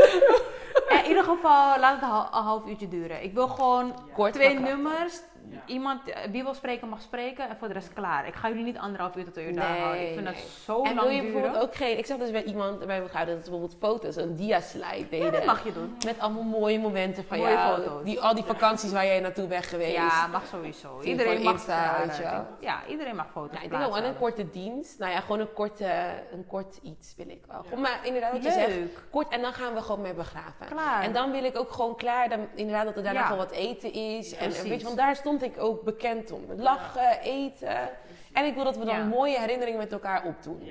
In 1.06 1.12
ieder 1.12 1.24
geval, 1.24 1.80
laat 1.80 1.93
het 1.93 2.01
een 2.01 2.10
hal- 2.10 2.28
een 2.34 2.43
half 2.43 2.66
uurtje 2.68 2.88
duren. 2.88 3.24
Ik 3.24 3.34
wil 3.34 3.47
gewoon 3.47 3.93
Kort 4.14 4.34
twee 4.34 4.60
nummers. 4.60 5.22
Iemand 5.66 6.10
eh, 6.10 6.32
Bibel 6.32 6.54
spreken 6.54 6.89
mag 6.89 7.02
spreken 7.02 7.50
en 7.50 7.58
voor 7.58 7.68
de 7.68 7.74
rest 7.74 7.93
klaar. 7.93 8.28
Ik 8.28 8.34
ga 8.34 8.48
jullie 8.48 8.64
niet 8.64 8.78
anderhalf 8.78 9.16
uur 9.16 9.24
tot 9.24 9.34
twee 9.34 9.48
uur 9.48 9.56
daar 9.56 9.78
houden. 9.78 10.02
Ik 10.02 10.14
vind 10.14 10.24
nee. 10.24 10.34
dat 10.34 10.43
zo 10.43 10.84
En 10.84 10.93
wil 10.93 11.04
lang 11.04 11.16
je 11.16 11.22
duren. 11.22 11.34
bijvoorbeeld 11.34 11.64
ook 11.64 11.76
geen... 11.76 11.98
Ik 11.98 12.06
zag 12.06 12.18
dus 12.18 12.32
bij 12.32 12.43
iemand 12.43 12.78
bij 12.78 12.88
mijn 12.88 13.10
vrouw 13.10 13.26
dat 13.26 13.36
ze 13.36 13.41
bijvoorbeeld 13.41 13.76
foto's, 13.80 14.16
een 14.16 14.36
dia-slide 14.36 15.10
deden. 15.10 15.26
Ja, 15.26 15.32
dat 15.32 15.46
mag 15.46 15.64
je 15.64 15.74
doen. 15.74 15.96
Met 16.06 16.20
allemaal 16.20 16.43
mooie 16.43 16.80
momenten 16.80 17.24
van 17.26 17.38
Mooie 17.38 17.52
jou. 17.52 17.82
foto's. 17.82 18.04
Die, 18.04 18.22
al 18.22 18.36
die 18.36 18.43
vakanties 18.43 18.91
waar 18.91 19.06
jij 19.06 19.20
naartoe 19.20 19.48
bent 19.48 19.66
geweest. 19.66 19.96
Ja, 19.96 20.28
mag 20.28 20.46
sowieso. 20.46 21.00
Je 21.02 21.08
Iedereen 21.08 21.41
mag 21.41 21.54
Insta, 21.54 21.84
ja, 21.84 22.06
weet 22.08 22.18
je 22.18 22.24
wel. 22.24 22.46
Ja, 22.60 22.80
iedereen 22.89 23.16
mag 23.16 23.28
foto's 23.32 23.58
Ja, 23.58 23.64
ik 23.64 23.70
denk 23.70 23.82
wel 23.82 23.98
een 24.04 24.18
korte 24.18 24.50
dienst. 24.50 25.00
Nou 25.00 25.12
ja, 25.12 25.20
gewoon 25.20 25.39
een, 25.39 25.54
korte, 25.54 25.91
een 26.32 26.46
kort 26.48 26.80
iets 26.84 27.16
wil 27.18 27.30
ik 27.30 27.43
wel. 27.48 27.80
Maar 27.80 28.00
inderdaad 28.04 28.32
wat 28.32 28.43
je 28.43 28.52
zegt. 28.52 28.78
Kort 29.12 29.28
en 29.30 29.41
dan 29.41 29.54
gaan 29.54 29.74
we 29.74 29.82
gewoon 29.82 30.02
mee 30.02 30.14
begraven. 30.14 30.66
Klaar. 30.70 31.04
En 31.04 31.14
dan 31.14 31.32
wil 31.32 31.43
ik 31.43 31.58
ook 31.58 31.72
gewoon 31.72 31.96
klaar, 31.96 32.30
dan, 32.30 32.48
inderdaad 32.56 32.86
dat 32.86 32.98
er 32.98 33.04
daarna 33.04 33.22
gewoon 33.22 33.38
wat 33.38 33.52
eten 33.52 33.93
is. 33.93 34.34
En, 34.36 34.54
en 34.54 34.64
weet 34.64 34.80
je, 34.80 34.86
want 34.86 34.98
daar 34.98 35.16
stond 35.16 35.35
ik 35.42 35.58
ook 35.60 35.84
bekend 35.84 36.32
om. 36.32 36.42
Lachen, 36.56 37.20
eten. 37.22 37.90
En 38.34 38.46
ik 38.46 38.54
wil 38.56 38.64
dat 38.64 38.78
we 38.78 38.86
dan 38.86 38.96
Ja. 38.98 39.04
mooie 39.06 39.40
herinneringen 39.40 39.80
met 39.80 39.92
elkaar 39.92 40.24
opdoen. 40.26 40.64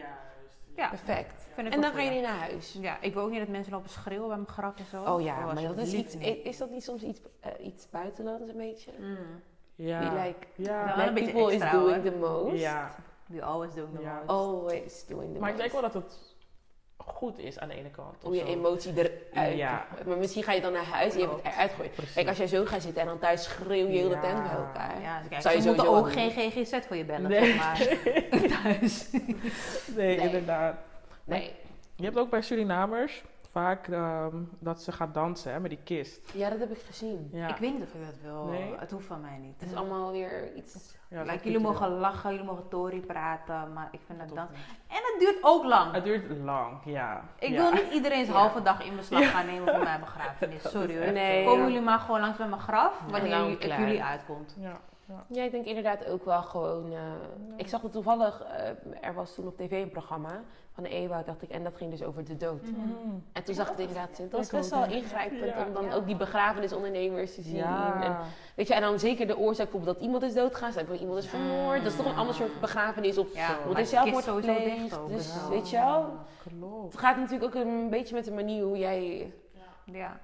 Ja, 0.77 0.89
Perfect. 0.89 1.47
vind 1.55 1.67
ik 1.67 1.73
En 1.73 1.81
dan 1.81 1.93
ga 1.93 2.01
je 2.01 2.11
niet 2.11 2.23
naar 2.23 2.39
huis. 2.39 2.79
Ja, 2.81 2.97
ik 3.01 3.15
wil 3.15 3.23
ook 3.23 3.31
niet 3.31 3.39
dat 3.39 3.49
mensen 3.49 3.73
lopen 3.73 3.91
schreeuwen 3.91 4.29
bij 4.29 4.37
mijn 4.37 4.49
graf 4.49 4.79
en 4.79 4.85
zo. 4.85 5.03
Oh 5.05 5.23
ja, 5.23 5.45
maar 5.45 5.63
dat 5.63 5.79
is 5.79 5.93
iets, 5.93 6.15
niet. 6.15 6.39
is 6.45 6.59
dat 6.59 6.71
niet 6.71 6.85
soms 6.85 7.03
iets, 7.03 7.21
eh, 7.41 7.67
iets 7.67 7.91
buitenlands 7.91 8.49
een 8.49 8.57
beetje? 8.57 8.91
Mm. 8.99 9.17
Ja. 9.75 9.99
Be 9.99 10.21
like, 10.21 10.47
ja. 10.63 10.93
black 10.95 11.15
people 11.15 11.55
is 11.55 11.71
doing 11.71 11.71
hoor. 11.71 12.03
the 12.03 12.17
most. 12.21 12.61
ja. 12.61 12.95
We 13.27 13.43
always 13.43 13.75
do 13.75 13.89
the 13.97 14.01
Ja. 14.03 14.15
most. 14.15 14.29
Always 14.29 15.07
doing 15.07 15.33
the 15.35 15.39
Maar 15.41 15.51
ik 15.51 15.57
most. 15.57 15.59
denk 15.59 15.73
wel 15.73 15.81
dat 15.93 15.95
het 15.95 16.34
goed 16.97 17.39
is 17.39 17.59
aan 17.59 17.69
de 17.69 17.75
ene 17.75 17.91
kant. 17.91 18.17
of 18.17 18.23
Hoe 18.23 18.35
je 18.35 18.41
zo. 18.41 18.47
emotie 18.47 18.93
eruit. 19.33 19.57
Ja. 19.57 19.87
Maar 20.07 20.17
misschien 20.19 20.43
ga 20.43 20.53
je 20.53 20.61
dan 20.61 20.73
naar 20.73 20.85
huis 20.85 21.13
en 21.15 21.19
je 21.21 21.27
hebt 21.29 21.43
het 21.43 21.53
eruit 21.53 21.71
gegooid. 21.71 21.93
Precies. 21.95 22.15
Kijk, 22.15 22.29
als 22.29 22.37
jij 22.37 22.47
zo 22.47 22.65
gaat 22.65 22.83
zitten 22.83 23.03
en 23.03 23.09
dan 23.09 23.19
thuis 23.19 23.43
schreeuw 23.45 23.87
je 23.87 23.93
heel 23.99 24.09
de 24.09 24.19
tent 24.21 24.43
bij 24.43 24.53
elkaar. 24.57 25.01
Ja, 25.01 25.19
dus 25.19 25.29
kijk, 25.29 25.43
Zou 25.43 25.55
je 25.55 25.61
ze 25.61 25.69
moeten 25.69 25.89
ook 25.89 26.13
geen 26.13 26.31
GGZ 26.31 26.87
voor 26.87 26.97
je 26.97 27.05
bellen, 27.05 27.31
Nee. 27.31 27.45
zeg 27.45 27.57
maar. 27.57 27.79
Thuis. 28.63 29.11
Nee, 29.11 29.23
Nee. 29.97 30.19
inderdaad. 30.19 30.77
Nee. 31.25 31.53
Je 31.97 32.05
hebt 32.05 32.19
ook 32.19 32.31
bij 32.31 32.43
Surinamers 32.43 33.23
vaak 33.51 33.89
ehm, 33.89 34.37
dat 34.59 34.83
ze 34.83 34.93
gaan 34.93 35.11
dansen 35.13 35.53
hè, 35.53 35.61
met 35.61 35.71
die 35.71 35.81
kist. 35.85 36.21
Ja, 36.33 36.51
dat 36.51 36.59
heb 36.59 36.71
ik 36.71 36.79
gezien. 36.87 37.29
Ja. 37.33 37.49
Ik 37.49 37.57
weet 37.57 37.73
niet 37.73 37.83
of 37.83 37.95
ik 37.95 38.01
dat 38.07 38.15
wil. 38.23 38.45
Nee? 38.45 38.75
Het 38.79 38.91
hoeft 38.91 39.07
van 39.07 39.21
mij 39.21 39.39
niet. 39.41 39.61
Het 39.61 39.71
is 39.71 39.77
allemaal 39.77 40.13
weer 40.13 40.55
iets... 40.55 40.95
Ja, 41.15 41.23
Like, 41.23 41.45
jullie 41.45 41.59
mogen 41.61 41.89
lachen, 41.89 42.31
jullie 42.31 42.47
mogen 42.47 42.69
tori 42.69 43.01
praten, 43.01 43.73
maar 43.73 43.89
ik 43.91 44.01
vind 44.07 44.19
dat. 44.19 44.39
En 44.89 45.01
het 45.13 45.17
duurt 45.19 45.39
ook 45.41 45.65
lang. 45.65 45.93
Het 45.93 46.05
duurt 46.05 46.39
lang, 46.45 46.79
ja. 46.85 47.23
Ik 47.39 47.49
ja. 47.51 47.57
wil 47.61 47.73
niet 47.73 47.93
iedereen's 47.93 48.29
Ja. 48.35 48.35
halve 48.35 48.63
dag 48.63 48.85
in 48.85 48.97
beslag 48.97 49.31
gaan 49.31 49.47
nemen 49.47 49.75
voor 49.75 49.83
mijn 49.85 50.01
begrafenis. 50.01 50.63
Sorry 50.75 51.03
hoor. 51.03 51.13
Nee. 51.13 51.45
Komen 51.45 51.67
jullie 51.67 51.81
maar 51.81 51.99
gewoon 51.99 52.21
langs 52.21 52.37
bij 52.39 52.49
mijn 52.49 52.61
graf, 52.61 53.01
wanneer 53.11 53.57
klaar. 53.57 53.81
jullie 53.81 54.03
uitkomt. 54.03 54.55
Ja, 54.59 54.81
ja. 55.09 55.25
Ja, 55.29 55.43
ik 55.43 55.51
denk 55.51 55.65
inderdaad 55.67 56.07
ook 56.07 56.25
wel 56.25 56.43
gewoon... 56.43 56.93
eh, 56.93 56.99
Ik 57.57 57.69
zag 57.69 57.83
het 57.83 57.93
toevallig, 57.93 58.43
eh, 58.43 58.69
er 59.09 59.15
was 59.15 59.35
toen 59.35 59.47
op 59.47 59.57
tv 59.57 59.71
een 59.83 59.91
programma 59.91 60.41
van 60.73 60.85
Ewout, 60.85 61.27
dacht 61.27 61.43
ik, 61.43 61.51
en 61.51 61.65
dat 61.65 61.77
ging 61.77 61.91
dus 61.91 62.03
over 62.03 62.25
de 62.25 62.37
dood. 62.37 62.63
Mhm. 62.63 62.81
En 63.33 63.45
toen 63.45 63.55
zag 63.55 63.65
ik 63.67 63.71
het 63.71 63.81
inderdaad, 63.81 64.17
het 64.19 64.33
was 64.33 64.51
best 64.51 64.75
ook, 64.75 64.85
wel 64.87 64.97
ingrijpend 64.97 65.45
Ja. 65.45 65.67
om 65.67 65.73
dan 65.73 65.93
ook 65.93 66.07
die 66.07 66.17
begrafenisondernemers 66.17 67.35
te 67.35 67.43
zien. 67.43 67.57
Ja. 67.57 68.03
En, 68.03 68.17
weet 68.57 68.69
je, 68.69 68.75
en 68.75 68.81
dan 68.81 68.99
zeker 68.99 69.27
de 69.27 69.37
oorzaak 69.39 69.65
bijvoorbeeld 69.71 69.97
dat 69.97 70.05
iemand 70.05 70.23
is 70.23 70.35
doodgegaan, 70.35 70.87
dat 70.89 71.01
iemand 71.01 71.19
is 71.19 71.27
vermoord. 71.29 71.83
Dat 71.83 71.91
is 71.93 71.97
toch 71.99 72.07
een 72.07 72.17
ander 72.17 72.35
soort 72.35 72.61
begrafenis 72.61 73.19
of 73.19 73.35
Ja, 73.35 73.47
wordt 73.49 73.65
maar 73.65 73.75
er 73.77 73.83
de 73.83 73.85
zelf 73.89 74.11
wordt 74.11 74.27
gepleegd. 74.29 74.91
Dus 75.09 75.33
dus- 75.33 75.49
weet 75.49 75.71
je 75.71 75.77
wel, 75.77 76.07
Klopt. 76.59 76.93
het 76.93 77.01
gaat 77.01 77.17
natuurlijk 77.17 77.57
ook 77.57 77.63
een 77.65 77.91
beetje 77.91 78.15
met 78.15 78.25
de 78.25 78.33
manier 78.33 78.65
hoe 78.65 78.79
jij... 78.79 79.33
Ja. 79.85 80.21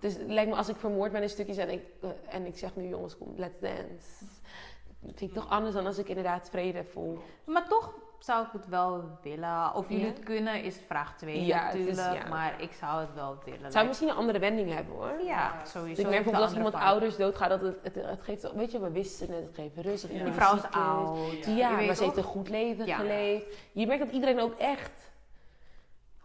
Het, 0.00 0.18
lijkt 0.26 0.50
me 0.50 0.56
als 0.56 0.68
ik 0.68 0.76
vermoord 0.76 1.12
ben 1.12 1.22
in 1.22 1.28
stukjes 1.28 1.56
en 1.56 1.70
ik, 1.70 1.82
eh, 2.00 2.08
en 2.28 2.46
ik 2.46 2.58
zeg 2.58 2.76
nu 2.76 2.88
jongens 2.88 3.18
kom, 3.18 3.32
let's 3.36 3.60
dance. 3.60 4.24
Dat 5.00 5.12
vind 5.16 5.30
ik 5.30 5.32
toch 5.32 5.48
anders 5.50 5.74
dan 5.74 5.86
als 5.86 5.98
ik 5.98 6.08
inderdaad 6.08 6.48
vrede 6.50 6.84
voel. 6.84 7.18
Maar 7.44 7.68
toch 7.68 7.94
zou 8.18 8.46
ik 8.46 8.52
het 8.52 8.68
wel 8.68 9.18
willen. 9.22 9.74
Of 9.74 9.88
jullie 9.88 10.04
Ja? 10.04 10.10
het 10.12 10.22
kunnen 10.22 10.62
is 10.62 10.76
vraag 10.86 11.16
2 11.16 11.44
Ja, 11.44 11.70
is- 11.70 11.86
natuurlijk. 11.96 12.22
ja. 12.24 12.28
Maar 12.28 12.60
ik 12.60 12.72
zou 12.72 13.00
het 13.00 13.14
wel 13.14 13.38
willen. 13.44 13.62
Het 13.62 13.72
zou 13.72 13.86
misschien 13.86 14.08
een 14.08 14.14
andere 14.16 14.38
wending 14.38 14.74
hebben 14.74 14.94
hoor. 14.94 15.20
Ja, 15.24 15.64
sowieso. 15.64 15.94
Dus 15.94 16.04
ik 16.04 16.10
merk 16.10 16.26
een 16.26 16.34
als 16.34 16.54
iemand 16.54 16.74
ouders 16.74 17.16
doodgaat, 17.16 17.48
dat 17.48 17.60
het, 17.60 17.76
het, 17.82 17.94
het 17.94 18.22
geeft, 18.22 18.52
weet 18.52 18.72
je, 18.72 18.80
we 18.80 18.90
wisten 18.90 19.30
het, 19.34 19.44
het 19.44 19.54
geeft 19.54 19.76
rust. 19.76 20.08
Die 20.08 20.32
vrouw 20.32 20.54
is 20.56 20.62
oud. 20.70 21.44
Ja, 21.46 21.70
maar 21.70 21.94
ze 21.94 22.04
heeft 22.04 22.16
een 22.16 22.22
goed 22.22 22.48
leven 22.48 22.88
geleefd. 22.88 23.46
Je 23.72 23.86
merkt 23.86 24.02
dat 24.04 24.12
iedereen 24.12 24.40
ook 24.40 24.58
echt 24.58 25.11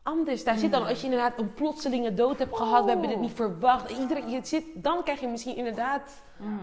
anders 0.08 0.44
daar 0.44 0.58
zit 0.58 0.72
dan 0.72 0.86
als 0.86 1.00
je 1.00 1.04
inderdaad 1.04 1.40
een 1.40 1.54
plotselinge 1.54 2.14
dood 2.14 2.40
hebt 2.40 2.56
gehad. 2.56 2.84
We 2.84 2.90
hebben 2.90 3.10
dit 3.10 3.20
niet 3.20 3.32
verwacht. 3.32 3.92
Iedereen, 3.92 4.30
je 4.30 4.40
zit, 4.44 4.64
dan 4.76 5.04
krijg 5.04 5.20
je 5.20 5.28
misschien 5.28 5.56
inderdaad... 5.56 6.22
Mhm. 6.38 6.54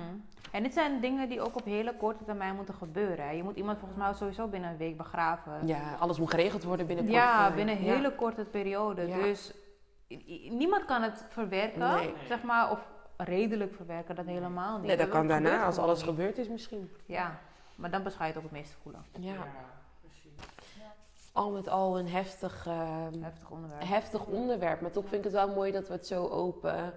En 0.50 0.62
dit 0.62 0.72
zijn 0.72 1.00
dingen 1.00 1.28
die 1.28 1.40
ook 1.40 1.56
op 1.56 1.64
hele 1.64 1.96
korte 1.96 2.24
termijn 2.24 2.54
moeten 2.54 2.74
gebeuren. 2.74 3.36
Je 3.36 3.42
moet 3.42 3.56
iemand 3.56 3.78
volgens 3.78 4.00
mij 4.00 4.12
sowieso 4.12 4.46
binnen 4.46 4.70
een 4.70 4.76
week 4.76 4.96
begraven. 4.96 5.66
Ja, 5.66 5.94
alles 5.98 6.18
moet 6.18 6.30
geregeld 6.30 6.64
worden 6.64 6.86
binnen 6.86 7.04
kort, 7.04 7.16
Ja, 7.16 7.48
eh, 7.48 7.54
binnen 7.54 7.76
een 7.76 7.84
ja. 7.84 7.94
hele 7.94 8.14
korte 8.14 8.44
periode. 8.44 9.06
Ja. 9.06 9.16
Dus 9.16 9.52
niemand 10.50 10.84
kan 10.84 11.02
het 11.02 11.26
verwerken, 11.28 11.78
Nee. 11.78 12.14
zeg 12.28 12.42
maar, 12.42 12.70
of 12.70 12.78
redelijk 13.16 13.74
verwerken, 13.74 14.14
dat 14.14 14.26
helemaal 14.26 14.78
niet. 14.78 14.86
Nee, 14.86 14.96
dat 14.96 15.08
kan 15.08 15.28
daarna, 15.28 15.64
als 15.64 15.78
alles 15.78 15.98
niet. 15.98 16.08
gebeurd 16.08 16.38
is 16.38 16.48
misschien. 16.48 16.90
Ja, 17.06 17.38
maar 17.74 17.90
dan 17.90 18.02
beschouw 18.02 18.26
je 18.26 18.32
het 18.32 18.36
ook 18.42 18.50
het 18.50 18.58
meest 18.58 18.76
voelen. 18.82 19.04
Ja. 19.18 19.32
Al 21.34 21.50
met 21.50 21.68
al 21.68 21.98
een 21.98 22.08
heftig, 22.08 22.66
ehm, 22.66 23.22
Heftig 23.22 23.50
onderwerp. 23.50 23.82
heftig 23.84 24.26
onderwerp. 24.26 24.80
Maar 24.80 24.90
toch 24.90 25.02
vind 25.04 25.14
ik 25.14 25.24
het 25.24 25.32
wel 25.32 25.54
mooi 25.54 25.72
dat 25.72 25.86
we 25.88 25.92
het 25.92 26.06
zo 26.06 26.26
open 26.28 26.92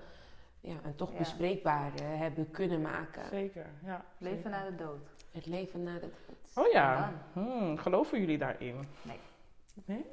ja, 0.60 0.76
en 0.84 0.96
toch 0.96 1.12
Ja. 1.12 1.18
bespreekbaar 1.18 1.92
eh, 1.96 2.02
hebben 2.20 2.52
kunnen 2.52 2.82
maken. 2.82 3.26
Zeker, 3.30 3.66
ja. 3.84 4.06
Leven 4.18 4.38
zeker. 4.38 4.50
na 4.52 4.66
de 4.70 4.76
dood. 4.76 5.00
Het 5.32 5.46
leven 5.46 5.84
na 5.84 5.94
de 5.94 6.00
dood. 6.00 6.66
Oh 6.66 6.72
ja, 6.72 7.12
hmm, 7.34 7.78
geloven 7.78 8.20
jullie 8.20 8.38
daarin? 8.38 8.88
Nee. 9.02 9.20
Nee? 9.86 10.06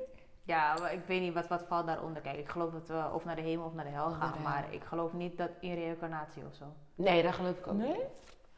Ja, 0.42 0.74
maar 0.78 0.92
ik 0.92 1.04
weet 1.06 1.20
niet 1.20 1.34
wat, 1.34 1.48
wat 1.48 1.62
valt 1.66 1.86
daaronder. 1.86 2.22
Kijk, 2.22 2.38
ik 2.38 2.48
geloof 2.48 2.72
dat 2.72 2.88
we 2.88 3.10
of 3.14 3.24
naar 3.24 3.36
de 3.36 3.42
hemel 3.42 3.66
of 3.66 3.74
naar 3.74 3.84
de 3.84 3.90
hel 3.90 4.10
gaan. 4.10 4.32
de 4.32 4.38
Maar 4.38 4.72
ik 4.72 4.82
geloof 4.84 5.12
niet 5.12 5.38
dat 5.38 5.50
in 5.60 5.74
reïncarnatie 5.74 6.42
of 6.46 6.54
zo. 6.54 6.64
Nee, 6.94 7.22
daar 7.22 7.32
geloof 7.32 7.58
ik 7.58 7.66
ook 7.66 7.74
Nee? 7.74 7.88
niet. 7.88 8.06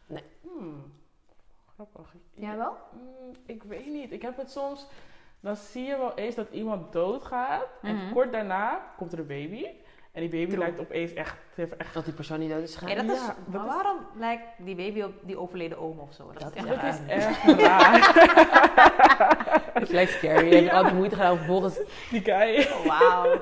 Nee. 0.07 0.25
Hmm, 0.43 0.93
Grappig. 1.75 2.15
Jij 2.35 2.57
wel? 2.57 2.77
Mm, 2.93 3.35
ik 3.47 3.63
weet 3.63 3.87
niet. 3.87 4.13
Ik 4.13 4.23
heb 4.23 4.37
het 4.37 4.51
soms... 4.51 4.87
Dan 5.41 5.57
zie 5.57 5.85
je 5.85 5.97
wel 5.97 6.13
eens 6.15 6.35
dat 6.35 6.49
iemand 6.51 6.93
doodgaat. 6.93 7.67
En 7.83 7.95
Mhm. 7.97 8.13
kort 8.13 8.33
daarna 8.33 8.81
komt 8.97 9.13
er 9.13 9.19
een 9.19 9.27
baby. 9.27 9.67
En 10.13 10.23
die 10.23 10.31
baby 10.31 10.47
True. 10.47 10.59
lijkt 10.59 10.79
opeens 10.81 11.15
echt... 11.15 11.37
heeft 11.55 11.77
echt 11.77 11.95
Dat 11.95 12.05
die 12.05 12.15
persoon 12.15 12.39
niet 12.39 12.51
dood 12.51 12.63
is 12.63 12.77
gegaan. 12.77 12.89
Ja, 12.97 13.03
dat 13.03 13.07
Ja, 13.07 13.13
is, 13.23 13.27
dat 13.27 13.37
maar 13.47 13.67
is- 13.67 13.73
waarom 13.75 13.97
lijkt 14.19 14.43
die 14.59 14.75
baby 14.75 15.03
op 15.03 15.13
die 15.23 15.39
overleden 15.39 15.79
oom 15.79 15.99
of 15.99 16.13
zo? 16.13 16.33
Dat, 16.33 16.41
Dat 16.43 16.51
is 16.51 16.57
echt 16.65 16.69
dat 16.69 16.77
raar. 16.77 16.89
is 16.89 17.01
echt 17.07 17.61
raar. 17.61 18.15
Het 19.81 19.89
lijkt 19.91 20.11
scary. 20.13 20.47
Je 20.49 20.55
hebt 20.55 20.73
al 20.73 20.85
die 20.85 20.95
moeite 20.95 21.15
gedaan 21.15 21.31
om 21.33 21.37
vervolgens... 21.39 21.79
Die 22.11 22.21
guy. 22.25 22.61
Oh, 22.73 22.87
Wauw. 22.87 23.31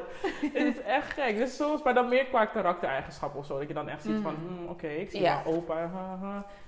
Het 0.53 0.55
is 0.55 0.81
echt 0.83 1.13
gek. 1.13 1.37
Dus 1.37 1.57
soms, 1.57 1.83
maar 1.83 1.95
dan 1.95 2.09
meer 2.09 2.27
qua 2.27 2.45
karaktereigenschappen 2.45 3.39
of 3.41 3.47
zo. 3.47 3.59
Dat 3.59 3.69
je 3.69 3.75
dan 3.75 3.89
echt 3.89 4.03
ziet 4.03 4.23
van, 4.23 4.35
Mhm. 4.35 4.55
hmm, 4.55 4.69
oké, 4.69 4.87
ik 4.89 5.11
zie 5.11 5.21
Ja. 5.21 5.43
wel 5.45 5.55
opa 5.55 5.91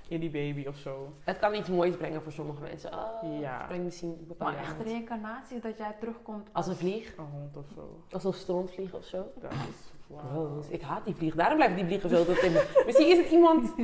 in 0.09 0.19
die 0.19 0.29
baby 0.29 0.67
of 0.67 0.77
zo. 0.77 1.13
Het 1.23 1.39
kan 1.39 1.53
iets 1.55 1.69
moois 1.69 1.95
brengen 1.95 2.21
voor 2.21 2.31
sommige 2.31 2.61
mensen. 2.61 2.93
Oh, 2.93 3.39
Ja. 3.39 3.57
Het 3.57 3.67
brengt 3.67 3.83
misschien 3.85 4.25
bepaalde... 4.27 4.53
Maar 4.55 4.63
echt 4.63 4.81
reïncarnatie 4.81 5.59
dat 5.59 5.77
jij 5.77 5.95
terugkomt 5.99 6.49
Als 6.51 6.67
een 6.67 6.75
vlieg. 6.75 7.17
Een 7.17 7.25
hond 7.25 7.57
of 7.57 7.65
zo. 7.75 7.99
Als 8.11 8.23
een 8.23 8.33
strontvlieg 8.33 8.93
of 8.93 9.03
zo. 9.05 9.25
Dat 9.41 9.51
is. 9.51 9.91
Gross. 10.29 10.67
Ik 10.69 10.81
haat 10.81 11.05
die 11.05 11.15
vlieg. 11.15 11.35
Daarom 11.35 11.55
blijven 11.55 11.77
die 11.77 11.85
vliegen 11.85 12.09
zo 12.09 12.25
tot 12.25 12.37
in 12.37 12.51
me. 12.51 12.83
Misschien 12.85 13.07
is 13.11 13.17
het 13.17 13.31
iemand... 13.31 13.73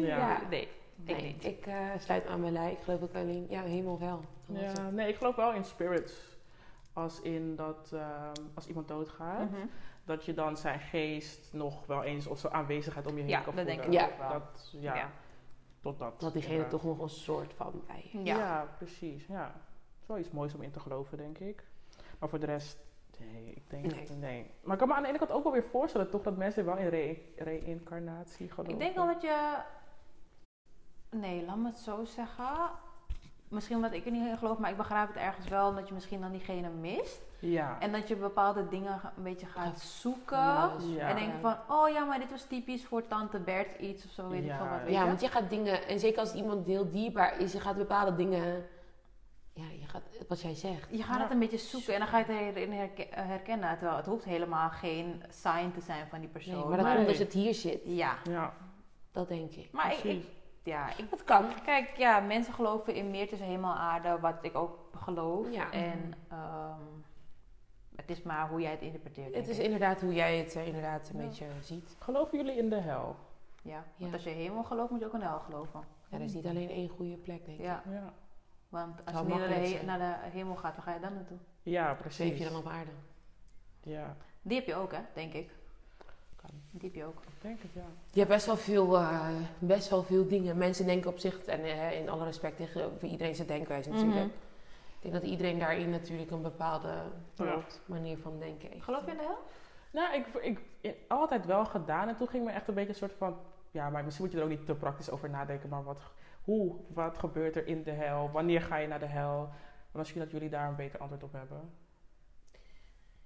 Ja. 0.00 0.16
Ja. 0.18 0.40
Nee. 0.50 0.68
Ik 1.04 1.16
nee, 1.16 1.22
niet. 1.22 1.44
ik 1.44 1.66
eh, 1.66 1.74
sluit 1.98 2.24
me 2.24 2.30
aan 2.30 2.40
mijn 2.40 2.52
lijn. 2.52 2.70
Ik 2.70 2.78
geloof 2.84 3.02
ook 3.02 3.14
alleen, 3.14 3.46
ja, 3.48 3.62
helemaal 3.62 3.98
wel. 3.98 4.20
Ja, 4.46 4.90
nee, 4.90 5.08
ik 5.08 5.16
geloof 5.16 5.36
wel 5.36 5.52
in 5.52 5.64
spirits. 5.64 6.38
Als 6.92 7.20
in 7.20 7.56
dat 7.56 7.90
ehm, 7.92 8.32
als 8.54 8.66
iemand 8.66 8.88
doodgaat, 8.88 9.50
Mhm. 9.50 9.66
Dat 10.06 10.24
je 10.24 10.34
dan 10.34 10.56
zijn 10.56 10.80
geest 10.80 11.52
nog 11.52 11.86
wel 11.86 12.02
eens 12.02 12.26
of 12.26 12.38
zijn 12.38 12.52
aanwezigheid 12.52 13.06
om 13.06 13.14
je 13.14 13.20
heen 13.20 13.28
Ja, 13.30 13.40
kan 13.40 13.54
dat 13.54 13.64
voelen. 13.64 13.82
denk 13.88 13.94
ik 13.94 14.00
Ja. 14.18 14.28
Dat, 14.28 14.68
ja, 14.72 14.94
Ja. 14.94 15.10
tot 15.80 15.98
dat. 15.98 16.20
Dat 16.20 16.32
diegene 16.32 16.66
toch 16.66 16.84
nog 16.84 16.98
een 17.00 17.08
soort 17.08 17.54
van 17.54 17.82
bij. 17.86 18.08
Ja. 18.12 18.36
Ja. 18.36 18.68
precies. 18.76 19.26
Ja. 19.26 19.44
Het 19.44 20.00
is 20.02 20.06
wel 20.06 20.18
iets 20.18 20.30
moois 20.30 20.54
om 20.54 20.62
in 20.62 20.70
te 20.70 20.80
geloven, 20.80 21.18
denk 21.18 21.38
ik. 21.38 21.64
Maar 22.18 22.28
voor 22.28 22.38
de 22.40 22.46
rest, 22.46 22.78
nee, 23.18 23.52
ik 23.54 23.70
denk 23.70 23.84
Nee. 23.94 24.06
nee. 24.18 24.50
Maar 24.62 24.72
ik 24.72 24.78
kan 24.78 24.88
me 24.88 24.94
aan 24.94 25.02
de 25.02 25.08
ene 25.08 25.18
kant 25.18 25.30
ook 25.32 25.42
wel 25.42 25.52
weer 25.52 25.64
voorstellen 25.70 26.10
toch 26.10 26.22
dat 26.22 26.36
mensen 26.36 26.64
wel 26.64 26.76
in 26.76 26.88
re- 26.88 27.18
reïncarnatie 27.36 28.50
geloven. 28.50 28.72
Ik 28.72 28.78
denk 28.80 28.94
wel 28.94 29.06
dat 29.06 29.22
je. 29.22 29.58
Nee, 31.10 31.44
laat 31.44 31.56
me 31.56 31.66
het 31.66 31.78
zo 31.78 32.04
zeggen. 32.04 32.70
Misschien 33.48 33.76
omdat 33.76 33.92
ik 33.92 34.04
er 34.06 34.10
niet 34.12 34.26
in 34.28 34.36
geloof, 34.38 34.58
maar 34.58 34.70
ik 34.70 34.76
begrijp 34.76 35.08
het 35.08 35.16
ergens 35.16 35.48
wel. 35.48 35.74
Dat 35.74 35.88
je 35.88 35.94
misschien 35.94 36.20
dan 36.20 36.30
diegene 36.32 36.68
mist. 36.68 37.20
Ja. 37.38 37.76
En 37.80 37.92
dat 37.92 38.08
je 38.08 38.16
bepaalde 38.16 38.68
dingen 38.68 39.00
een 39.16 39.22
beetje 39.22 39.46
gaat 39.46 39.80
zoeken. 39.80 40.38
Ja. 40.94 41.08
En 41.08 41.16
denk 41.16 41.32
van, 41.40 41.56
oh 41.68 41.88
ja, 41.88 42.04
maar 42.04 42.18
dit 42.18 42.30
was 42.30 42.44
typisch 42.44 42.84
voor 42.84 43.06
tante 43.06 43.38
Bert 43.38 43.80
iets 43.80 44.04
of 44.04 44.10
zo, 44.10 44.28
weet 44.28 44.40
ik 44.42 44.46
Ja, 44.46 44.56
veel 44.56 44.68
wat. 44.68 44.82
Weet 44.82 44.92
Ja, 44.92 45.00
je? 45.00 45.06
want 45.06 45.20
je 45.20 45.28
gaat 45.28 45.50
dingen, 45.50 45.86
en 45.88 45.98
zeker 46.00 46.18
als 46.20 46.34
iemand 46.34 46.66
heel 46.66 46.90
dierbaar 46.90 47.40
is, 47.40 47.52
je 47.52 47.60
gaat 47.60 47.76
bepaalde 47.76 48.14
dingen, 48.16 48.66
ja, 49.52 49.64
je 49.80 49.86
gaat, 49.86 50.02
wat 50.28 50.40
jij 50.40 50.54
zegt. 50.54 50.88
Je 50.90 51.02
gaat 51.02 51.20
het 51.20 51.30
een 51.30 51.38
beetje 51.38 51.58
zoeken 51.58 51.92
en 51.92 51.98
dan 51.98 52.08
ga 52.08 52.18
je 52.18 52.24
het 52.24 52.56
erin 52.56 52.72
herke- 52.72 53.06
herkennen. 53.10 53.70
Terwijl 53.78 53.96
het 53.96 54.06
hoeft 54.06 54.24
helemaal 54.24 54.68
geen 54.70 55.22
sign 55.30 55.70
te 55.74 55.80
zijn 55.80 56.06
van 56.08 56.20
die 56.20 56.28
persoon. 56.28 56.54
Nee, 56.54 56.64
maar 56.68 56.78
dat 56.78 56.94
komt 56.94 57.06
dus 57.06 57.18
het 57.18 57.32
hier 57.32 57.54
zit. 57.54 57.80
Ja, 57.84 58.16
Ja, 58.30 58.52
Dat 59.12 59.28
denk 59.28 59.52
ik. 59.52 59.68
maar 59.72 59.92
ik, 59.92 59.98
ik- 60.04 60.26
ja, 60.66 60.96
ik, 60.96 61.10
Dat 61.10 61.24
kan. 61.24 61.44
kijk, 61.64 61.96
ja, 61.96 62.20
mensen 62.20 62.52
geloven 62.54 62.94
in 62.94 63.10
meer 63.10 63.28
tussen 63.28 63.46
hemel 63.46 63.70
en 63.70 63.76
aarde, 63.76 64.18
wat 64.20 64.34
ik 64.40 64.56
ook 64.56 64.78
geloof. 64.96 65.52
Ja. 65.52 65.70
En 65.70 66.12
ehm, 66.28 66.80
het 67.96 68.10
is 68.10 68.22
maar 68.22 68.48
hoe 68.48 68.60
jij 68.60 68.70
het 68.70 68.80
interpreteert. 68.80 69.34
Het 69.34 69.48
is 69.48 69.58
ik. 69.58 69.64
inderdaad 69.64 70.00
hoe 70.00 70.14
jij 70.14 70.38
het 70.38 70.56
eh, 70.56 70.66
inderdaad 70.66 71.08
een 71.08 71.20
Ja. 71.20 71.26
beetje 71.26 71.46
ziet. 71.60 71.96
Geloven 71.98 72.38
jullie 72.38 72.56
in 72.56 72.68
de 72.70 72.80
hel? 72.80 73.16
Ja, 73.62 73.72
Ja. 73.72 73.84
want 73.98 74.12
als 74.12 74.22
je 74.24 74.30
hemel 74.30 74.64
gelooft, 74.64 74.90
moet 74.90 75.00
je 75.00 75.06
ook 75.06 75.12
in 75.14 75.18
de 75.20 75.24
hel 75.26 75.38
geloven. 75.40 75.80
Ja, 76.08 76.16
er 76.16 76.22
is 76.24 76.32
niet 76.34 76.46
alleen 76.46 76.70
één 76.70 76.88
goede 76.88 77.16
plek, 77.16 77.44
denk 77.46 77.58
ik. 77.58 77.64
Ja, 77.64 77.82
Ja, 77.90 78.12
want 78.68 79.04
als 79.04 79.18
je 79.18 79.24
naar 79.26 79.48
de, 79.48 79.54
he- 79.54 79.84
naar 79.84 79.98
de 79.98 80.28
hemel 80.30 80.54
gaat, 80.56 80.74
waar 80.74 80.84
ga 80.84 80.94
je 80.94 81.00
dan 81.00 81.14
naartoe? 81.14 81.38
ja 81.62 81.94
precies. 81.94 82.16
Zweef 82.26 82.38
je 82.38 82.44
dan 82.50 82.56
op 82.58 82.66
aarde? 82.66 82.90
Ja, 83.82 84.16
Die 84.42 84.56
heb 84.58 84.66
je 84.66 84.74
ook, 84.74 84.92
hè, 84.92 85.00
denk 85.14 85.32
ik. 85.32 85.50
Kan. 86.78 86.88
Die 86.90 86.90
heb 86.90 86.94
je 86.94 87.04
ook. 87.04 87.22
ik 87.22 87.42
denk 87.42 87.62
het, 87.62 87.70
ja. 87.74 87.86
Je 88.10 88.18
hebt 88.18 88.30
best 88.32 88.46
wel 88.46 88.56
veel, 88.56 88.96
eh, 88.96 89.28
best 89.58 89.88
wel 89.88 90.02
veel 90.02 90.28
dingen. 90.28 90.56
Mensen 90.56 90.86
denken 90.86 91.10
op 91.10 91.18
zich, 91.18 91.44
en 91.44 91.64
eh, 91.64 92.00
in 92.00 92.08
alle 92.08 92.24
respect 92.24 92.56
tegenover 92.56 93.08
iedereen 93.08 93.34
zijn 93.34 93.48
denkwijze 93.48 93.90
natuurlijk. 93.90 94.16
Mhm. 94.16 94.44
Ik 94.96 95.12
denk 95.12 95.14
dat 95.14 95.30
iedereen 95.30 95.58
daarin 95.58 95.90
natuurlijk 95.90 96.30
een 96.30 96.42
bepaalde 96.42 97.02
manier 97.86 98.18
van 98.18 98.38
denken 98.38 98.68
heeft. 98.70 98.84
Geloof 98.84 99.04
je 99.04 99.10
in 99.10 99.16
de 99.16 99.22
hel? 99.22 99.38
Nou, 99.90 100.14
ik, 100.14 100.26
ik, 100.42 100.60
ik 100.80 100.96
altijd 101.08 101.46
wel 101.46 101.64
gedaan. 101.64 102.08
En 102.08 102.16
toen 102.16 102.28
ging 102.28 102.44
me 102.44 102.50
echt 102.50 102.68
een 102.68 102.74
beetje 102.74 102.88
een 102.88 102.94
soort 102.94 103.14
van... 103.18 103.36
Ja, 103.70 103.90
maar 103.90 104.04
misschien 104.04 104.24
moet 104.24 104.34
je 104.34 104.40
er 104.40 104.44
ook 104.44 104.50
niet 104.58 104.66
te 104.66 104.74
praktisch 104.74 105.10
over 105.10 105.30
nadenken. 105.30 105.68
Maar 105.68 105.84
wat, 105.84 106.00
hoe, 106.44 106.74
wat 106.88 107.18
gebeurt 107.18 107.56
er 107.56 107.66
in 107.66 107.82
de 107.82 107.90
hel? 107.90 108.30
Wanneer 108.32 108.60
ga 108.60 108.76
je 108.76 108.88
naar 108.88 108.98
de 108.98 109.06
hel? 109.06 109.48
En 109.92 109.98
misschien 109.98 110.20
dat 110.20 110.30
jullie 110.30 110.48
daar 110.48 110.68
een 110.68 110.76
beter 110.76 111.00
antwoord 111.00 111.22
op 111.22 111.32
hebben. 111.32 111.70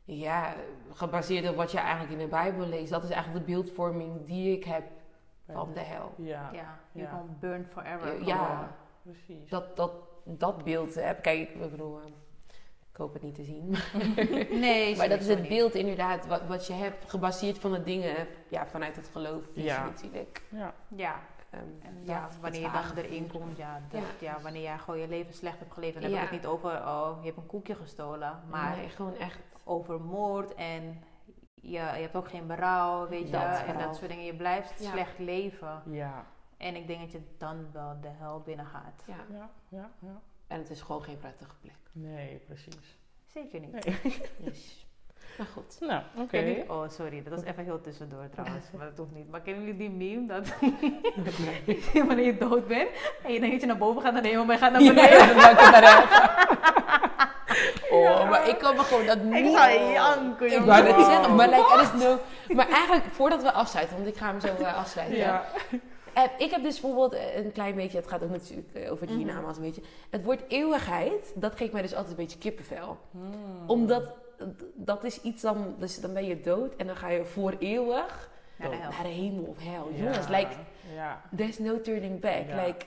Ja, 0.05 0.55
gebaseerd 0.93 1.49
op 1.49 1.57
wat 1.57 1.73
je 1.73 1.79
eigenlijk 1.79 2.13
in 2.13 2.19
de 2.19 2.27
Bijbel 2.27 2.67
leest. 2.67 2.91
Dat 2.91 3.05
is 3.05 3.11
eigenlijk 3.11 3.47
de 3.47 3.53
beeldvorming 3.53 4.27
die 4.27 4.57
ik 4.57 4.65
heb 4.65 4.83
van 5.53 5.73
de 5.75 5.81
hel. 5.81 6.13
Ja, 6.17 6.51
Ja, 6.53 6.79
je 6.93 7.03
Ja. 7.03 7.09
kan 7.11 7.37
burn 7.41 7.67
forever. 7.73 8.25
Ja, 8.25 8.77
precies. 9.03 9.49
dat, 9.49 9.77
dat, 9.77 9.93
dat 10.25 10.65
beeld 10.65 10.95
heb. 10.95 11.23
Kijk, 11.23 11.49
ik 11.55 11.71
bedoel, 11.71 11.99
eh, 12.01 12.07
ik 12.93 12.97
hoop 12.97 13.13
het 13.13 13.23
niet 13.23 13.35
te 13.35 13.45
zien. 13.45 13.75
Nee, 14.61 14.97
maar 14.97 15.09
dat 15.09 15.21
is 15.21 15.29
het 15.29 15.41
niet. 15.41 15.49
beeld 15.49 15.75
inderdaad, 15.75 16.27
wat, 16.27 16.47
wat 16.47 16.67
je 16.67 16.73
hebt, 16.73 17.11
gebaseerd 17.11 17.59
van 17.59 17.73
de 17.73 17.83
dingen, 17.83 18.27
ja, 18.49 18.67
vanuit 18.67 18.97
het 18.97 19.09
geloof. 19.13 19.43
Ja. 19.53 19.85
natuurlijk. 19.85 20.43
Ja, 20.49 20.75
Ja, 20.89 21.21
Ehm, 21.51 21.63
en 21.83 21.95
dat- 21.99 22.07
ja, 22.15 22.29
wanneer 22.41 22.61
je 22.61 22.71
dan 22.71 23.05
erin 23.05 23.31
komt, 23.31 23.57
ja, 23.57 23.81
dat, 23.89 24.01
Ja. 24.21 24.31
ja. 24.35 24.41
wanneer 24.43 24.63
jij 24.63 24.79
gewoon 24.79 25.01
je 25.01 25.09
leven 25.09 25.35
slecht 25.35 25.59
hebt 25.59 25.73
geleefd, 25.73 25.95
dan 25.95 26.03
heb 26.03 26.13
Ja. 26.13 26.17
ik 26.19 26.23
het 26.23 26.31
niet 26.41 26.47
over, 26.47 26.71
oh, 26.71 27.19
je 27.21 27.27
hebt 27.27 27.37
een 27.37 27.47
koekje 27.47 27.75
gestolen, 27.75 28.41
maar 28.51 28.77
Nee, 28.77 28.89
gewoon 28.89 29.17
echt. 29.17 29.39
Over 29.65 30.01
moord 30.01 30.55
en 30.55 31.03
je, 31.55 31.71
je 31.71 31.79
hebt 31.79 32.17
ook 32.17 32.29
geen 32.29 32.47
berouw, 32.47 33.09
weet 33.09 33.25
je, 33.27 33.31
Dat 33.31 33.63
en 33.67 33.79
dat 33.79 33.97
soort 33.97 34.11
dingen. 34.11 34.25
Je 34.25 34.35
blijft 34.35 34.83
Ja. 34.83 34.91
slecht 34.91 35.19
leven 35.19 35.83
ja, 35.85 36.25
en 36.57 36.77
ik 36.77 36.87
denk 36.87 37.01
dat 37.01 37.13
je 37.13 37.21
dan 37.39 37.67
wel 37.73 38.01
de 38.01 38.09
hel 38.19 38.41
binnen 38.41 38.67
gaat. 38.67 39.03
Ja. 39.07 39.15
ja, 39.31 39.51
ja, 39.69 39.91
ja. 39.99 40.21
En 40.47 40.59
het 40.59 40.71
is 40.71 40.81
gewoon 40.81 41.03
geen 41.03 41.19
prettige 41.19 41.55
plek. 41.61 41.75
Nee, 41.93 42.43
precies. 42.47 42.99
Zeker 43.27 43.61
niet. 43.61 43.73
Nee. 43.85 44.21
Maar 45.39 45.47
goed. 45.49 45.77
Nou, 45.81 46.03
oké. 46.17 46.65
Oh, 46.69 46.89
sorry, 46.89 47.23
dat 47.23 47.33
was 47.33 47.43
even 47.43 47.65
heel 47.65 47.81
tussendoor 47.81 48.29
trouwens, 48.31 48.71
maar 48.77 48.87
dat 48.87 48.97
hoeft 48.99 49.13
niet. 49.13 49.31
Maar 49.31 49.41
kennen 49.41 49.63
jullie 49.65 49.79
die 49.79 49.91
meme 49.91 50.27
dat 50.27 50.49
wanneer 52.07 52.25
je 52.25 52.37
dood 52.39 52.67
bent 52.67 52.89
en 53.25 53.33
je 53.33 53.39
denkt 53.41 53.51
dat 53.51 53.61
je 53.61 53.67
naar 53.67 53.79
boven 53.79 54.03
gaat 54.03 54.13
naar 54.13 54.23
de 54.23 54.29
hemel, 54.29 54.45
maar 54.45 54.55
je 54.55 54.61
gaat 54.61 54.73
naar 54.73 54.81
beneden? 54.95 55.19
Ja, 55.19 55.27
dan 55.27 55.37
maak 55.37 55.51
ik 55.53 55.59
het 55.59 55.75
eruit. 55.75 56.09
Oh, 57.91 58.31
maar 58.31 58.49
ik 58.49 58.59
kan 58.59 58.77
me 58.77 58.83
gewoon 58.83 59.07
dat 59.07 59.23
niet... 59.23 59.35
Ik 59.47 59.57
zou 59.57 59.93
janken, 59.93 60.53
Ik 60.53 60.59
wou 60.61 60.83
het 60.87 60.97
Wow. 60.97 61.05
zeggen, 61.11 61.35
maar 61.35 61.49
like, 61.49 61.75
er 61.75 61.81
is 61.81 62.03
no... 62.03 62.19
Maar 62.55 62.69
eigenlijk, 62.69 63.05
voordat 63.13 63.43
we 63.43 63.53
afsluiten, 63.53 63.97
want 63.97 64.09
ik 64.09 64.17
ga 64.17 64.27
hem 64.27 64.41
zo 64.41 64.47
eh, 64.65 64.77
afsluiten. 64.79 65.17
Ja. 65.19 65.45
Eh, 66.13 66.23
ik 66.39 66.51
heb 66.51 66.63
dus 66.63 66.81
bijvoorbeeld 66.81 67.13
eh, 67.15 67.37
een 67.45 67.53
klein 67.53 67.75
beetje, 67.75 67.99
het 67.99 68.09
gaat 68.09 68.23
ook 68.23 68.31
natuurlijk 68.31 68.91
over 68.91 69.07
die 69.07 69.17
Mhm. 69.17 69.25
hiernamaals 69.25 69.57
een 69.57 69.63
beetje. 69.63 69.83
Het 70.11 70.25
woord 70.25 70.41
eeuwigheid, 70.49 71.33
dat 71.35 71.57
geeft 71.57 71.73
mij 71.73 71.83
dus 71.83 71.95
altijd 71.95 72.11
een 72.19 72.25
beetje 72.25 72.39
kippenvel. 72.39 72.99
Hmm. 73.11 73.33
Omdat, 73.67 74.03
dat 74.75 75.05
is 75.05 75.21
iets 75.21 75.43
dan, 75.43 75.75
dus 75.79 76.01
dan 76.01 76.13
ben 76.13 76.25
je 76.27 76.41
dood 76.41 76.77
en 76.77 76.87
dan 76.87 76.97
ga 76.97 77.09
je 77.09 77.25
voor 77.25 77.55
eeuwig 77.59 78.29
Naar 78.57 78.71
de 78.71 78.77
hel. 78.77 78.91
naar 78.91 79.03
de 79.03 79.09
hemel 79.09 79.45
of 79.45 79.57
hel. 79.59 79.89
Ja, 79.95 80.03
Jongens, 80.03 80.29
like, 80.29 80.51
Ja, 80.95 81.21
there's 81.37 81.59
no 81.59 81.81
turning 81.81 82.21
back. 82.21 82.49
Ja. 82.49 82.65
Like, 82.65 82.85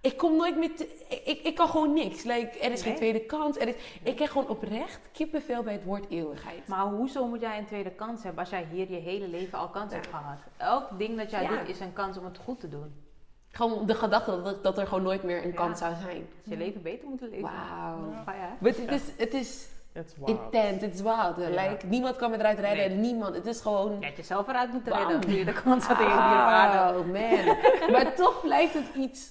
ik 0.00 0.16
kom 0.16 0.36
nooit 0.36 0.56
meer 0.56 0.76
te- 0.76 1.04
ik, 1.24 1.40
ik, 1.42 1.54
kan 1.54 1.68
gewoon 1.68 1.92
niks. 1.92 2.22
Like, 2.22 2.58
er 2.58 2.72
is 2.72 2.82
geen 2.82 2.94
tweede 2.96 3.20
kans. 3.20 3.58
Er 3.58 3.68
is, 3.68 3.74
ik 4.02 4.14
krijg 4.14 4.30
gewoon 4.30 4.48
oprecht 4.48 5.00
kippenvel 5.12 5.62
bij 5.62 5.72
het 5.72 5.84
woord 5.84 6.04
eeuwigheid. 6.10 6.68
Maar 6.68 6.84
hoezo 6.86 7.26
moet 7.26 7.40
jij 7.40 7.58
een 7.58 7.66
tweede 7.66 7.90
kans 7.90 8.22
hebben 8.22 8.40
als 8.40 8.50
jij 8.50 8.66
hier 8.70 8.90
je 8.90 8.96
hele 8.96 9.28
leven 9.28 9.58
al 9.58 9.68
kans 9.68 9.90
Ja. 9.90 9.96
hebt 9.96 10.08
gehad? 10.10 10.38
Elk 10.56 10.98
ding 10.98 11.16
dat 11.18 11.30
jij 11.30 11.42
Ja. 11.42 11.48
doet 11.48 11.68
is 11.68 11.80
een 11.80 11.92
kans 11.92 12.18
om 12.18 12.24
het 12.24 12.38
goed 12.44 12.60
te 12.60 12.68
doen. 12.68 13.06
Gewoon 13.50 13.86
de 13.86 13.94
gedachte 13.94 14.42
dat, 14.42 14.62
dat 14.62 14.78
er 14.78 14.86
gewoon 14.86 15.02
nooit 15.02 15.22
meer 15.22 15.42
een 15.42 15.48
Ja. 15.48 15.54
kans 15.54 15.78
zou 15.78 15.94
zijn. 16.02 16.28
Dus 16.42 16.52
je 16.52 16.56
leven 16.56 16.82
beter 16.82 17.08
moeten 17.08 17.28
leven. 17.28 17.50
Wauw. 17.50 17.98
Maar 18.24 18.36
het 18.60 18.78
is, 18.90 19.02
het 19.16 19.34
is 19.34 19.68
it's 19.92 20.14
wild. 20.16 20.28
intens, 20.28 20.80
het 20.82 20.94
is 20.94 21.00
wild. 21.00 21.36
Like, 21.36 21.86
niemand 21.86 22.16
kan 22.16 22.30
me 22.30 22.38
eruit 22.38 22.58
redden, 22.58 22.88
Nee. 22.88 22.96
niemand. 22.98 23.34
Het 23.34 23.46
is 23.46 23.60
gewoon... 23.60 23.96
Je 24.00 24.06
had 24.06 24.16
jezelf 24.16 24.48
eruit 24.48 24.72
moeten 24.72 24.92
redden 24.92 25.36
je 25.36 25.44
de 25.44 25.52
kans 25.62 25.84
had 25.86 25.96
hier. 25.96 26.06
Oh 26.06 26.94
man. 26.94 27.92
maar 27.92 28.14
toch 28.14 28.40
blijft 28.42 28.74
het 28.74 28.94
iets 28.96 29.30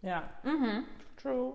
Ja, 0.00 0.30
Mhm. 0.42 0.80
true. 1.14 1.52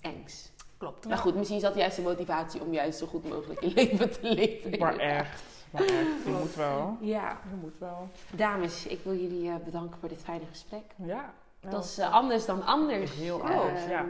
engs. 0.00 0.52
Klopt. 0.76 1.08
Maar 1.08 1.18
goed, 1.18 1.34
misschien 1.34 1.56
is 1.56 1.62
dat 1.62 1.74
juist 1.74 1.96
de 1.96 2.02
motivatie 2.02 2.60
om 2.60 2.72
juist 2.72 2.98
zo 2.98 3.06
goed 3.06 3.28
mogelijk 3.28 3.60
je 3.60 3.70
leven 3.74 4.10
te 4.10 4.28
leven. 4.34 4.78
Maar 4.78 4.96
echt, 4.96 5.42
maar 5.70 5.82
echt. 5.82 6.24
Je 6.24 6.30
moet 6.40 6.54
wel. 6.54 6.96
Ja. 7.00 7.40
Je 7.50 7.56
moet 7.60 7.78
wel. 7.78 8.08
Dames, 8.36 8.86
ik 8.86 9.00
wil 9.02 9.14
jullie 9.14 9.48
eh, 9.50 9.54
bedanken 9.64 9.98
voor 10.00 10.08
dit 10.08 10.22
fijne 10.22 10.44
gesprek. 10.50 10.82
Ja. 10.96 11.34
Dat 11.60 11.84
is 11.84 11.98
eh, 11.98 12.12
anders 12.12 12.46
dan 12.46 12.64
anders. 12.64 13.14
Heel 13.14 13.40
Ehm, 13.40 13.58
anders, 13.58 13.84
ja. 13.86 14.04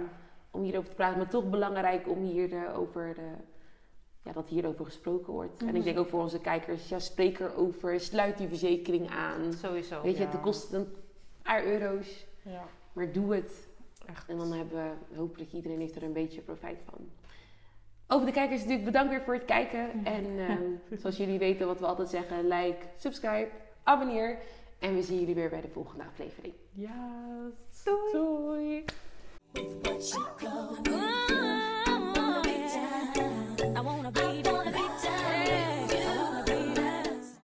Om 0.50 0.62
hierover 0.62 0.88
te 0.88 0.94
praten, 0.94 1.18
maar 1.18 1.28
toch 1.28 1.50
belangrijk 1.50 2.08
om 2.08 2.22
hier 2.22 2.52
eh, 2.52 2.74
de, 2.94 3.14
ja, 4.22 4.32
dat 4.32 4.48
hierover 4.48 4.84
gesproken 4.84 5.32
wordt. 5.32 5.60
En 5.60 5.66
Mhm. 5.66 5.76
ik 5.76 5.84
denk 5.84 5.98
ook 5.98 6.08
voor 6.08 6.20
onze 6.20 6.40
kijkers, 6.40 6.88
ja, 6.88 6.98
spreek 6.98 7.38
erover, 7.38 8.00
sluit 8.00 8.38
die 8.38 8.48
verzekering 8.48 9.10
aan. 9.10 9.52
Sowieso. 9.52 10.02
Weet 10.02 10.16
je, 10.16 10.22
ja. 10.22 10.28
het 10.30 10.40
kost 10.40 10.72
een 10.72 10.94
paar 11.42 11.64
euro's, 11.64 12.26
Ja, 12.42 12.62
maar 12.92 13.12
doe 13.12 13.34
het. 13.34 13.68
echt. 14.06 14.28
En 14.28 14.36
dan 14.36 14.52
hebben 14.52 14.76
we, 15.08 15.16
hopelijk 15.16 15.52
iedereen 15.52 15.80
heeft 15.80 15.96
er 15.96 16.02
een 16.02 16.12
beetje 16.12 16.40
profijt 16.40 16.78
van. 16.84 17.08
Over 18.06 18.26
de 18.26 18.32
kijkers 18.32 18.58
natuurlijk 18.60 18.84
bedankt 18.84 19.10
weer 19.10 19.22
voor 19.22 19.34
het 19.34 19.44
kijken. 19.44 20.04
En 20.04 20.38
ehm, 20.38 20.62
zoals 21.00 21.16
jullie 21.16 21.38
weten 21.38 21.66
wat 21.66 21.80
we 21.80 21.86
altijd 21.86 22.08
zeggen, 22.08 22.48
like, 22.48 22.78
subscribe, 22.96 23.48
abonneer. 23.82 24.38
En 24.78 24.94
we 24.94 25.02
zien 25.02 25.18
jullie 25.18 25.34
weer 25.34 25.50
bij 25.50 25.60
de 25.60 25.68
volgende 25.68 26.04
aflevering. 26.04 26.54
Ja. 26.72 27.50
Doei. 27.84 28.84
Doei. 29.52 31.47